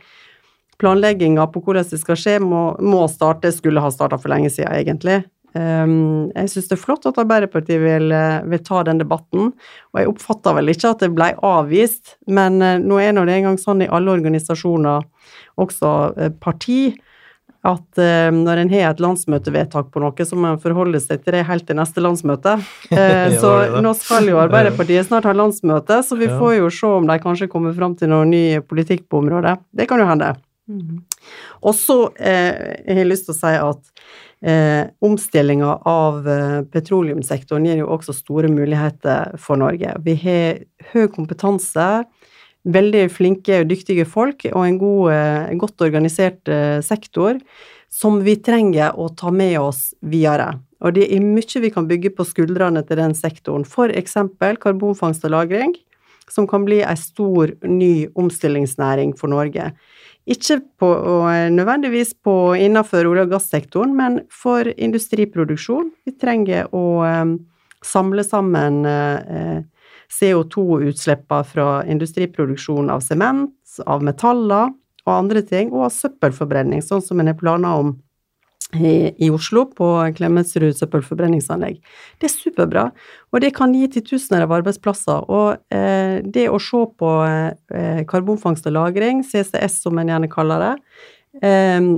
planlegginga 0.81 1.51
på 1.53 1.61
hvordan 1.67 1.91
det 1.91 2.01
skal 2.01 2.17
skje, 2.17 2.38
må, 2.41 2.71
må 2.81 3.05
starte, 3.12 3.53
skulle 3.53 3.83
ha 3.83 3.91
starta 3.93 4.21
for 4.21 4.33
lenge 4.33 4.55
siden, 4.55 4.73
egentlig. 4.79 5.25
Um, 5.59 6.29
jeg 6.37 6.51
syns 6.53 6.67
det 6.69 6.75
er 6.77 6.81
flott 6.83 7.07
at 7.09 7.17
Arbeiderpartiet 7.19 7.81
vil, 7.81 8.12
vil, 8.53 8.61
ta 8.62 8.83
den 8.87 9.01
debatten, 9.01 9.49
og 9.91 9.99
jeg 9.99 10.11
oppfatter 10.11 10.55
vel 10.55 10.71
ikke 10.71 10.93
at 10.93 11.03
det 11.03 11.09
ble 11.17 11.31
avvist, 11.43 12.12
men 12.31 12.61
nå 12.61 13.01
er 13.01 13.17
det 13.17 13.38
engang 13.41 13.57
sånn 13.59 13.83
i 13.83 13.88
alle 13.91 14.12
organisasjoner, 14.12 15.09
også 15.59 15.91
parti, 16.38 16.93
at 17.66 18.01
eh, 18.03 18.29
når 18.35 18.62
en 18.62 18.71
har 18.73 18.90
et 18.90 19.01
landsmøtevedtak 19.03 19.88
på 19.94 20.03
noe, 20.03 20.27
så 20.27 20.38
må 20.38 20.53
en 20.53 20.61
forholde 20.62 21.01
seg 21.03 21.25
til 21.25 21.35
det 21.35 21.47
helt 21.49 21.66
til 21.68 21.79
neste 21.81 22.05
landsmøte. 22.05 22.59
så 23.42 23.55
nå 23.83 23.94
skal 23.99 24.31
jo 24.31 24.38
Arbeiderpartiet 24.42 25.09
snart 25.09 25.27
ha 25.29 25.35
landsmøte, 25.37 26.03
så 26.07 26.18
vi 26.18 26.31
får 26.31 26.59
jo 26.61 26.71
se 26.75 26.92
om 27.01 27.09
de 27.09 27.18
kanskje 27.23 27.51
kommer 27.51 27.75
fram 27.77 27.99
til 27.99 28.12
noe 28.12 28.29
ny 28.29 28.44
politikk 28.66 29.09
på 29.11 29.25
området. 29.25 29.59
Det 29.75 29.88
kan 29.90 30.03
jo 30.03 30.09
hende. 30.09 30.35
Mm. 30.68 31.03
Og 31.64 31.75
så 31.75 32.03
har 32.21 32.99
jeg 33.01 33.09
lyst 33.09 33.27
til 33.29 33.35
å 33.37 33.40
si 33.40 33.55
at 33.59 34.09
Eh, 34.40 34.87
omstillinga 35.01 35.73
av 35.85 36.29
eh, 36.29 36.61
petroleumssektoren 36.62 37.64
gir 37.66 37.81
jo 37.81 37.88
også 37.90 38.14
store 38.14 38.47
muligheter 38.53 39.33
for 39.42 39.59
Norge. 39.59 39.97
Vi 40.07 40.14
har 40.23 40.61
høy 40.92 41.09
kompetanse, 41.11 41.87
veldig 42.68 43.09
flinke 43.12 43.62
og 43.62 43.70
dyktige 43.70 44.07
folk 44.09 44.46
og 44.52 44.62
en 44.64 44.78
god, 44.81 45.12
eh, 45.12 45.57
godt 45.61 45.85
organisert 45.85 46.48
eh, 46.52 46.78
sektor 46.85 47.40
som 47.88 48.20
vi 48.24 48.37
trenger 48.44 48.96
å 49.00 49.09
ta 49.16 49.33
med 49.33 49.57
oss 49.61 49.94
videre. 50.04 50.59
Og 50.85 50.94
det 50.94 51.09
er 51.11 51.24
mye 51.24 51.62
vi 51.64 51.70
kan 51.74 51.88
bygge 51.88 52.12
på 52.14 52.26
skuldrene 52.28 52.85
til 52.87 53.00
den 53.00 53.14
sektoren, 53.16 53.64
eksempel 53.90 54.57
karbonfangst 54.57 55.24
og 55.24 55.31
-lagring, 55.31 55.74
som 56.28 56.46
kan 56.46 56.64
bli 56.64 56.83
ei 56.83 56.94
stor, 56.94 57.48
ny 57.64 58.07
omstillingsnæring 58.14 59.16
for 59.16 59.28
Norge. 59.28 59.72
Ikke 60.28 60.61
på, 60.78 60.88
nødvendigvis 61.50 62.12
på 62.22 62.54
innenfor 62.54 63.09
olje- 63.09 63.22
og 63.22 63.31
gassektoren, 63.31 63.96
men 63.96 64.20
for 64.31 64.61
industriproduksjon. 64.76 65.90
Vi 66.04 66.12
trenger 66.12 66.68
å 66.70 67.38
samle 67.83 68.24
sammen 68.24 68.85
uh, 68.85 69.62
CO2-utslippene 70.12 71.47
fra 71.47 71.68
industriproduksjon 71.85 72.90
av 72.90 73.05
sement, 73.05 73.55
av 73.87 74.05
metaller 74.05 74.73
og 75.09 75.14
andre 75.14 75.42
ting, 75.44 75.73
og 75.73 75.88
av 75.88 75.97
søppelforbrenning, 75.97 76.83
sånn 76.85 77.05
som 77.05 77.21
en 77.21 77.31
har 77.31 77.38
planer 77.38 77.83
om 77.83 77.97
i, 78.77 79.14
i, 79.16 79.31
Oslo, 79.33 79.64
på 79.73 79.87
Klemetsrud 80.16 80.77
søppelforbrenningsanlegg. 80.77 81.79
Det 82.21 82.29
er 82.29 82.35
superbra, 82.35 82.85
og 83.33 83.40
det 83.40 83.55
kan 83.57 83.73
gi 83.73 83.88
titusener 83.94 84.44
av 84.44 84.53
arbeidsplasser. 84.59 85.25
Og 85.33 85.57
eh, 85.73 86.21
det 86.25 86.49
å 86.53 86.61
se 86.61 86.83
på 87.01 87.12
eh, 87.25 88.03
karbonfangst 88.09 88.68
og 88.68 88.77
-lagring, 88.77 89.25
CCS 89.25 89.81
som 89.87 89.99
en 89.99 90.12
gjerne 90.12 90.33
kaller 90.33 90.64
det, 90.66 90.75
eh, 91.49 91.92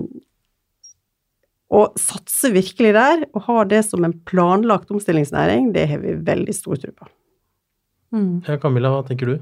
og 1.70 1.98
satse 1.98 2.50
virkelig 2.54 2.94
der, 2.94 3.26
og 3.34 3.46
ha 3.46 3.64
det 3.64 3.84
som 3.86 4.04
en 4.04 4.14
planlagt 4.26 4.90
omstillingsnæring, 4.90 5.72
det 5.74 5.88
har 5.90 6.02
vi 6.02 6.18
veldig 6.18 6.54
stor 6.54 6.78
tro 6.82 6.94
på. 6.94 7.10
Mm. 8.14 8.42
Ja, 8.46 8.58
Camilla, 8.58 8.90
hva 8.92 9.06
tenker 9.06 9.30
du? 9.30 9.40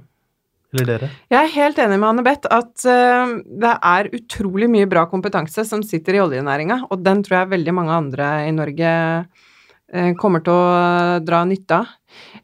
Eller 0.74 0.84
dere? 0.90 1.08
Jeg 1.32 1.38
er 1.40 1.54
helt 1.54 1.78
enig 1.80 1.96
med 1.96 2.10
Anne 2.10 2.24
Beth 2.26 2.48
at 2.52 2.84
uh, 2.84 3.36
det 3.40 3.74
er 3.90 4.10
utrolig 4.18 4.68
mye 4.68 4.88
bra 4.90 5.06
kompetanse 5.08 5.64
som 5.64 5.84
sitter 5.86 6.18
i 6.18 6.20
oljenæringa, 6.20 6.82
og 6.92 7.00
den 7.04 7.22
tror 7.24 7.40
jeg 7.40 7.54
veldig 7.54 7.74
mange 7.78 7.94
andre 7.96 8.26
i 8.44 8.52
Norge 8.52 8.90
uh, 9.24 10.10
kommer 10.20 10.44
til 10.44 10.52
å 10.52 11.22
dra 11.24 11.40
nytte 11.48 11.80
av. 11.80 11.94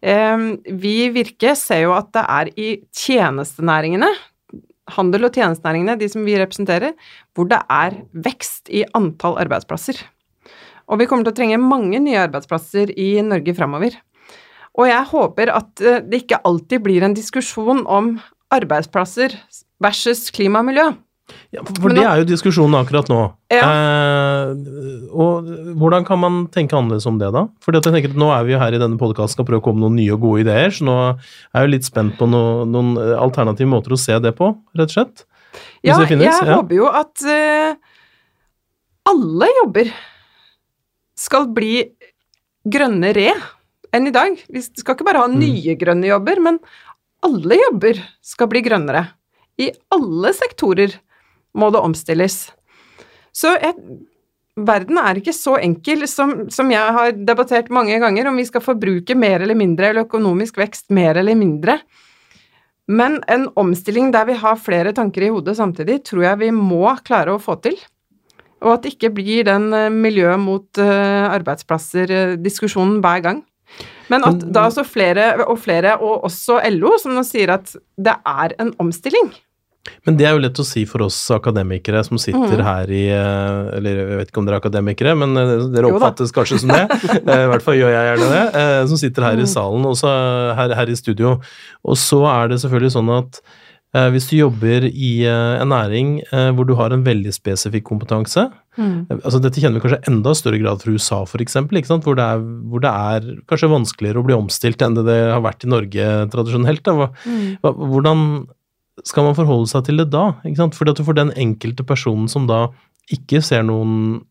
Uh, 0.00 0.56
vi 0.72 0.94
i 1.04 1.10
Virke 1.12 1.52
ser 1.60 1.84
jo 1.84 1.92
at 1.96 2.14
det 2.16 2.24
er 2.38 2.52
i 2.56 2.70
tjenestenæringene, 2.96 4.08
handel- 4.96 5.28
og 5.28 5.36
tjenestenæringene, 5.36 5.98
de 6.00 6.08
som 6.12 6.24
vi 6.24 6.40
representerer, 6.40 6.96
hvor 7.36 7.52
det 7.52 7.60
er 7.72 8.00
vekst 8.24 8.72
i 8.72 8.86
antall 8.96 9.36
arbeidsplasser. 9.44 10.00
Og 10.88 11.00
vi 11.00 11.08
kommer 11.08 11.28
til 11.28 11.32
å 11.32 11.36
trenge 11.36 11.60
mange 11.60 12.00
nye 12.00 12.24
arbeidsplasser 12.24 12.92
i 13.00 13.14
Norge 13.24 13.54
framover. 13.56 13.96
Og 14.74 14.88
jeg 14.90 15.10
håper 15.12 15.52
at 15.54 15.82
eh, 15.82 16.02
det 16.02 16.24
ikke 16.24 16.42
alltid 16.46 16.84
blir 16.84 17.06
en 17.06 17.16
diskusjon 17.16 17.84
om 17.86 18.16
arbeidsplasser 18.54 19.36
versus 19.82 20.28
klima 20.34 20.62
og 20.62 20.70
miljø. 20.70 20.92
Ja, 21.54 21.62
for 21.64 21.88
det 21.94 22.02
er 22.04 22.20
jo 22.20 22.26
diskusjonen 22.28 22.76
akkurat 22.76 23.08
nå. 23.08 23.20
Ja. 23.54 23.64
Eh, 23.64 24.50
og 25.14 25.46
hvordan 25.80 26.04
kan 26.04 26.20
man 26.20 26.42
tenke 26.52 26.76
annerledes 26.76 27.06
om 27.08 27.16
det, 27.20 27.30
da? 27.32 27.46
For 27.64 27.76
jeg 27.76 27.86
tenker 27.86 28.12
at 28.12 28.18
nå 28.20 28.28
er 28.34 28.44
vi 28.44 28.52
jo 28.52 28.60
her 28.60 28.76
i 28.76 28.80
denne 28.82 29.00
podkasten 29.00 29.40
og 29.40 29.48
prøver 29.48 29.62
å 29.62 29.64
komme 29.64 29.80
med 29.80 29.86
noen 29.86 30.00
nye 30.02 30.16
og 30.16 30.26
gode 30.26 30.44
ideer, 30.44 30.74
så 30.74 30.84
nå 30.88 30.96
er 31.00 31.14
jeg 31.54 31.68
jo 31.68 31.72
litt 31.76 31.88
spent 31.88 32.18
på 32.20 32.28
noen, 32.28 32.74
noen 32.74 32.98
alternative 33.16 33.70
måter 33.70 33.96
å 33.96 34.00
se 34.00 34.18
det 34.20 34.34
på, 34.36 34.52
rett 34.76 34.90
og 34.90 34.96
slett. 34.98 35.24
ja, 35.86 35.96
jeg 36.02 36.20
ja. 36.20 36.36
håper 36.50 36.76
jo 36.76 36.90
at 36.90 37.24
uh, 37.24 37.94
alle 39.14 39.50
jobber 39.62 39.92
skal 41.24 41.48
bli 41.54 41.76
grønnere 42.68 43.30
enn 43.94 44.10
i 44.10 44.14
dag. 44.14 44.38
Vi 44.50 44.62
skal 44.64 44.96
ikke 44.96 45.06
bare 45.06 45.22
ha 45.24 45.30
mm. 45.30 45.38
nye 45.40 45.76
grønne 45.80 46.10
jobber, 46.10 46.42
men 46.42 46.58
alle 47.24 47.60
jobber 47.60 48.00
skal 48.24 48.50
bli 48.52 48.64
grønnere. 48.66 49.06
I 49.60 49.70
alle 49.94 50.34
sektorer 50.34 50.98
må 51.54 51.70
det 51.70 51.82
omstilles. 51.82 52.38
Så 53.34 53.54
jeg, 53.58 53.74
verden 54.58 54.98
er 55.00 55.18
ikke 55.18 55.34
så 55.34 55.56
enkel 55.62 56.06
som, 56.10 56.46
som 56.52 56.70
jeg 56.70 56.96
har 56.98 57.14
debattert 57.16 57.70
mange 57.74 57.98
ganger, 58.02 58.28
om 58.30 58.38
vi 58.38 58.46
skal 58.48 58.64
forbruke 58.64 59.16
mer 59.18 59.42
eller 59.42 59.58
mindre, 59.58 59.90
eller 59.90 60.08
økonomisk 60.08 60.58
vekst 60.62 60.90
mer 60.94 61.18
eller 61.22 61.38
mindre. 61.38 61.78
Men 62.90 63.22
en 63.32 63.48
omstilling 63.56 64.10
der 64.12 64.28
vi 64.28 64.36
har 64.38 64.60
flere 64.60 64.92
tanker 64.96 65.24
i 65.24 65.32
hodet 65.32 65.56
samtidig, 65.56 66.02
tror 66.04 66.26
jeg 66.26 66.42
vi 66.42 66.52
må 66.54 66.84
klare 67.06 67.32
å 67.32 67.40
få 67.42 67.56
til. 67.64 67.78
Og 68.64 68.76
at 68.76 68.84
det 68.84 68.94
ikke 68.94 69.12
blir 69.16 69.46
den 69.48 69.72
eh, 69.76 69.92
miljø 69.92 70.30
mot 70.40 70.80
uh, 70.80 71.26
arbeidsplasser-diskusjonen 71.34 73.00
hver 73.04 73.24
gang. 73.24 73.42
Men 74.12 74.26
at 74.28 74.44
da 74.52 74.68
så 74.72 74.84
flere 74.86 75.32
og 75.46 75.56
flere, 75.62 75.96
og 75.96 76.26
også 76.28 76.60
LO, 76.74 76.94
som 77.00 77.16
nå 77.16 77.24
sier 77.26 77.54
at 77.56 77.72
det 77.96 78.14
er 78.14 78.54
en 78.60 78.74
omstilling. 78.82 79.32
Men 80.04 80.16
det 80.16 80.24
er 80.28 80.32
jo 80.36 80.40
lett 80.40 80.60
å 80.60 80.64
si 80.64 80.86
for 80.88 81.04
oss 81.04 81.16
akademikere 81.32 82.00
som 82.06 82.20
sitter 82.20 82.56
mm. 82.56 82.64
her 82.64 82.92
i 82.92 83.02
eh, 83.12 83.66
Eller 83.76 83.98
jeg 83.98 84.20
vet 84.20 84.30
ikke 84.30 84.40
om 84.40 84.46
dere 84.48 84.56
er 84.56 84.62
akademikere, 84.62 85.12
men 85.20 85.36
dere 85.74 85.90
oppfattes 85.90 86.32
kanskje 86.32 86.62
som 86.62 86.72
det. 86.72 86.86
I 87.20 87.50
hvert 87.52 87.64
fall 87.64 87.76
gjør 87.80 87.92
jeg 87.92 88.08
gjerne 88.10 88.30
det. 88.32 88.64
Som 88.92 89.00
sitter 89.00 89.28
her 89.28 89.42
i 89.42 89.44
mm. 89.44 89.52
salen, 89.56 89.84
og 89.90 90.00
her, 90.60 90.78
her, 90.80 90.92
i 90.92 90.96
studio. 90.96 91.36
Og 91.84 92.00
så 92.00 92.22
er 92.32 92.52
det 92.52 92.62
selvfølgelig 92.64 92.96
sånn 92.96 93.12
at 93.18 93.44
Eh, 93.44 93.63
hvis 94.14 94.26
du 94.30 94.34
jobber 94.36 94.88
i 94.88 95.12
eh, 95.28 95.60
en 95.62 95.70
næring 95.70 96.16
eh, 96.24 96.50
hvor 96.56 96.66
du 96.66 96.74
har 96.78 96.90
en 96.94 97.04
veldig 97.06 97.30
spesifikk 97.34 97.86
kompetanse 97.86 98.48
mm. 98.74 99.20
altså 99.20 99.38
Dette 99.42 99.62
kjenner 99.62 99.78
vi 99.78 99.84
kanskje 99.84 100.10
enda 100.10 100.34
større 100.34 100.58
grad 100.62 100.82
fra 100.82 100.94
USA, 100.94 101.20
f.eks., 101.22 101.56
hvor, 101.60 102.18
det 102.18 102.26
er, 102.26 102.42
hvor 102.70 102.82
det 102.82 102.90
er 102.90 103.30
kanskje 103.50 103.70
vanskeligere 103.70 104.22
å 104.22 104.26
bli 104.26 104.36
omstilt 104.36 104.82
enn 104.82 104.98
det 104.98 105.06
det 105.06 105.20
har 105.30 105.44
vært 105.44 105.66
i 105.66 105.70
Norge 105.70 106.10
tradisjonelt. 106.34 106.90
Mm. 106.90 107.46
Hvordan 107.62 108.26
skal 109.06 109.28
man 109.28 109.38
forholde 109.38 109.70
seg 109.70 109.86
til 109.86 110.02
det 110.02 110.10
da? 110.12 110.26
Fordi 110.42 110.94
at 110.94 111.00
du 111.00 111.06
får 111.06 111.18
den 111.18 111.32
enkelte 111.46 111.86
personen 111.86 112.26
som 112.30 112.48
da 112.50 112.66
ikke 113.14 113.42
ser 113.44 113.64
noen 113.66 114.24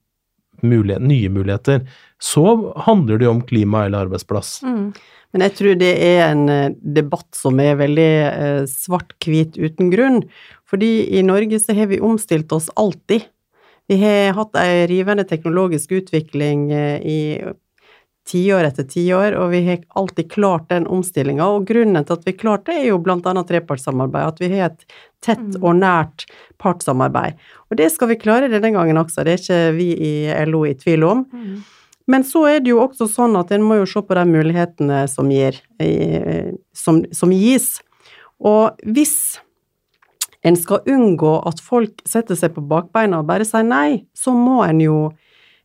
mulighet, 0.64 1.03
nye 1.03 1.32
muligheter, 1.32 1.84
så 2.24 2.74
handler 2.86 3.20
det 3.20 3.28
jo 3.28 3.34
om 3.36 3.43
klima 3.47 3.86
eller 3.86 4.07
arbeidsplass. 4.07 4.61
Mm. 4.64 4.93
Men 5.34 5.47
jeg 5.47 5.55
tror 5.57 5.77
det 5.81 5.91
er 5.97 6.19
en 6.27 6.45
eh, 6.49 6.75
debatt 6.95 7.31
som 7.36 7.59
er 7.61 7.79
veldig 7.79 8.11
eh, 8.29 8.61
svart-hvit 8.69 9.57
uten 9.57 9.89
grunn. 9.93 10.21
Fordi 10.69 10.91
i 11.17 11.23
Norge 11.25 11.59
så 11.61 11.75
har 11.77 11.89
vi 11.89 12.01
omstilt 12.01 12.53
oss 12.53 12.69
alltid. 12.77 13.25
Vi 13.89 13.97
har 13.99 14.38
hatt 14.38 14.55
ei 14.61 14.86
rivende 14.88 15.25
teknologisk 15.27 15.91
utvikling 15.97 16.69
eh, 16.71 17.01
i 17.01 17.19
tiår 18.29 18.69
etter 18.69 18.86
tiår, 18.88 19.36
og 19.36 19.49
vi 19.51 19.63
har 19.65 19.81
alltid 19.99 20.31
klart 20.31 20.69
den 20.69 20.86
omstillinga. 20.88 21.49
Og 21.57 21.67
grunnen 21.67 22.05
til 22.05 22.15
at 22.15 22.27
vi 22.29 22.38
klarte 22.38 22.71
det, 22.71 22.84
er 22.84 22.91
jo 22.93 23.01
blant 23.03 23.25
annet 23.27 23.49
trepartssamarbeid, 23.49 24.29
at 24.29 24.39
vi 24.39 24.51
har 24.53 24.69
et 24.69 24.86
tett 25.23 25.43
mm. 25.43 25.59
og 25.59 25.79
nært 25.81 26.27
partssamarbeid. 26.61 27.41
Og 27.69 27.79
det 27.81 27.89
skal 27.91 28.13
vi 28.13 28.21
klare 28.21 28.51
denne 28.51 28.71
gangen 28.75 29.01
også, 29.01 29.25
det 29.25 29.36
er 29.36 29.43
ikke 29.43 29.63
vi 29.79 29.89
i 29.97 30.13
LO 30.47 30.63
i 30.69 30.75
tvil 30.79 31.09
om. 31.09 31.25
Mm. 31.34 31.63
Men 32.08 32.26
så 32.28 32.43
er 32.49 32.60
det 32.64 32.74
jo 32.74 32.82
også 32.84 33.08
sånn 33.08 33.38
at 33.39 33.54
en 33.56 33.64
må 33.64 33.80
jo 33.80 33.88
se 33.88 34.04
på 34.04 34.18
de 34.18 34.26
mulighetene 34.28 35.06
som, 35.12 35.30
gir, 35.32 35.60
eh, 35.80 36.51
som, 36.76 37.01
som 37.16 37.32
gis. 37.32 37.78
Og 38.43 38.76
hvis 38.84 39.39
en 40.43 40.58
skal 40.60 40.84
unngå 40.91 41.38
at 41.47 41.62
folk 41.64 42.04
setter 42.08 42.36
seg 42.36 42.56
på 42.56 42.66
bakbeina 42.68 43.22
og 43.22 43.30
bare 43.30 43.47
sier 43.47 43.64
nei, 43.64 44.04
så 44.12 44.36
må 44.36 44.60
en 44.66 44.82
jo 44.84 44.97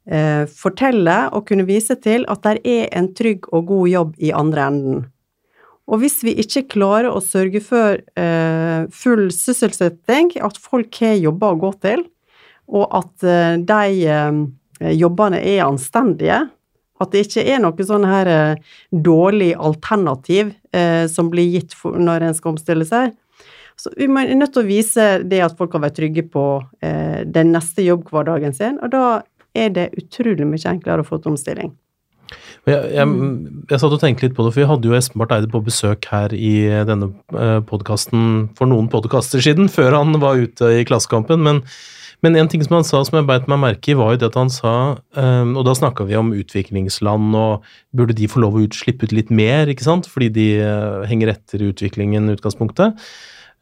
eh, 0.06 0.46
fortelle 0.46 1.18
og 1.34 1.48
kunne 1.50 1.66
vise 1.66 1.98
til 1.98 2.26
at 2.30 2.46
det 2.46 2.60
er 2.62 2.90
en 2.98 3.10
trygg 3.18 3.50
og 3.50 3.66
god 3.72 3.88
jobb 3.94 4.18
i 4.22 4.34
andre 4.34 4.68
enden. 4.70 5.06
Og 5.88 6.02
hvis 6.02 6.20
vi 6.20 6.36
ikke 6.36 6.66
klarer 6.74 7.08
å 7.10 7.24
sørge 7.24 7.62
for 7.64 7.96
eh, 7.96 8.80
full 8.92 9.28
sysselsetting, 9.32 10.34
at 10.44 10.60
folk 10.60 11.00
har 11.00 11.16
jobber 11.16 11.56
å 11.56 11.60
gå 11.62 11.72
til, 11.82 12.04
og 12.68 12.92
at 13.00 13.24
eh, 13.24 13.54
de 13.64 14.02
eh, 14.04 14.42
jobbene 14.80 15.40
er 15.42 15.66
anstendige. 15.66 16.44
At 16.98 17.14
det 17.14 17.26
ikke 17.26 17.46
er 17.46 17.62
noe 17.62 17.86
sånn 17.86 18.06
her 18.08 18.30
eh, 18.32 18.76
dårlig 18.90 19.52
alternativ 19.54 20.52
eh, 20.74 21.06
som 21.10 21.30
blir 21.30 21.50
gitt 21.54 21.74
for, 21.78 21.98
når 21.98 22.28
en 22.28 22.38
skal 22.38 22.56
omstille 22.56 22.86
seg. 22.88 23.14
Så 23.78 23.92
vi 23.94 24.08
er 24.10 24.34
nødt 24.34 24.56
til 24.56 24.64
å 24.64 24.66
vise 24.68 25.04
det 25.22 25.38
at 25.44 25.54
folk 25.58 25.70
kan 25.70 25.84
være 25.84 25.94
trygge 26.00 26.24
på 26.26 26.46
eh, 26.82 27.20
den 27.22 27.52
neste 27.54 27.84
jobbhverdagen 27.86 28.56
sin, 28.56 28.80
og 28.82 28.90
da 28.94 29.04
er 29.54 29.70
det 29.74 29.92
utrolig 29.98 30.46
mye 30.46 30.70
enklere 30.70 31.04
å 31.04 31.06
få 31.06 31.20
til 31.22 31.36
omstilling. 31.36 31.70
Jeg, 32.68 32.74
jeg, 32.92 33.06
jeg, 33.70 33.78
satt 33.80 33.94
og 33.94 34.00
tenkte 34.02 34.26
litt 34.26 34.34
på 34.36 34.44
det, 34.44 34.50
for 34.52 34.60
vi 34.60 34.68
hadde 34.68 34.90
jo 34.90 34.96
Espen 34.98 35.22
Barth 35.22 35.38
Eide 35.38 35.48
på 35.48 35.62
besøk 35.64 36.10
her 36.10 36.34
i 36.34 36.66
denne 36.90 37.12
podkasten 37.70 38.50
for 38.58 38.68
noen 38.68 38.90
podkaster 38.92 39.40
siden, 39.40 39.70
før 39.76 40.00
han 40.00 40.18
var 40.20 40.42
ute 40.42 40.74
i 40.80 40.82
Klassekampen. 40.88 41.46
Men 41.46 41.62
men 42.24 42.36
en 42.36 42.48
ting 42.50 42.62
som 42.64 42.78
han 42.78 42.86
sa 42.86 43.00
som 43.06 43.18
jeg 43.18 43.26
beit 43.28 43.46
meg 43.50 43.60
merke 43.62 43.92
i, 43.92 43.96
var 43.98 44.14
jo 44.14 44.20
det 44.22 44.30
at 44.32 44.38
han 44.40 44.50
sa 44.50 44.72
um, 45.14 45.52
Og 45.58 45.62
da 45.68 45.74
snakka 45.78 46.06
vi 46.08 46.16
om 46.18 46.32
utviklingsland, 46.34 47.36
og 47.38 47.66
burde 47.94 48.16
de 48.18 48.26
få 48.30 48.42
lov 48.42 48.58
å 48.58 48.64
slippe 48.74 49.06
ut 49.06 49.14
litt 49.14 49.30
mer, 49.30 49.70
ikke 49.70 49.86
sant, 49.86 50.08
fordi 50.10 50.32
de 50.34 50.48
uh, 50.62 51.06
henger 51.08 51.34
etter 51.36 51.62
utviklingen 51.68 52.26
i 52.26 52.34
utgangspunktet. 52.38 52.98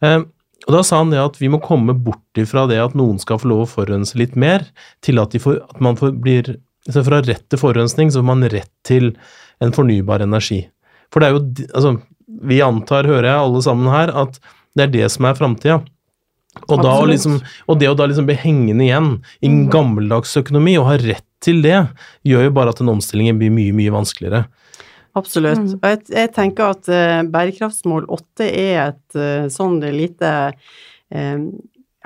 Um, 0.00 0.28
og 0.66 0.74
da 0.74 0.82
sa 0.86 1.02
han 1.02 1.12
det 1.12 1.20
at 1.22 1.36
vi 1.38 1.50
må 1.52 1.60
komme 1.62 1.94
bort 1.94 2.40
ifra 2.40 2.64
det 2.70 2.78
at 2.82 2.96
noen 2.98 3.20
skal 3.22 3.38
få 3.42 3.52
lov 3.52 3.66
å 3.66 3.70
forurense 3.70 4.18
litt 4.18 4.34
mer, 4.40 4.64
til 5.04 5.20
at, 5.22 5.36
får, 5.42 5.60
at 5.68 5.82
man 5.84 5.98
får, 6.00 6.16
blir 6.22 6.56
Istedenfor 6.86 7.16
å 7.16 7.24
rett 7.26 7.46
til 7.50 7.58
forurensning, 7.58 8.10
så 8.14 8.20
får 8.20 8.26
man 8.28 8.46
rett 8.46 8.70
til 8.86 9.08
en 9.58 9.72
fornybar 9.74 10.22
energi. 10.22 10.60
For 11.10 11.18
det 11.18 11.28
er 11.28 11.34
jo 11.34 11.40
Altså, 11.74 11.96
vi 12.46 12.60
antar, 12.62 13.08
hører 13.10 13.26
jeg 13.26 13.42
alle 13.42 13.62
sammen 13.64 13.90
her, 13.90 14.12
at 14.14 14.38
det 14.76 14.84
er 14.84 14.92
det 14.92 15.08
som 15.10 15.26
er 15.26 15.34
framtida. 15.38 15.80
Og, 16.64 16.80
da, 16.82 16.94
liksom, 17.06 17.38
og, 17.66 17.78
det 17.80 17.90
å 17.90 17.96
da 17.98 18.08
liksom 18.08 18.26
bli 18.28 18.36
hengende 18.40 18.86
igjen 18.86 19.10
i 19.40 19.48
en 19.48 19.62
mm. 19.66 19.70
gammeldags 19.72 20.32
økonomi 20.40 20.76
og 20.80 20.88
ha 20.90 20.96
rett 21.02 21.26
til 21.44 21.60
det, 21.64 21.78
gjør 22.26 22.48
jo 22.48 22.54
bare 22.56 22.72
at 22.72 22.80
den 22.80 22.90
omstillingen 22.90 23.38
blir 23.40 23.52
mye, 23.54 23.74
mye 23.76 23.92
vanskeligere. 23.94 24.46
Absolutt. 25.16 25.62
Mm. 25.62 25.78
Og 25.78 25.88
jeg, 25.92 26.02
jeg, 26.12 26.32
tenker 26.36 26.74
at 26.74 26.90
uh, 26.92 27.22
bærekraftsmål 27.32 28.08
8 28.12 28.48
er 28.50 28.80
et 28.88 29.18
uh, 29.18 29.46
sånn 29.52 29.78
lite 29.94 30.32
um, 31.12 31.50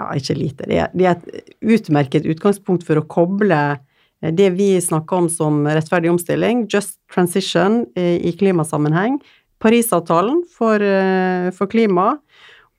Ja, 0.01 0.07
ikke 0.17 0.37
lite, 0.39 0.65
det 0.71 0.79
er, 0.81 0.93
det 0.97 1.07
er, 1.07 1.19
et 1.19 1.57
utmerket 1.61 2.29
utgangspunkt 2.31 2.87
for 2.89 3.01
å 3.01 3.05
koble 3.05 3.61
det 4.21 4.51
vi 4.53 4.75
snakker 4.81 5.23
om 5.23 5.27
som 5.33 5.63
rettferdig 5.65 6.11
omstilling, 6.13 6.67
just 6.69 6.99
transition 7.13 7.83
i 7.97 8.33
klimasammenheng, 8.37 9.15
Parisavtalen 9.61 10.43
for, 10.53 10.85
for 11.57 11.73
klima, 11.73 12.15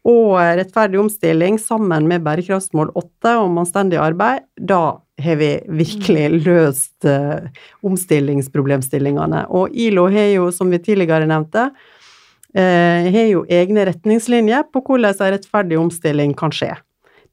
og 0.07 0.33
rettferdig 0.57 0.97
omstilling 1.01 1.59
sammen 1.61 2.07
med 2.09 2.23
bærekraftsmål 2.25 2.89
8 2.97 3.35
om 3.43 3.59
anstendig 3.61 3.99
arbeid, 4.01 4.47
da 4.57 4.97
har 5.21 5.37
vi 5.37 5.51
virkelig 5.69 6.23
mm. 6.31 6.37
løst 6.45 7.05
uh, 7.05 7.45
omstillingsproblemstillingene. 7.85 9.45
Og 9.53 9.69
ILO 9.77 10.07
har 10.09 10.31
jo, 10.33 10.47
som 10.55 10.73
vi 10.73 10.81
tidligere 10.81 11.29
nevnte, 11.29 11.67
uh, 11.69 13.11
har 13.13 13.27
jo 13.29 13.45
egne 13.45 13.85
retningslinjer 13.91 14.65
på 14.73 14.81
hvordan 14.87 15.13
en 15.13 15.35
rettferdig 15.35 15.77
omstilling 15.77 16.33
kan 16.37 16.55
skje. 16.55 16.73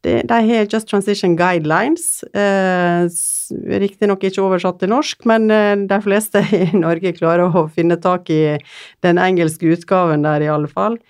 De, 0.07 0.22
har 0.30 0.66
Just 0.70 0.88
Transition 0.88 1.34
Guidelines, 1.36 2.22
eh, 2.30 3.09
riktignok 3.82 4.22
ikke 4.28 4.44
oversatt 4.44 4.78
til 4.78 4.92
norsk, 4.92 5.24
men 5.26 5.51
eh, 5.51 5.74
de 5.90 5.99
fleste 6.05 6.42
i 6.55 6.68
Norge 6.78 7.12
klarer 7.16 7.49
å 7.51 7.64
finne 7.74 7.99
tak 7.99 8.30
i 8.30 8.59
den 9.03 9.18
engelske 9.18 9.72
utgaven 9.74 10.22
der, 10.26 10.44
i 10.46 10.53
alle 10.55 10.70
fall. 10.70 11.01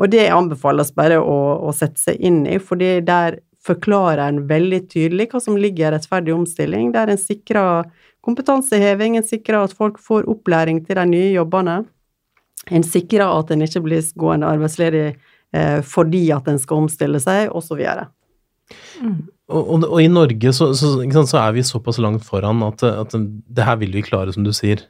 Og 0.00 0.08
det 0.14 0.30
anbefales 0.32 0.94
bare 0.96 1.20
å, 1.20 1.38
å 1.68 1.76
sette 1.76 2.00
seg 2.00 2.24
inn 2.24 2.46
i, 2.48 2.56
fordi 2.56 2.98
der 3.04 3.42
forklarer 3.68 4.24
en 4.24 4.44
veldig 4.48 4.82
tydelig 4.88 5.28
hva 5.32 5.42
som 5.44 5.58
ligger 5.60 5.90
i 5.90 5.96
rettferdig 5.98 6.32
omstilling, 6.32 6.92
der 6.96 7.12
en 7.12 7.20
sikrer 7.20 7.90
kompetanseheving, 8.24 9.18
en 9.18 9.26
sikrer 9.26 9.60
at 9.60 9.76
folk 9.76 10.00
får 10.02 10.28
opplæring 10.30 10.82
til 10.86 10.98
de 10.98 11.06
nye 11.12 11.32
jobbene, 11.34 11.82
en 12.68 12.84
sikrer 12.84 13.28
at 13.28 13.52
en 13.52 13.64
ikke 13.64 13.84
blir 13.84 14.04
gående 14.20 14.48
arbeidsledig 14.48 15.06
eh, 15.12 15.80
fordi 15.84 16.28
at 16.32 16.48
en 16.48 16.60
skal 16.60 16.84
omstille 16.84 17.20
seg, 17.22 17.52
osv. 17.52 17.84
Mm. 19.02 19.18
Og, 19.48 19.62
og, 19.62 19.84
og, 19.86 19.98
i 20.02 20.10
Norge 20.12 20.52
så, 20.52 20.70
så, 20.76 20.92
sant, 21.00 21.30
så, 21.30 21.40
er 21.40 21.56
vi 21.56 21.64
såpass 21.64 22.00
langt 22.04 22.26
foran 22.26 22.60
at, 22.66 22.84
at, 22.84 23.14
det 23.16 23.64
her 23.64 23.78
vil 23.80 23.94
vi 23.96 24.04
klare, 24.04 24.34
som 24.34 24.44
du 24.44 24.52
sier. 24.56 24.84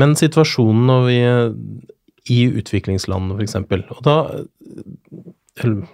Men 0.00 0.16
situasjonen 0.16 0.86
når 0.88 1.08
vi 1.08 1.18
i 2.30 2.40
utviklingsland, 2.60 3.34
f.eks., 3.36 3.58
og 3.96 4.00
da 4.06 4.16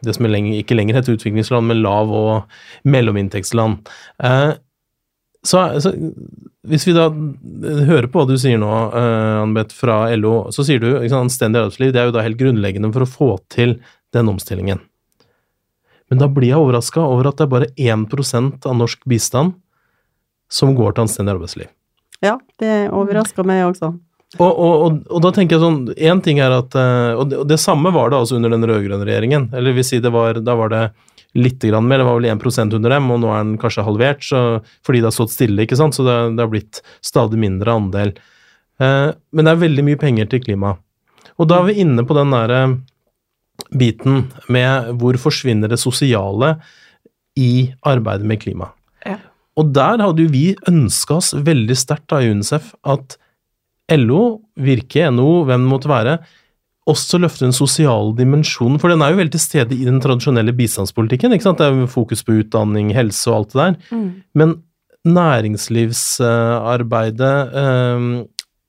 Det 0.04 0.12
som 0.14 0.28
lenger, 0.28 0.60
ikke 0.60 0.76
lenger 0.76 0.94
heter 0.94 1.16
utviklingsland, 1.16 1.66
men 1.66 1.82
lav- 1.82 2.12
og 2.14 2.86
mellominntektsland. 2.86 3.88
Eh, 4.22 4.52
så, 5.46 5.62
så, 5.82 5.90
hvis 6.70 6.86
vi 6.86 6.94
da 6.94 7.08
hører 7.88 8.06
på 8.10 8.20
hva 8.20 8.28
du 8.28 8.36
sier 8.38 8.60
nå, 8.62 8.70
eh, 8.94 9.38
Anbeth, 9.40 9.74
fra 9.74 10.04
LO, 10.14 10.52
så 10.54 10.62
sier 10.66 10.82
du 10.82 10.90
ikke 10.92 11.18
anstendig 11.18 11.64
arbeidsliv. 11.64 11.94
Det 11.94 12.02
er 12.02 12.10
jo 12.10 12.14
da 12.14 12.22
helt 12.26 12.38
grunnleggende 12.38 12.92
for 12.94 13.06
å 13.06 13.10
få 13.10 13.30
til 13.52 13.78
den 14.14 14.30
omstillingen. 14.30 14.84
Men 16.10 16.22
da 16.22 16.28
blir 16.30 16.52
jeg 16.52 16.62
overraska 16.62 17.02
over 17.02 17.30
at 17.30 17.38
det 17.38 17.46
er 17.46 17.52
bare 17.52 17.70
1 17.74 18.66
av 18.66 18.76
norsk 18.78 19.02
bistand 19.10 19.56
som 20.52 20.74
går 20.78 20.94
til 20.94 21.06
anstendig 21.06 21.34
arbeidsliv. 21.34 21.70
Ja, 22.24 22.36
det 22.62 22.88
overrasker 22.94 23.46
meg 23.46 23.64
også. 23.66 23.92
Og, 24.38 24.46
og, 24.50 24.74
og, 24.82 24.94
og, 25.06 25.20
da 25.22 25.30
tenker 25.32 25.56
jeg 25.56 25.62
sånn 25.62 25.76
Én 26.02 26.18
ting 26.20 26.40
er 26.42 26.50
at 26.50 26.74
eh, 26.74 27.12
Og 27.14 27.28
det, 27.30 27.44
det 27.46 27.58
samme 27.62 27.92
var 27.94 28.10
det 28.10 28.18
altså 28.18 28.34
under 28.36 28.50
den 28.50 28.66
rød-grønne 28.66 29.06
regjeringen. 29.06 29.46
Eller 29.54 29.76
vil 29.76 29.86
si 29.86 30.00
det 30.02 30.10
var 30.12 30.40
Da 30.42 30.56
var 30.58 30.72
det 30.72 30.80
litt 31.36 31.62
grann 31.62 31.86
mer, 31.86 32.00
det 32.00 32.08
var 32.08 32.16
vel 32.18 32.30
1 32.32 32.74
under 32.78 32.94
dem, 32.96 33.10
og 33.12 33.20
nå 33.20 33.28
er 33.28 33.42
den 33.42 33.56
kanskje 33.60 33.84
halvert 33.84 34.22
så, 34.24 34.38
fordi 34.86 35.02
det 35.02 35.10
har 35.10 35.12
stått 35.12 35.34
stille, 35.34 35.66
ikke 35.66 35.76
sant, 35.76 35.92
så 35.92 36.06
det, 36.06 36.14
det 36.32 36.40
har 36.40 36.48
blitt 36.48 36.80
stadig 37.04 37.36
mindre 37.36 37.74
andel. 37.76 38.14
Eh, 38.80 39.10
men 39.12 39.44
det 39.44 39.52
er 39.52 39.60
veldig 39.60 39.84
mye 39.84 40.00
penger 40.00 40.30
til 40.32 40.40
klima. 40.46 40.70
Og 41.36 41.50
da 41.50 41.58
er 41.60 41.68
vi 41.68 41.82
inne 41.84 42.06
på 42.08 42.16
den 42.16 42.32
derre 42.32 42.60
biten 43.76 44.26
med 44.52 44.92
hvor 45.00 45.18
forsvinner 45.20 45.70
det 45.72 45.80
sosiale 45.82 46.56
i 47.36 47.72
arbeidet 47.86 48.26
med 48.28 48.40
klima. 48.42 48.70
Ja. 49.06 49.18
Og 49.56 49.64
der 49.76 50.02
hadde 50.02 50.22
jo 50.24 50.32
vi 50.32 50.46
ønska 50.68 51.14
oss 51.20 51.30
veldig 51.34 51.76
sterkt 51.78 52.12
av 52.12 52.24
UNICEF 52.24 52.74
at 52.88 53.16
LO, 53.96 54.40
Virke, 54.58 55.10
NHO, 55.14 55.44
hvem 55.46 55.62
det 55.62 55.70
måtte 55.70 55.90
være, 55.90 56.18
også 56.86 57.18
løfter 57.18 57.48
den 57.48 57.56
sosiale 57.56 58.14
dimensjonen, 58.18 58.78
for 58.82 58.88
den 58.92 59.02
er 59.02 59.10
jo 59.10 59.20
veldig 59.20 59.34
til 59.34 59.42
stede 59.42 59.74
i 59.74 59.88
den 59.88 60.00
tradisjonelle 60.02 60.52
bistandspolitikken. 60.54 61.32
ikke 61.34 61.46
sant? 61.48 61.58
Det 61.58 61.66
er 61.66 61.72
jo 61.74 61.86
fokus 61.90 62.20
på 62.26 62.36
utdanning, 62.42 62.86
helse 62.94 63.24
og 63.30 63.36
alt 63.40 63.50
det 63.52 63.60
der. 63.62 63.74
Mm. 63.90 64.10
Men 64.38 64.48
næringslivsarbeidet, 65.06 67.38
eh, 67.62 68.00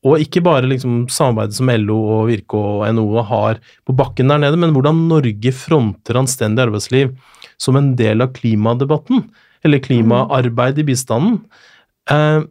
og 0.05 0.19
ikke 0.21 0.43
bare 0.45 0.67
liksom 0.69 1.07
samarbeidet 1.09 1.57
som 1.57 1.69
LO 1.73 1.97
og 2.19 2.27
Virke 2.29 2.53
og 2.59 2.85
NHO 2.93 3.23
har 3.25 3.59
på 3.87 3.95
bakken 3.97 4.27
der 4.29 4.37
nede, 4.43 4.57
men 4.57 4.71
hvordan 4.75 5.07
Norge 5.09 5.51
fronter 5.53 6.19
anstendig 6.21 6.67
arbeidsliv 6.67 7.15
som 7.57 7.75
en 7.75 7.95
del 7.97 8.21
av 8.21 8.33
klimadebatten, 8.33 9.23
eller 9.65 9.79
klimaarbeid 9.81 10.77
i 10.79 10.83
bistanden. 10.83 11.39
Eh, 12.09 12.41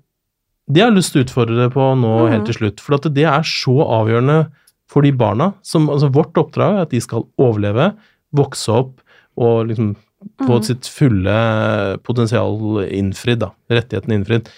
det 0.68 0.82
har 0.82 0.90
jeg 0.90 0.97
lyst 0.99 1.12
til 1.14 1.22
å 1.22 1.26
utfordre 1.28 1.57
deg 1.62 1.72
på 1.72 1.86
nå 1.97 2.12
Mhm. 2.26 2.30
helt 2.32 2.47
til 2.47 2.55
slutt, 2.55 2.80
for 2.80 2.94
at 2.97 3.14
det 3.14 3.24
er 3.24 3.42
så 3.42 3.76
avgjørende 3.86 4.51
for 4.88 5.03
de 5.03 5.12
barna 5.12 5.55
som 5.62 5.88
Altså, 5.88 6.11
vårt 6.12 6.34
oppdrag 6.34 6.74
er 6.76 6.82
at 6.82 6.90
de 6.90 7.01
skal 7.01 7.24
overleve, 7.38 7.94
vokse 8.34 8.68
opp 8.68 9.01
og 9.38 9.68
liksom 9.68 9.94
få 10.40 10.59
Mhm. 10.59 10.64
sitt 10.64 10.82
fulle 10.82 11.99
potensial 12.03 12.59
innfridd, 12.90 13.38
da. 13.38 13.51
Rettighetene 13.70 14.18
innfridd. 14.24 14.49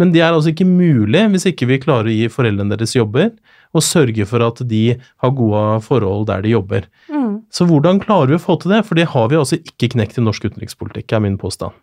Men 0.00 0.14
det 0.14 0.22
er 0.24 0.32
altså 0.32 0.54
ikke 0.54 0.68
mulig 0.68 1.26
hvis 1.34 1.44
ikke 1.50 1.68
vi 1.68 1.80
klarer 1.82 2.08
å 2.08 2.14
gi 2.14 2.30
foreldrene 2.32 2.72
deres 2.72 2.96
jobber, 2.96 3.34
og 3.76 3.84
sørge 3.84 4.24
for 4.26 4.42
at 4.42 4.62
de 4.66 4.96
har 4.96 5.36
gode 5.36 5.62
forhold 5.84 6.26
der 6.30 6.42
de 6.42 6.56
jobber. 6.56 6.88
Mm. 7.12 7.44
Så 7.54 7.66
hvordan 7.68 8.00
klarer 8.02 8.32
vi 8.32 8.38
å 8.40 8.42
få 8.42 8.56
til 8.58 8.74
det? 8.74 8.82
For 8.88 8.98
det 8.98 9.10
har 9.12 9.30
vi 9.30 9.38
altså 9.38 9.60
ikke 9.60 9.92
knekt 9.94 10.18
i 10.18 10.24
norsk 10.24 10.48
utenrikspolitikk, 10.48 11.12
er 11.12 11.22
min 11.22 11.38
påstand. 11.38 11.76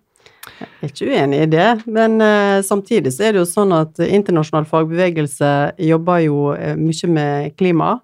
Jeg 0.58 0.88
er 0.88 0.92
ikke 0.92 1.08
uenig 1.12 1.40
i 1.44 1.50
det, 1.52 1.70
men 1.92 2.22
uh, 2.24 2.60
samtidig 2.66 3.12
så 3.14 3.28
er 3.28 3.36
det 3.36 3.44
jo 3.44 3.50
sånn 3.50 3.74
at 3.76 4.00
internasjonal 4.04 4.68
fagbevegelse 4.70 5.50
jobber 5.88 6.22
jo 6.24 6.54
uh, 6.56 6.74
mye 6.80 7.12
med 7.12 7.58
klima. 7.60 7.98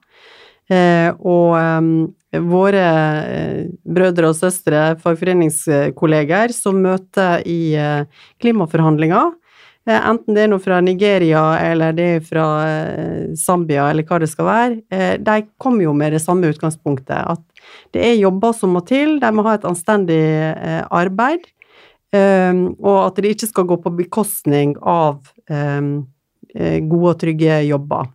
Uh, 0.72 1.10
og 1.20 1.56
um, 1.58 1.94
våre 2.50 2.84
brødre 3.86 4.32
og 4.32 4.38
søstre, 4.38 4.94
fagforeningskolleger, 5.04 6.54
som 6.56 6.80
møter 6.82 7.44
i 7.46 7.76
klimaforhandlinger, 8.42 9.36
enten 9.92 10.36
det 10.36 10.46
er 10.46 10.52
noe 10.52 10.64
fra 10.64 10.80
Nigeria 10.84 11.42
eller 11.60 11.96
det 11.98 12.06
er 12.18 12.22
fra 12.24 12.46
eh, 12.68 13.34
Zambia 13.40 13.90
eller 13.92 14.08
hva 14.08 14.22
det 14.24 14.30
skal 14.32 14.48
være, 14.48 14.78
eh, 14.94 15.16
de 15.20 15.44
kommer 15.60 15.88
jo 15.88 15.96
med 15.98 16.16
det 16.16 16.22
samme 16.24 16.52
utgangspunktet, 16.54 17.36
at 17.36 17.44
det 17.96 18.06
er 18.08 18.22
jobber 18.22 18.56
som 18.56 18.76
må 18.76 18.84
til, 18.88 19.18
de 19.20 19.34
må 19.36 19.44
ha 19.48 19.58
et 19.58 19.68
anstendig 19.68 20.24
eh, 20.54 20.84
arbeid. 20.92 21.50
Og 22.14 22.98
at 23.00 23.18
det 23.18 23.32
ikke 23.34 23.48
skal 23.50 23.66
gå 23.66 23.76
på 23.82 23.90
bekostning 23.98 24.76
av 24.86 25.32
eh, 25.50 25.82
gode 26.86 27.08
og 27.10 27.18
trygge 27.24 27.56
jobber. 27.66 28.12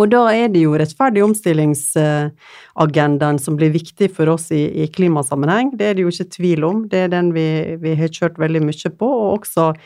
Og 0.00 0.08
da 0.12 0.20
er 0.32 0.48
det 0.52 0.60
jo 0.62 0.76
rettferdig 0.78 1.22
omstillingsagendaen 1.26 3.38
som 3.42 3.56
blir 3.58 3.70
viktig 3.74 4.08
for 4.16 4.26
oss 4.32 4.46
i, 4.54 4.62
i, 4.84 4.86
klimasammenheng. 4.88 5.76
Det 5.76 5.86
er 5.88 5.94
det 5.98 6.02
jo 6.06 6.10
ikke 6.12 6.34
tvil 6.38 6.64
om. 6.64 6.88
Det 6.88 6.98
er 7.04 7.08
den 7.12 7.28
vi, 7.36 7.76
vi 7.82 7.92
har 7.98 8.08
kjørt 8.08 8.38
veldig 8.40 8.62
mye 8.64 8.90
på, 8.96 9.08
og 9.08 9.32
også 9.42 9.64
eh, 9.74 9.80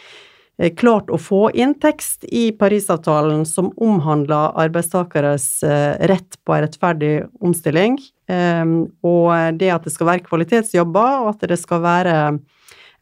klart 0.79 1.11
å 1.13 1.19
få 1.21 1.51
inn 1.53 1.75
tekst 1.77 2.25
i 2.33 2.49
Parisavtalen 2.57 3.45
som 3.49 3.69
omhandler 3.77 4.57
arbeidstakeres 4.57 5.49
eh, 5.67 5.99
rett 6.09 6.39
på 6.45 6.55
en 6.57 6.65
rettferdig 6.65 7.15
omstilling, 7.45 7.99
um, 8.33 8.79
og 9.05 9.59
det 9.61 9.69
at 9.75 9.85
det 9.85 9.93
skal 9.93 10.09
være 10.15 10.25
kvalitetsjobber, 10.25 11.27
og 11.27 11.35
at 11.35 11.49
det 11.53 11.61
skal 11.61 11.85
være 11.85 12.17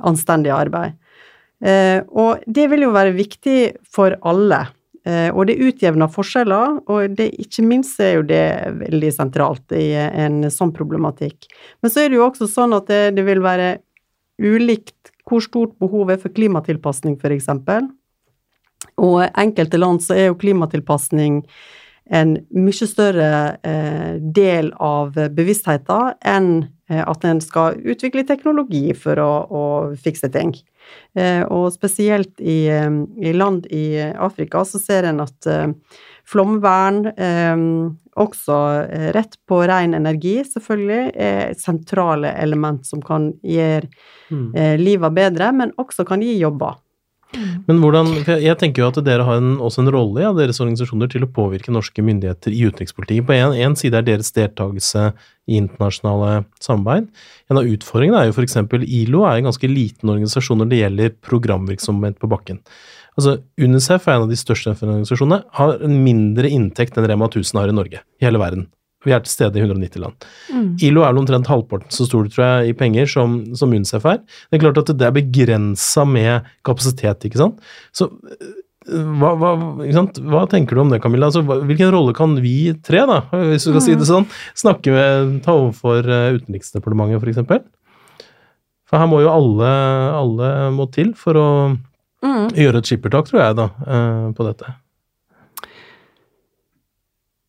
anstendig 0.03 0.51
arbeid. 0.55 0.99
Eh, 1.65 2.01
og 2.11 2.43
det 2.51 2.67
vil 2.73 2.89
jo 2.89 2.95
være 2.95 3.15
viktig 3.17 3.59
for 3.87 4.17
alle. 4.27 4.65
Eh, 5.05 5.29
og 5.31 5.47
det 5.49 5.61
utjevner 5.61 6.11
forskjeller, 6.13 6.79
og 6.91 7.17
det, 7.19 7.31
ikke 7.41 7.65
minst 7.67 8.01
er 8.03 8.19
jo 8.19 8.27
det 8.29 8.45
veldig 8.81 9.13
sentralt 9.15 9.75
i 9.77 9.93
en 9.95 10.43
sånn 10.53 10.73
problematikk. 10.77 11.49
Men 11.85 11.93
så 11.93 12.05
er 12.05 12.11
det 12.11 12.21
jo 12.21 12.29
også 12.29 12.49
sånn 12.51 12.77
at 12.77 12.89
det, 12.91 13.03
det 13.19 13.27
vil 13.27 13.45
være 13.45 13.77
ulikt 14.43 15.14
hvor 15.29 15.45
stort 15.45 15.79
behovet 15.81 16.18
er 16.18 16.25
for 16.25 16.35
klimatilpasning, 16.35 17.16
f.eks. 17.20 17.49
Og 19.01 19.22
enkelte 19.25 19.81
land 19.81 20.03
så 20.05 20.16
er 20.16 20.29
jo 20.29 20.39
klimatilpasning 20.41 21.43
en 22.12 22.35
mye 22.53 22.87
større 22.89 23.57
eh, 23.64 24.16
del 24.20 24.70
av 24.77 25.16
bevisstheten 25.33 26.18
enn 26.20 26.51
eh, 26.91 27.01
at 27.01 27.25
en 27.25 27.41
skal 27.41 27.79
utvikle 27.81 28.27
teknologi 28.29 28.91
for 28.93 29.20
å, 29.22 29.31
å 29.49 29.64
fikse 29.97 30.29
ting. 30.35 30.53
Eh, 31.16 31.41
og 31.49 31.70
spesielt 31.72 32.37
i, 32.45 32.68
i, 32.68 33.33
land 33.33 33.64
i 33.72 33.87
Afrika 34.12 34.66
så 34.68 34.83
ser 34.83 35.09
en 35.09 35.25
at 35.25 35.49
flomvern, 36.29 37.07
eh, 37.16 37.64
også 38.14 38.57
rett 39.16 39.37
på 39.49 39.59
ren 39.66 39.97
energi, 39.99 40.37
selvfølgelig, 40.47 41.11
er 41.16 41.57
sentrale 41.59 42.31
element 42.39 42.87
som 42.87 43.03
kan 43.03 43.33
gjøre 43.43 43.89
Mm. 44.31 44.79
livet 44.81 45.14
bedre, 45.14 45.53
men 45.53 45.70
også 45.77 46.07
kan 46.09 46.22
gi 46.22 46.39
jobber. 46.41 46.79
Men 47.66 47.81
hvordan, 47.83 48.11
Jeg 48.27 48.57
tenker 48.61 48.83
jo 48.83 48.89
at 48.91 49.01
dere 49.07 49.27
har 49.27 49.41
en, 49.41 49.57
også 49.62 49.83
en 49.83 49.93
rolle 49.95 50.22
i 50.22 50.25
ja, 50.27 50.33
deres 50.37 50.61
organisasjoner 50.62 51.11
til 51.11 51.27
å 51.27 51.31
påvirke 51.31 51.72
norske 51.75 52.05
myndigheter 52.05 52.55
i 52.55 52.64
utenrikspolitikken. 52.68 53.27
På 53.27 53.37
en, 53.37 53.57
en 53.66 53.77
side 53.79 53.99
er 53.99 54.07
deres 54.07 54.33
deltakelse 54.37 55.12
i 55.51 55.59
internasjonale 55.61 56.45
samarbeid. 56.62 57.09
En 57.51 57.61
av 57.61 57.68
utfordringene 57.68 58.22
er 58.22 58.31
jo 58.31 58.37
f.eks. 58.37 58.59
ILO 58.87 59.25
er 59.29 59.41
en 59.41 59.51
ganske 59.51 59.70
liten 59.70 60.12
organisasjon 60.14 60.62
når 60.62 60.70
det 60.70 60.83
gjelder 60.83 61.16
programvirksomhet 61.27 62.20
på 62.22 62.31
bakken. 62.33 62.62
Altså, 63.15 63.37
UNICEF 63.61 64.09
er 64.09 64.17
en 64.17 64.25
av 64.27 64.33
de 64.33 64.39
største 64.39 64.73
FN-organisasjonene, 64.75 65.45
har 65.59 65.85
en 65.87 65.99
mindre 66.03 66.51
inntekt 66.51 66.97
enn 66.99 67.07
Rema 67.07 67.29
1000 67.31 67.61
har 67.61 67.71
i 67.71 67.77
Norge, 67.77 68.03
i 68.21 68.27
hele 68.27 68.41
verden. 68.43 68.67
Vi 69.05 69.12
er 69.12 69.21
til 69.21 69.35
stede 69.35 69.61
i 69.61 69.62
190 69.62 70.01
land. 70.01 70.27
Mm. 70.49 70.69
ILO 70.89 71.05
er 71.05 71.19
omtrent 71.21 71.49
halvparten 71.51 71.93
så 71.93 72.07
stor 72.09 72.27
tror 72.33 72.45
jeg, 72.45 72.73
i 72.73 72.77
penger 72.79 73.09
som, 73.11 73.37
som 73.57 73.73
UNICEF 73.73 74.07
er. 74.09 74.23
Det 74.49 74.59
er 74.59 74.65
klart 74.65 74.81
at 74.81 74.93
det 74.97 75.07
er 75.07 75.15
begrensa 75.15 76.07
med 76.09 76.49
kapasitet, 76.67 77.29
ikke 77.29 77.43
sant. 77.43 77.61
Så 77.95 78.09
hva, 78.85 79.31
hva, 79.41 79.53
sant? 79.97 80.19
hva 80.21 80.45
tenker 80.51 80.77
du 80.77 80.83
om 80.83 80.91
det, 80.93 81.01
Camilla? 81.05 81.31
Altså, 81.31 81.45
hvilken 81.45 81.93
rolle 81.95 82.12
kan 82.17 82.37
vi 82.45 82.75
tre, 82.85 83.05
da, 83.09 83.23
hvis 83.53 83.65
du 83.65 83.73
skal 83.73 83.85
si 83.85 83.97
det 83.97 84.09
sånn, 84.09 84.27
snakke 84.61 84.93
med, 84.93 85.39
ta 85.47 85.55
overfor 85.57 86.05
Utenriksdepartementet, 86.41 87.23
f.eks.? 87.25 87.49
For, 87.49 87.65
for 88.91 89.01
her 89.01 89.09
må 89.09 89.23
jo 89.25 89.33
alle, 89.33 89.73
alle 90.21 90.51
må 90.77 90.89
til 90.93 91.15
for 91.17 91.41
å 91.41 91.49
Mm. 92.25 92.49
gjøre 92.57 92.81
et 92.81 92.89
skippertak, 92.89 93.29
tror 93.29 93.43
jeg, 93.43 93.57
da, 93.59 93.68
på 94.33 94.47
dette. 94.47 94.70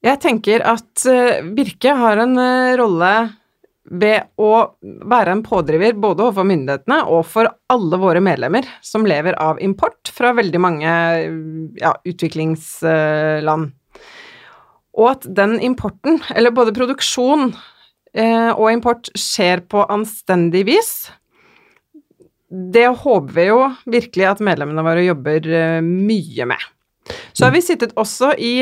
Jeg 0.05 0.21
tenker 0.21 0.61
at 0.69 1.05
uh, 1.09 1.41
Birke 1.55 1.95
har 1.97 2.21
en 2.21 2.38
uh, 2.38 2.76
rolle 2.78 3.13
ved 3.86 4.32
å 4.41 4.51
være 4.82 5.34
en 5.36 5.43
pådriver 5.45 5.97
både 6.01 6.23
overfor 6.26 6.47
myndighetene 6.49 7.03
og 7.13 7.21
for 7.30 7.49
alle 7.69 7.99
våre 8.01 8.21
medlemmer 8.23 8.65
som 8.86 9.05
lever 9.05 9.38
av 9.41 9.59
import 9.61 10.09
fra 10.13 10.32
veldig 10.34 10.61
mange 10.61 10.93
ja, 11.78 11.91
utviklingsland. 12.01 13.67
Og 14.97 15.09
at 15.11 15.28
den 15.38 15.59
importen, 15.61 16.17
eller 16.34 16.55
både 16.55 16.73
produksjon 16.73 17.51
og 18.15 18.65
import, 18.71 19.11
skjer 19.13 19.61
på 19.69 19.84
anstendig 19.91 20.63
vis. 20.71 20.91
Det 22.76 22.88
håper 23.01 23.34
vi 23.36 23.45
jo 23.49 23.60
virkelig 23.89 24.26
at 24.30 24.43
medlemmene 24.43 24.86
våre 24.86 25.03
jobber 25.06 25.49
mye 25.84 26.47
med. 26.47 26.62
Så 27.36 27.47
har 27.47 27.53
vi 27.56 27.64
sittet 27.66 27.95
også 27.99 28.32
i 28.39 28.53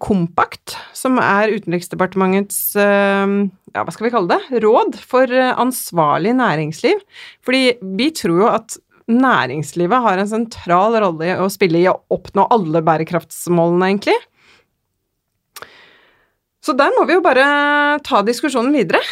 Kompakt, 0.00 0.72
som 0.96 1.18
er 1.20 1.52
Utenriksdepartementets 1.52 2.60
ja, 2.78 3.82
hva 3.82 3.92
skal 3.92 4.06
vi 4.06 4.12
kalle 4.14 4.38
det, 4.38 4.62
råd 4.64 4.96
for 5.04 5.28
ansvarlig 5.28 6.32
næringsliv. 6.38 7.02
Fordi 7.44 7.76
vi 7.98 8.08
tror 8.16 8.40
jo 8.40 8.48
at 8.48 8.78
næringslivet 9.06 10.02
har 10.02 10.18
en 10.18 10.30
sentral 10.30 10.96
rolle 11.04 11.36
å 11.44 11.50
spille 11.52 11.82
i 11.82 11.90
å 11.90 11.98
oppnå 12.16 12.48
alle 12.56 12.80
bærekraftsmålene, 12.86 13.92
egentlig. 13.92 14.16
Så 16.64 16.74
der 16.74 16.90
må 16.96 17.04
vi 17.06 17.14
jo 17.14 17.22
bare 17.22 17.46
ta 18.02 18.24
diskusjonen 18.26 18.74
videre. 18.74 19.04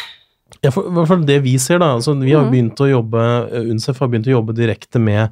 Ja, 0.65 0.71
for, 0.73 0.87
fall 1.05 1.25
det 1.27 1.39
vi 1.45 1.53
ser, 1.61 1.77
da 1.83 1.91
altså 1.95 2.15
Vi 2.17 2.33
har 2.33 2.45
Mhm. 2.47 2.51
begynt 2.53 2.79
å 2.81 2.87
jobbe 2.89 3.21
UNICEF 3.61 3.99
har 4.01 4.09
begynt 4.11 4.29
å 4.31 4.37
jobbe 4.39 4.55
direkte 4.57 4.99
med 5.01 5.29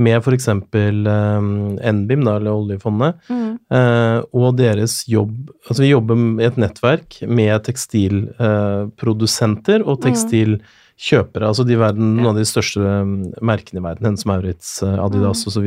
med 0.00 0.16
f.eks. 0.24 0.46
Um, 0.48 1.76
NBIM, 1.76 2.22
da, 2.24 2.36
eller 2.38 2.54
oljefondet, 2.56 3.18
Mm. 3.28 3.58
uh, 3.70 4.22
og 4.32 4.56
deres 4.56 5.04
jobb 5.06 5.50
Altså 5.68 5.80
vi 5.84 5.90
jobber 5.90 6.16
i 6.40 6.46
et 6.46 6.56
nettverk 6.56 7.18
med 7.28 7.60
tekstilprodusenter 7.68 9.84
og 9.86 10.00
tekstilkjøpere, 10.04 11.44
altså 11.50 11.64
de 11.68 11.76
verden, 11.80 12.14
noen 12.16 12.30
av 12.32 12.36
de 12.40 12.46
største 12.48 12.80
um, 12.80 13.12
merkene 13.44 13.80
i 13.80 13.84
verden, 13.84 14.06
Hennes 14.08 14.24
Maurits, 14.28 14.70
uh, 14.86 14.96
Adidas 15.04 15.44
osv. 15.48 15.66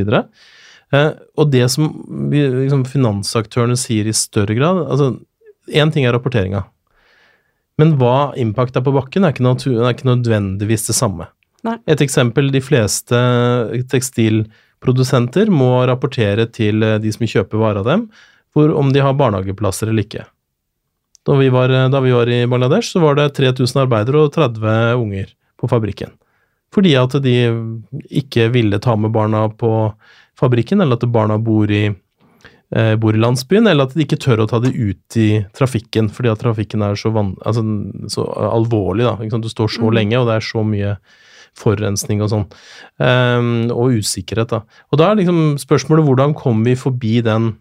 Uh, 0.93 1.11
og 1.37 1.45
det 1.53 1.67
som 1.73 1.83
liksom, 2.31 2.83
finansaktørene 2.89 3.77
sier 3.79 4.05
i 4.09 4.13
større 4.17 4.53
grad 4.57 4.77
altså 4.87 5.13
Én 5.71 5.91
ting 5.93 6.03
er 6.05 6.11
rapporteringa, 6.11 6.65
men 7.81 7.95
hva 7.99 8.33
impact 8.39 8.77
er 8.77 8.85
på 8.85 8.93
bakken, 8.93 9.25
er 9.25 9.33
ikke, 9.33 9.45
natur, 9.45 9.79
er 9.81 9.95
ikke 9.95 10.09
nødvendigvis 10.11 10.87
det 10.89 10.97
samme. 10.97 11.29
Nei. 11.63 11.77
Et 11.89 12.01
eksempel, 12.03 12.51
de 12.51 12.61
fleste 12.61 13.17
tekstilprodusenter 13.91 15.49
må 15.53 15.71
rapportere 15.87 16.45
til 16.51 16.83
eh, 16.83 16.99
de 17.01 17.13
som 17.15 17.25
kjøper 17.29 17.61
varer 17.61 17.81
av 17.81 17.89
dem, 17.89 18.07
for 18.53 18.73
om 18.77 18.91
de 18.93 19.01
har 19.01 19.15
barnehageplasser 19.17 19.89
eller 19.89 20.05
ikke. 20.05 20.27
Da 21.23 21.37
vi, 21.39 21.47
var, 21.49 21.71
da 21.89 22.01
vi 22.03 22.11
var 22.11 22.29
i 22.29 22.43
Bangladesh, 22.51 22.91
så 22.91 22.99
var 22.99 23.15
det 23.15 23.31
3000 23.37 23.85
arbeidere 23.85 24.25
og 24.25 24.33
30 24.35 24.99
unger 24.99 25.31
på 25.59 25.69
fabrikken. 25.71 26.11
Fordi 26.73 26.95
at 26.99 27.15
de 27.23 27.35
ikke 28.11 28.49
ville 28.51 28.79
ta 28.83 28.97
med 28.99 29.13
barna 29.15 29.45
på 29.47 29.71
fabrikken, 30.39 30.81
eller 30.83 30.99
at 30.99 31.07
barna 31.13 31.37
bor 31.39 31.71
i, 31.71 31.85
eh, 32.75 32.95
bor 32.95 33.13
i 33.13 33.21
landsbyen, 33.21 33.67
eller 33.69 33.85
at 33.87 33.93
de 33.93 34.05
ikke 34.05 34.17
tør 34.19 34.43
å 34.43 34.47
ta 34.49 34.59
det 34.59 34.73
ut 34.73 35.17
i 35.17 35.45
trafikken, 35.53 36.09
fordi 36.09 36.31
at 36.31 36.39
trafikken 36.41 36.81
er 36.81 36.95
så, 36.99 37.11
van, 37.13 37.35
altså, 37.45 37.61
så 38.09 38.25
alvorlig. 38.49 39.05
da? 39.05 39.37
Du 39.37 39.49
står 39.49 39.69
så 39.69 39.85
Mm. 39.89 39.93
lenge, 39.93 40.19
og 40.19 40.27
det 40.27 40.35
er 40.35 40.47
så 40.47 40.63
mye 40.65 40.97
forurensning 41.55 42.21
og 42.21 42.29
sånn, 42.29 42.47
Um, 42.99 43.69
og 43.71 43.91
usikkerhet. 43.99 44.47
da. 44.49 44.61
Og 44.91 44.97
da 44.97 45.11
er 45.11 45.15
liksom 45.17 45.57
spørsmålet 45.57 46.05
hvordan 46.05 46.33
kommer 46.35 46.63
vi 46.65 46.75
forbi 46.75 47.21
den? 47.23 47.57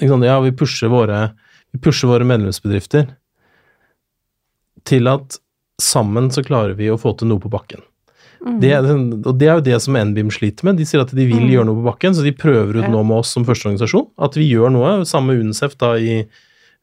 Ja, 0.00 0.40
vi 0.40 0.50
pusher 0.50 0.88
våre, 0.88 1.32
vi 1.72 1.78
pusher 1.78 2.08
våre 2.08 2.24
medlemsbedrifter 2.26 3.16
til 4.84 5.08
at 5.08 5.38
sammen 5.80 6.28
så 6.30 6.44
klarer 6.44 6.74
vi 6.76 6.88
å 6.88 6.98
få 7.00 7.16
til 7.16 7.28
noe 7.28 7.38
på 7.42 7.50
bakken. 7.50 7.80
Mm. 8.42 8.60
Det, 8.60 8.70
og 9.26 9.36
det 9.38 9.46
er 9.48 9.54
jo 9.60 9.66
det 9.70 9.76
som 9.84 9.94
NBIM 9.94 10.30
sliter 10.34 10.64
med. 10.66 10.76
De 10.76 10.84
sier 10.88 11.00
at 11.04 11.12
de 11.14 11.26
vil 11.26 11.44
Mm. 11.44 11.50
gjøre 11.52 11.66
noe 11.68 11.78
på 11.78 11.84
bakken, 11.92 12.14
så 12.14 12.24
de 12.26 12.32
prøver 12.32 12.76
ut 12.80 12.82
Ja. 12.84 12.90
nå 12.90 13.04
med 13.06 13.18
oss 13.18 13.28
som 13.30 13.44
første 13.44 13.68
organisasjon 13.70 14.08
at 14.18 14.34
vi 14.34 14.50
gjør 14.52 14.72
noe, 14.72 15.04
sammen 15.06 15.36
med 15.36 15.44
UNICEF 15.46 15.76
da 15.78 15.92
i, 15.94 16.26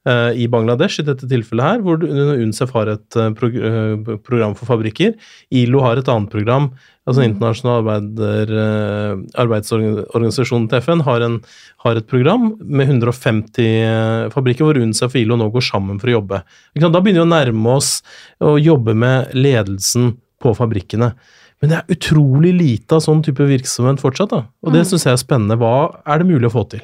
uh, 0.08 0.32
i 0.32 0.48
Bangladesh 0.48 1.02
i 1.02 1.04
dette 1.04 1.28
tilfellet 1.28 1.66
her, 1.68 1.82
hvor 1.84 2.00
UNICEF 2.00 2.72
har 2.72 2.88
et 2.88 3.18
uh, 3.18 3.30
prog 3.36 3.54
uh, 3.60 4.18
program 4.24 4.56
for 4.56 4.66
fabrikker. 4.72 5.16
ILO 5.52 5.82
har 5.82 5.98
et 5.98 6.08
annet 6.08 6.30
program, 6.32 6.72
altså 7.06 7.20
Mm. 7.28 7.36
Internasjonal 7.36 7.84
arbeider, 7.84 9.20
arbeidsorganisasjon 9.36 10.68
til 10.70 10.82
FN 10.82 11.02
har, 11.06 11.22
en, 11.26 11.40
har 11.84 11.98
et 12.00 12.08
program 12.08 12.54
med 12.62 12.88
150 12.88 13.60
eh, 13.60 14.30
fabrikker 14.34 14.66
hvor 14.68 14.80
UNICEF 14.80 15.16
og 15.16 15.22
ILO 15.22 15.38
nå 15.40 15.50
går 15.54 15.66
sammen 15.66 16.00
for 16.00 16.08
å 16.12 16.18
jobbe. 16.20 16.42
Da 16.80 17.02
begynner 17.02 17.24
vi 17.24 17.28
å 17.28 17.34
nærme 17.34 17.76
oss 17.76 17.92
å 18.40 18.56
jobbe 18.62 18.96
med 18.96 19.34
ledelsen 19.34 20.14
på 20.40 20.54
fabrikkene. 20.56 21.14
Men 21.62 21.72
det 21.74 21.78
er 21.80 21.96
utrolig 21.96 22.54
lite 22.56 22.96
av 22.96 23.04
sånn 23.04 23.24
type 23.26 23.44
virksomhet 23.44 24.00
fortsatt, 24.00 24.30
da. 24.32 24.46
Og 24.64 24.72
det 24.72 24.86
Mm. 24.86 24.90
syns 24.94 25.04
jeg 25.06 25.14
er 25.14 25.24
spennende. 25.24 25.58
Hva 25.60 26.00
er 26.08 26.18
det 26.20 26.28
mulig 26.28 26.48
å 26.48 26.56
få 26.56 26.70
til? 26.70 26.82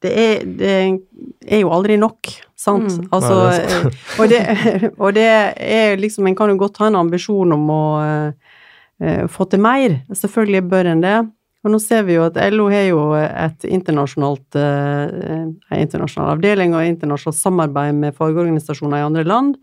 Det 0.00 0.12
er, 0.14 0.44
det 0.44 1.00
er 1.48 1.60
jo 1.64 1.70
aldri 1.74 1.96
nok, 1.98 2.28
sant? 2.54 2.92
Mm. 2.92 3.08
Altså, 3.10 3.34
Nei, 3.48 3.56
det 3.58 3.70
sant. 3.70 3.94
eh, 3.94 4.20
og, 4.20 4.28
det, 4.28 4.92
og 5.02 5.14
det 5.14 5.26
er 5.56 5.96
liksom 5.96 6.28
En 6.28 6.36
kan 6.36 6.48
jo 6.52 6.56
godt 6.60 6.76
ha 6.78 6.86
en 6.86 7.00
ambisjon 7.00 7.52
om 7.52 7.64
å 7.70 7.82
uh, 8.28 9.26
få 9.26 9.48
til 9.50 9.60
mer. 9.64 10.02
Selvfølgelig 10.12 10.68
bør 10.70 10.92
en 10.92 11.00
det. 11.02 11.16
Og 11.64 11.72
nå 11.72 11.80
ser 11.82 12.04
vi 12.06 12.14
jo 12.14 12.22
at 12.28 12.36
LO 12.52 12.68
har 12.70 12.84
jo 12.86 13.00
et 13.18 13.64
internasjonalt 13.66 14.54
eh, 14.54 15.48
internasjonal 15.74 16.36
avdeling 16.36 16.76
og 16.78 16.86
internasjonalt 16.86 17.34
samarbeid 17.40 17.96
med 17.98 18.14
fagorganisasjoner 18.14 19.00
i 19.00 19.06
andre 19.08 19.24
land, 19.26 19.56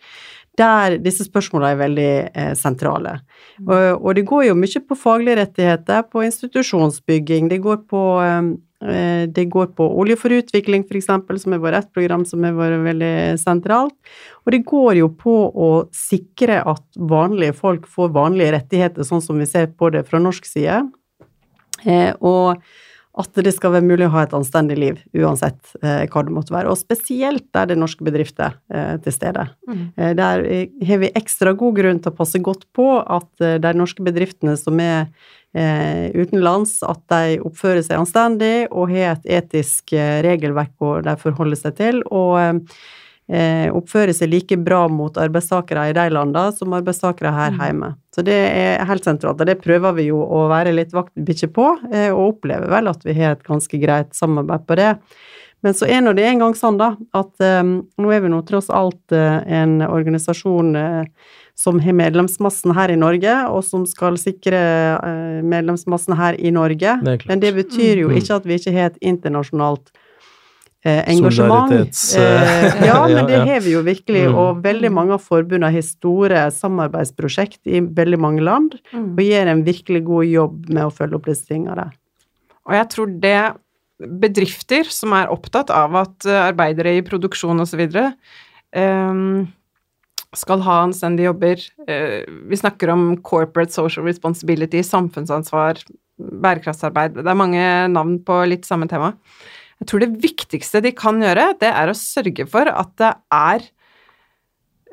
der 0.60 0.98
disse 1.04 1.26
spørsmålene 1.28 1.72
er 1.74 1.82
veldig 1.82 2.12
eh, 2.28 2.54
sentrale. 2.60 3.18
Og, 3.66 4.02
og 4.02 4.16
det 4.18 4.26
går 4.28 4.48
jo 4.50 4.60
mye 4.60 4.84
på 4.88 4.98
faglige 5.00 5.40
rettigheter, 5.42 6.06
på 6.12 6.24
institusjonsbygging, 6.28 7.50
det 7.52 7.62
går 7.64 7.84
på 7.90 8.06
eh, 8.24 8.54
det 9.32 9.46
går 9.50 9.72
på 9.78 9.86
Olje 9.98 10.18
for 10.20 10.36
utvikling, 10.36 10.84
f.eks., 10.86 11.08
som 11.42 11.56
har 11.56 11.62
vært 11.64 11.80
et 11.80 11.94
program 11.96 12.26
som 12.28 12.44
har 12.46 12.54
vært 12.54 12.84
veldig 12.86 13.16
sentralt. 13.42 13.96
Og 14.44 14.54
det 14.54 14.62
går 14.68 15.00
jo 15.00 15.08
på 15.18 15.36
å 15.50 15.70
sikre 15.96 16.60
at 16.62 16.84
vanlige 17.00 17.56
folk 17.58 17.88
får 17.90 18.12
vanlige 18.14 18.52
rettigheter, 18.58 19.08
sånn 19.08 19.24
som 19.24 19.40
vi 19.42 19.48
ser 19.50 19.72
på 19.74 19.90
det 19.96 20.04
fra 20.10 20.22
norsk 20.22 20.46
side. 20.46 20.84
Eh, 21.86 22.12
og 22.20 22.62
at 23.16 23.40
det 23.46 23.54
skal 23.56 23.72
være 23.76 23.88
mulig 23.88 24.08
å 24.10 24.14
ha 24.16 24.26
et 24.26 24.34
anstendig 24.36 24.76
liv, 24.80 24.98
uansett 25.16 25.76
eh, 25.82 26.04
hva 26.12 26.24
det 26.28 26.34
måtte 26.36 26.52
være. 26.56 26.72
Og 26.72 26.80
spesielt 26.80 27.46
der 27.56 27.70
det 27.70 27.78
er 27.78 27.80
norske 27.80 28.04
bedrifter 28.04 28.58
eh, 28.74 28.98
til 29.06 29.16
stede. 29.16 29.46
Mm. 29.70 29.86
Eh, 29.96 30.12
Der 30.20 30.44
eh, 30.44 30.74
har 30.90 31.00
vi 31.04 31.14
ekstra 31.16 31.56
god 31.56 31.80
grunn 31.80 32.02
til 32.04 32.12
å 32.12 32.18
passe 32.18 32.42
godt 32.44 32.68
på 32.76 32.90
at 33.00 33.46
eh, 33.46 33.56
de 33.64 33.72
norske 33.80 34.04
bedriftene 34.04 34.58
som 34.60 34.82
er 34.84 35.08
eh, 35.56 36.12
utenlands, 36.12 36.82
at 36.84 37.02
de 37.14 37.40
oppfører 37.48 37.86
seg 37.88 38.02
anstendig 38.02 38.68
og 38.72 38.92
har 38.92 39.16
et 39.16 39.32
etisk 39.40 39.96
regelverk 39.96 40.76
hvor 40.82 41.06
de 41.06 41.16
forholder 41.22 41.62
seg 41.62 41.80
til, 41.80 42.04
og 42.12 42.68
oppfører 43.28 44.14
seg 44.14 44.30
like 44.30 44.58
bra 44.62 44.84
mot 44.88 45.16
arbeidstakere 45.18 45.90
i 45.90 45.94
de 45.98 46.10
landene 46.14 46.52
som 46.54 46.74
arbeidstakere 46.78 47.32
her 47.34 47.52
Mm. 47.52 47.60
hjemme. 47.60 47.96
Så 48.16 48.24
det 48.24 48.36
er 48.56 48.86
helt 48.86 49.04
sentralt, 49.04 49.42
og 49.42 49.46
det 49.48 49.62
prøver 49.62 49.96
vi 49.96 50.04
jo 50.12 50.20
å 50.22 50.48
være 50.48 50.74
litt 50.76 50.92
vaktbikkje 50.94 51.50
på, 51.52 51.66
eh, 51.92 52.12
og 52.14 52.36
opplever 52.42 52.70
vel 52.70 52.88
at 52.88 53.02
vi 53.04 53.14
har 53.14 53.32
et 53.32 53.44
ganske 53.44 53.80
greit 53.82 54.14
samarbeid 54.14 54.66
på 54.68 54.76
det. 54.76 54.98
Men 55.64 55.74
så 55.74 55.88
er 55.90 56.02
nå 56.02 56.14
det 56.16 56.26
en 56.26 56.38
gang 56.40 56.54
sånn, 56.54 56.78
da, 56.78 56.96
at 57.16 57.42
eh, 57.42 57.64
nå 57.64 58.12
er 58.14 58.22
vi 58.22 58.30
nå 58.30 58.46
tross 58.46 58.70
alt 58.70 59.12
eh, 59.12 59.42
en 59.48 59.80
organisasjon 59.82 60.76
eh, 60.76 61.06
som 61.58 61.80
har 61.80 61.94
medlemsmassen 61.94 62.74
her 62.76 62.90
i 62.92 62.96
Norge, 63.00 63.34
og 63.50 63.64
som 63.64 63.86
skal 63.88 64.18
sikre 64.22 64.54
eh, 65.02 65.42
medlemsmassen 65.42 66.14
her 66.16 66.36
i 66.38 66.52
Norge. 66.52 67.00
Det. 67.04 67.26
Men 67.26 67.40
det 67.40 67.56
betyr 67.56 67.98
jo 68.04 68.10
Mm. 68.10 68.18
ikke 68.22 68.36
at 68.36 68.46
vi 68.46 68.54
ikke 68.60 68.74
har 68.78 68.86
et 68.92 68.98
internasjonalt 69.02 69.90
eh, 69.90 70.00
engasjement. 70.86 71.70
Solidaritets, 71.70 72.16
Eh, 72.18 72.66
eh, 72.66 72.86
ja, 72.90 73.08
men 73.08 73.26
det 73.26 73.40
ja. 73.40 73.46
har 73.46 73.60
vi 73.62 73.72
jo 73.74 73.82
virkelig, 73.82 74.28
Mm. 74.30 74.36
og 74.36 74.64
veldig 74.64 74.92
mange 74.92 75.14
av 75.14 75.22
forbundene 75.22 75.72
har 75.72 75.82
store 75.82 76.52
samarbeidsprosjekt 76.52 77.60
i 77.66 77.82
veldig 77.82 78.20
mange 78.20 78.42
land, 78.42 78.80
Mm. 78.94 79.14
og 79.18 79.20
gjør 79.26 79.48
en 79.48 79.64
virkelig 79.64 80.04
god 80.06 80.26
jobb 80.26 80.70
med 80.70 80.84
å 80.86 80.94
følge 80.94 81.16
opp 81.16 81.26
disse 81.26 81.48
tingene 81.48 81.76
der. 81.76 81.92
Og 82.68 82.74
jeg 82.74 82.90
tror 82.90 83.20
det 83.20 83.54
bedrifter 84.00 84.84
som 84.92 85.14
er 85.14 85.30
opptatt 85.32 85.70
av 85.70 85.96
at 85.96 86.26
eh, 86.26 86.52
arbeidere 86.52 86.98
i 86.98 87.02
produksjon 87.06 87.60
osv. 87.62 87.86
Um, 88.76 89.48
skal 90.36 90.60
ha 90.66 90.82
anstendige 90.84 91.30
jobber. 91.30 91.62
Eh, 91.88 92.26
vi 92.50 92.58
snakker 92.60 92.92
om 92.92 93.16
corporate 93.24 93.72
social 93.72 94.06
responsibility, 94.06 94.82
samfunnsansvar, 94.84 95.80
bærekraftsarbeid. 96.20 97.16
Det 97.22 97.28
er 97.28 97.40
mange 97.40 97.64
navn 97.92 98.20
på 98.26 98.42
litt 98.50 98.66
samme 98.68 98.88
tema. 98.92 99.14
Jeg 99.82 99.90
tror 99.92 100.04
det 100.06 100.12
viktigste 100.24 100.82
de 100.86 100.94
kan 100.96 101.20
gjøre, 101.22 101.50
det 101.60 101.72
er 101.72 101.92
å 101.92 101.98
sørge 101.98 102.46
for 102.48 102.70
at 102.72 102.94
det 103.02 103.12
er 103.36 103.66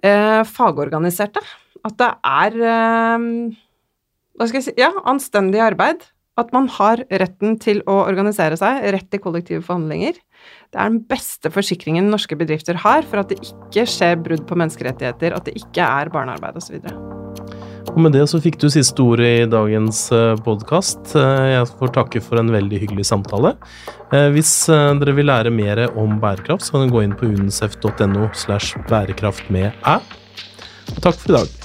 eh, 0.03 0.41
fagorganiserte. 0.49 1.43
At 1.87 1.99
det 1.99 2.11
er 2.27 2.59
eh, 2.73 3.29
hva 4.39 4.49
skal 4.49 4.61
jeg 4.61 4.69
si, 4.71 4.77
ja, 4.81 4.91
anstendig 5.09 5.63
arbeid. 5.63 6.09
At 6.41 6.49
man 6.57 6.65
har 6.79 7.03
retten 7.21 7.59
til 7.61 7.83
å 7.85 7.99
organisere 8.07 8.57
seg, 8.57 8.81
rett 8.95 9.11
til 9.13 9.21
kollektive 9.21 9.61
forhandlinger. 9.67 10.17
Det 10.73 10.81
er 10.81 10.89
den 10.89 11.03
beste 11.05 11.53
forsikringen 11.53 12.09
norske 12.09 12.39
bedrifter 12.41 12.81
har 12.87 13.05
for 13.05 13.21
at 13.21 13.35
det 13.35 13.43
ikke 13.45 13.85
skjer 13.85 14.17
brudd 14.25 14.49
på 14.49 14.57
menneskerettigheter, 14.57 15.37
at 15.37 15.51
det 15.51 15.59
ikke 15.61 15.85
er 15.85 16.15
barnearbeid 16.15 16.57
osv. 16.63 16.81
Og 17.93 18.01
med 18.01 18.15
det 18.17 18.23
så 18.31 18.39
fikk 18.41 18.57
du 18.63 18.71
siste 18.73 19.05
ordet 19.05 19.31
i 19.43 19.49
dagens 19.53 19.99
podkast. 20.47 21.13
Jeg 21.13 21.67
får 21.77 21.93
takke 21.93 22.23
for 22.25 22.41
en 22.41 22.49
veldig 22.55 22.79
hyggelig 22.87 23.05
samtale. 23.11 23.53
Eh, 24.15 24.31
Hvis 24.33 24.53
eh, 24.73 24.95
dere 25.01 25.15
vil 25.19 25.29
lære 25.29 25.53
mer 25.53 25.85
om 26.01 26.17
bærekraft, 26.23 26.65
så 26.65 26.73
kan 26.79 26.87
dere 26.87 26.95
gå 26.97 27.03
inn 27.05 27.17
på 27.21 27.29
unicef.no 27.29 28.31
slash 28.33 28.81
bærekraft 28.89 29.53
med 29.53 29.77
æ. 29.85 29.99
Takk 31.05 31.21
for 31.21 31.35
i 31.35 31.37
dag. 31.37 31.62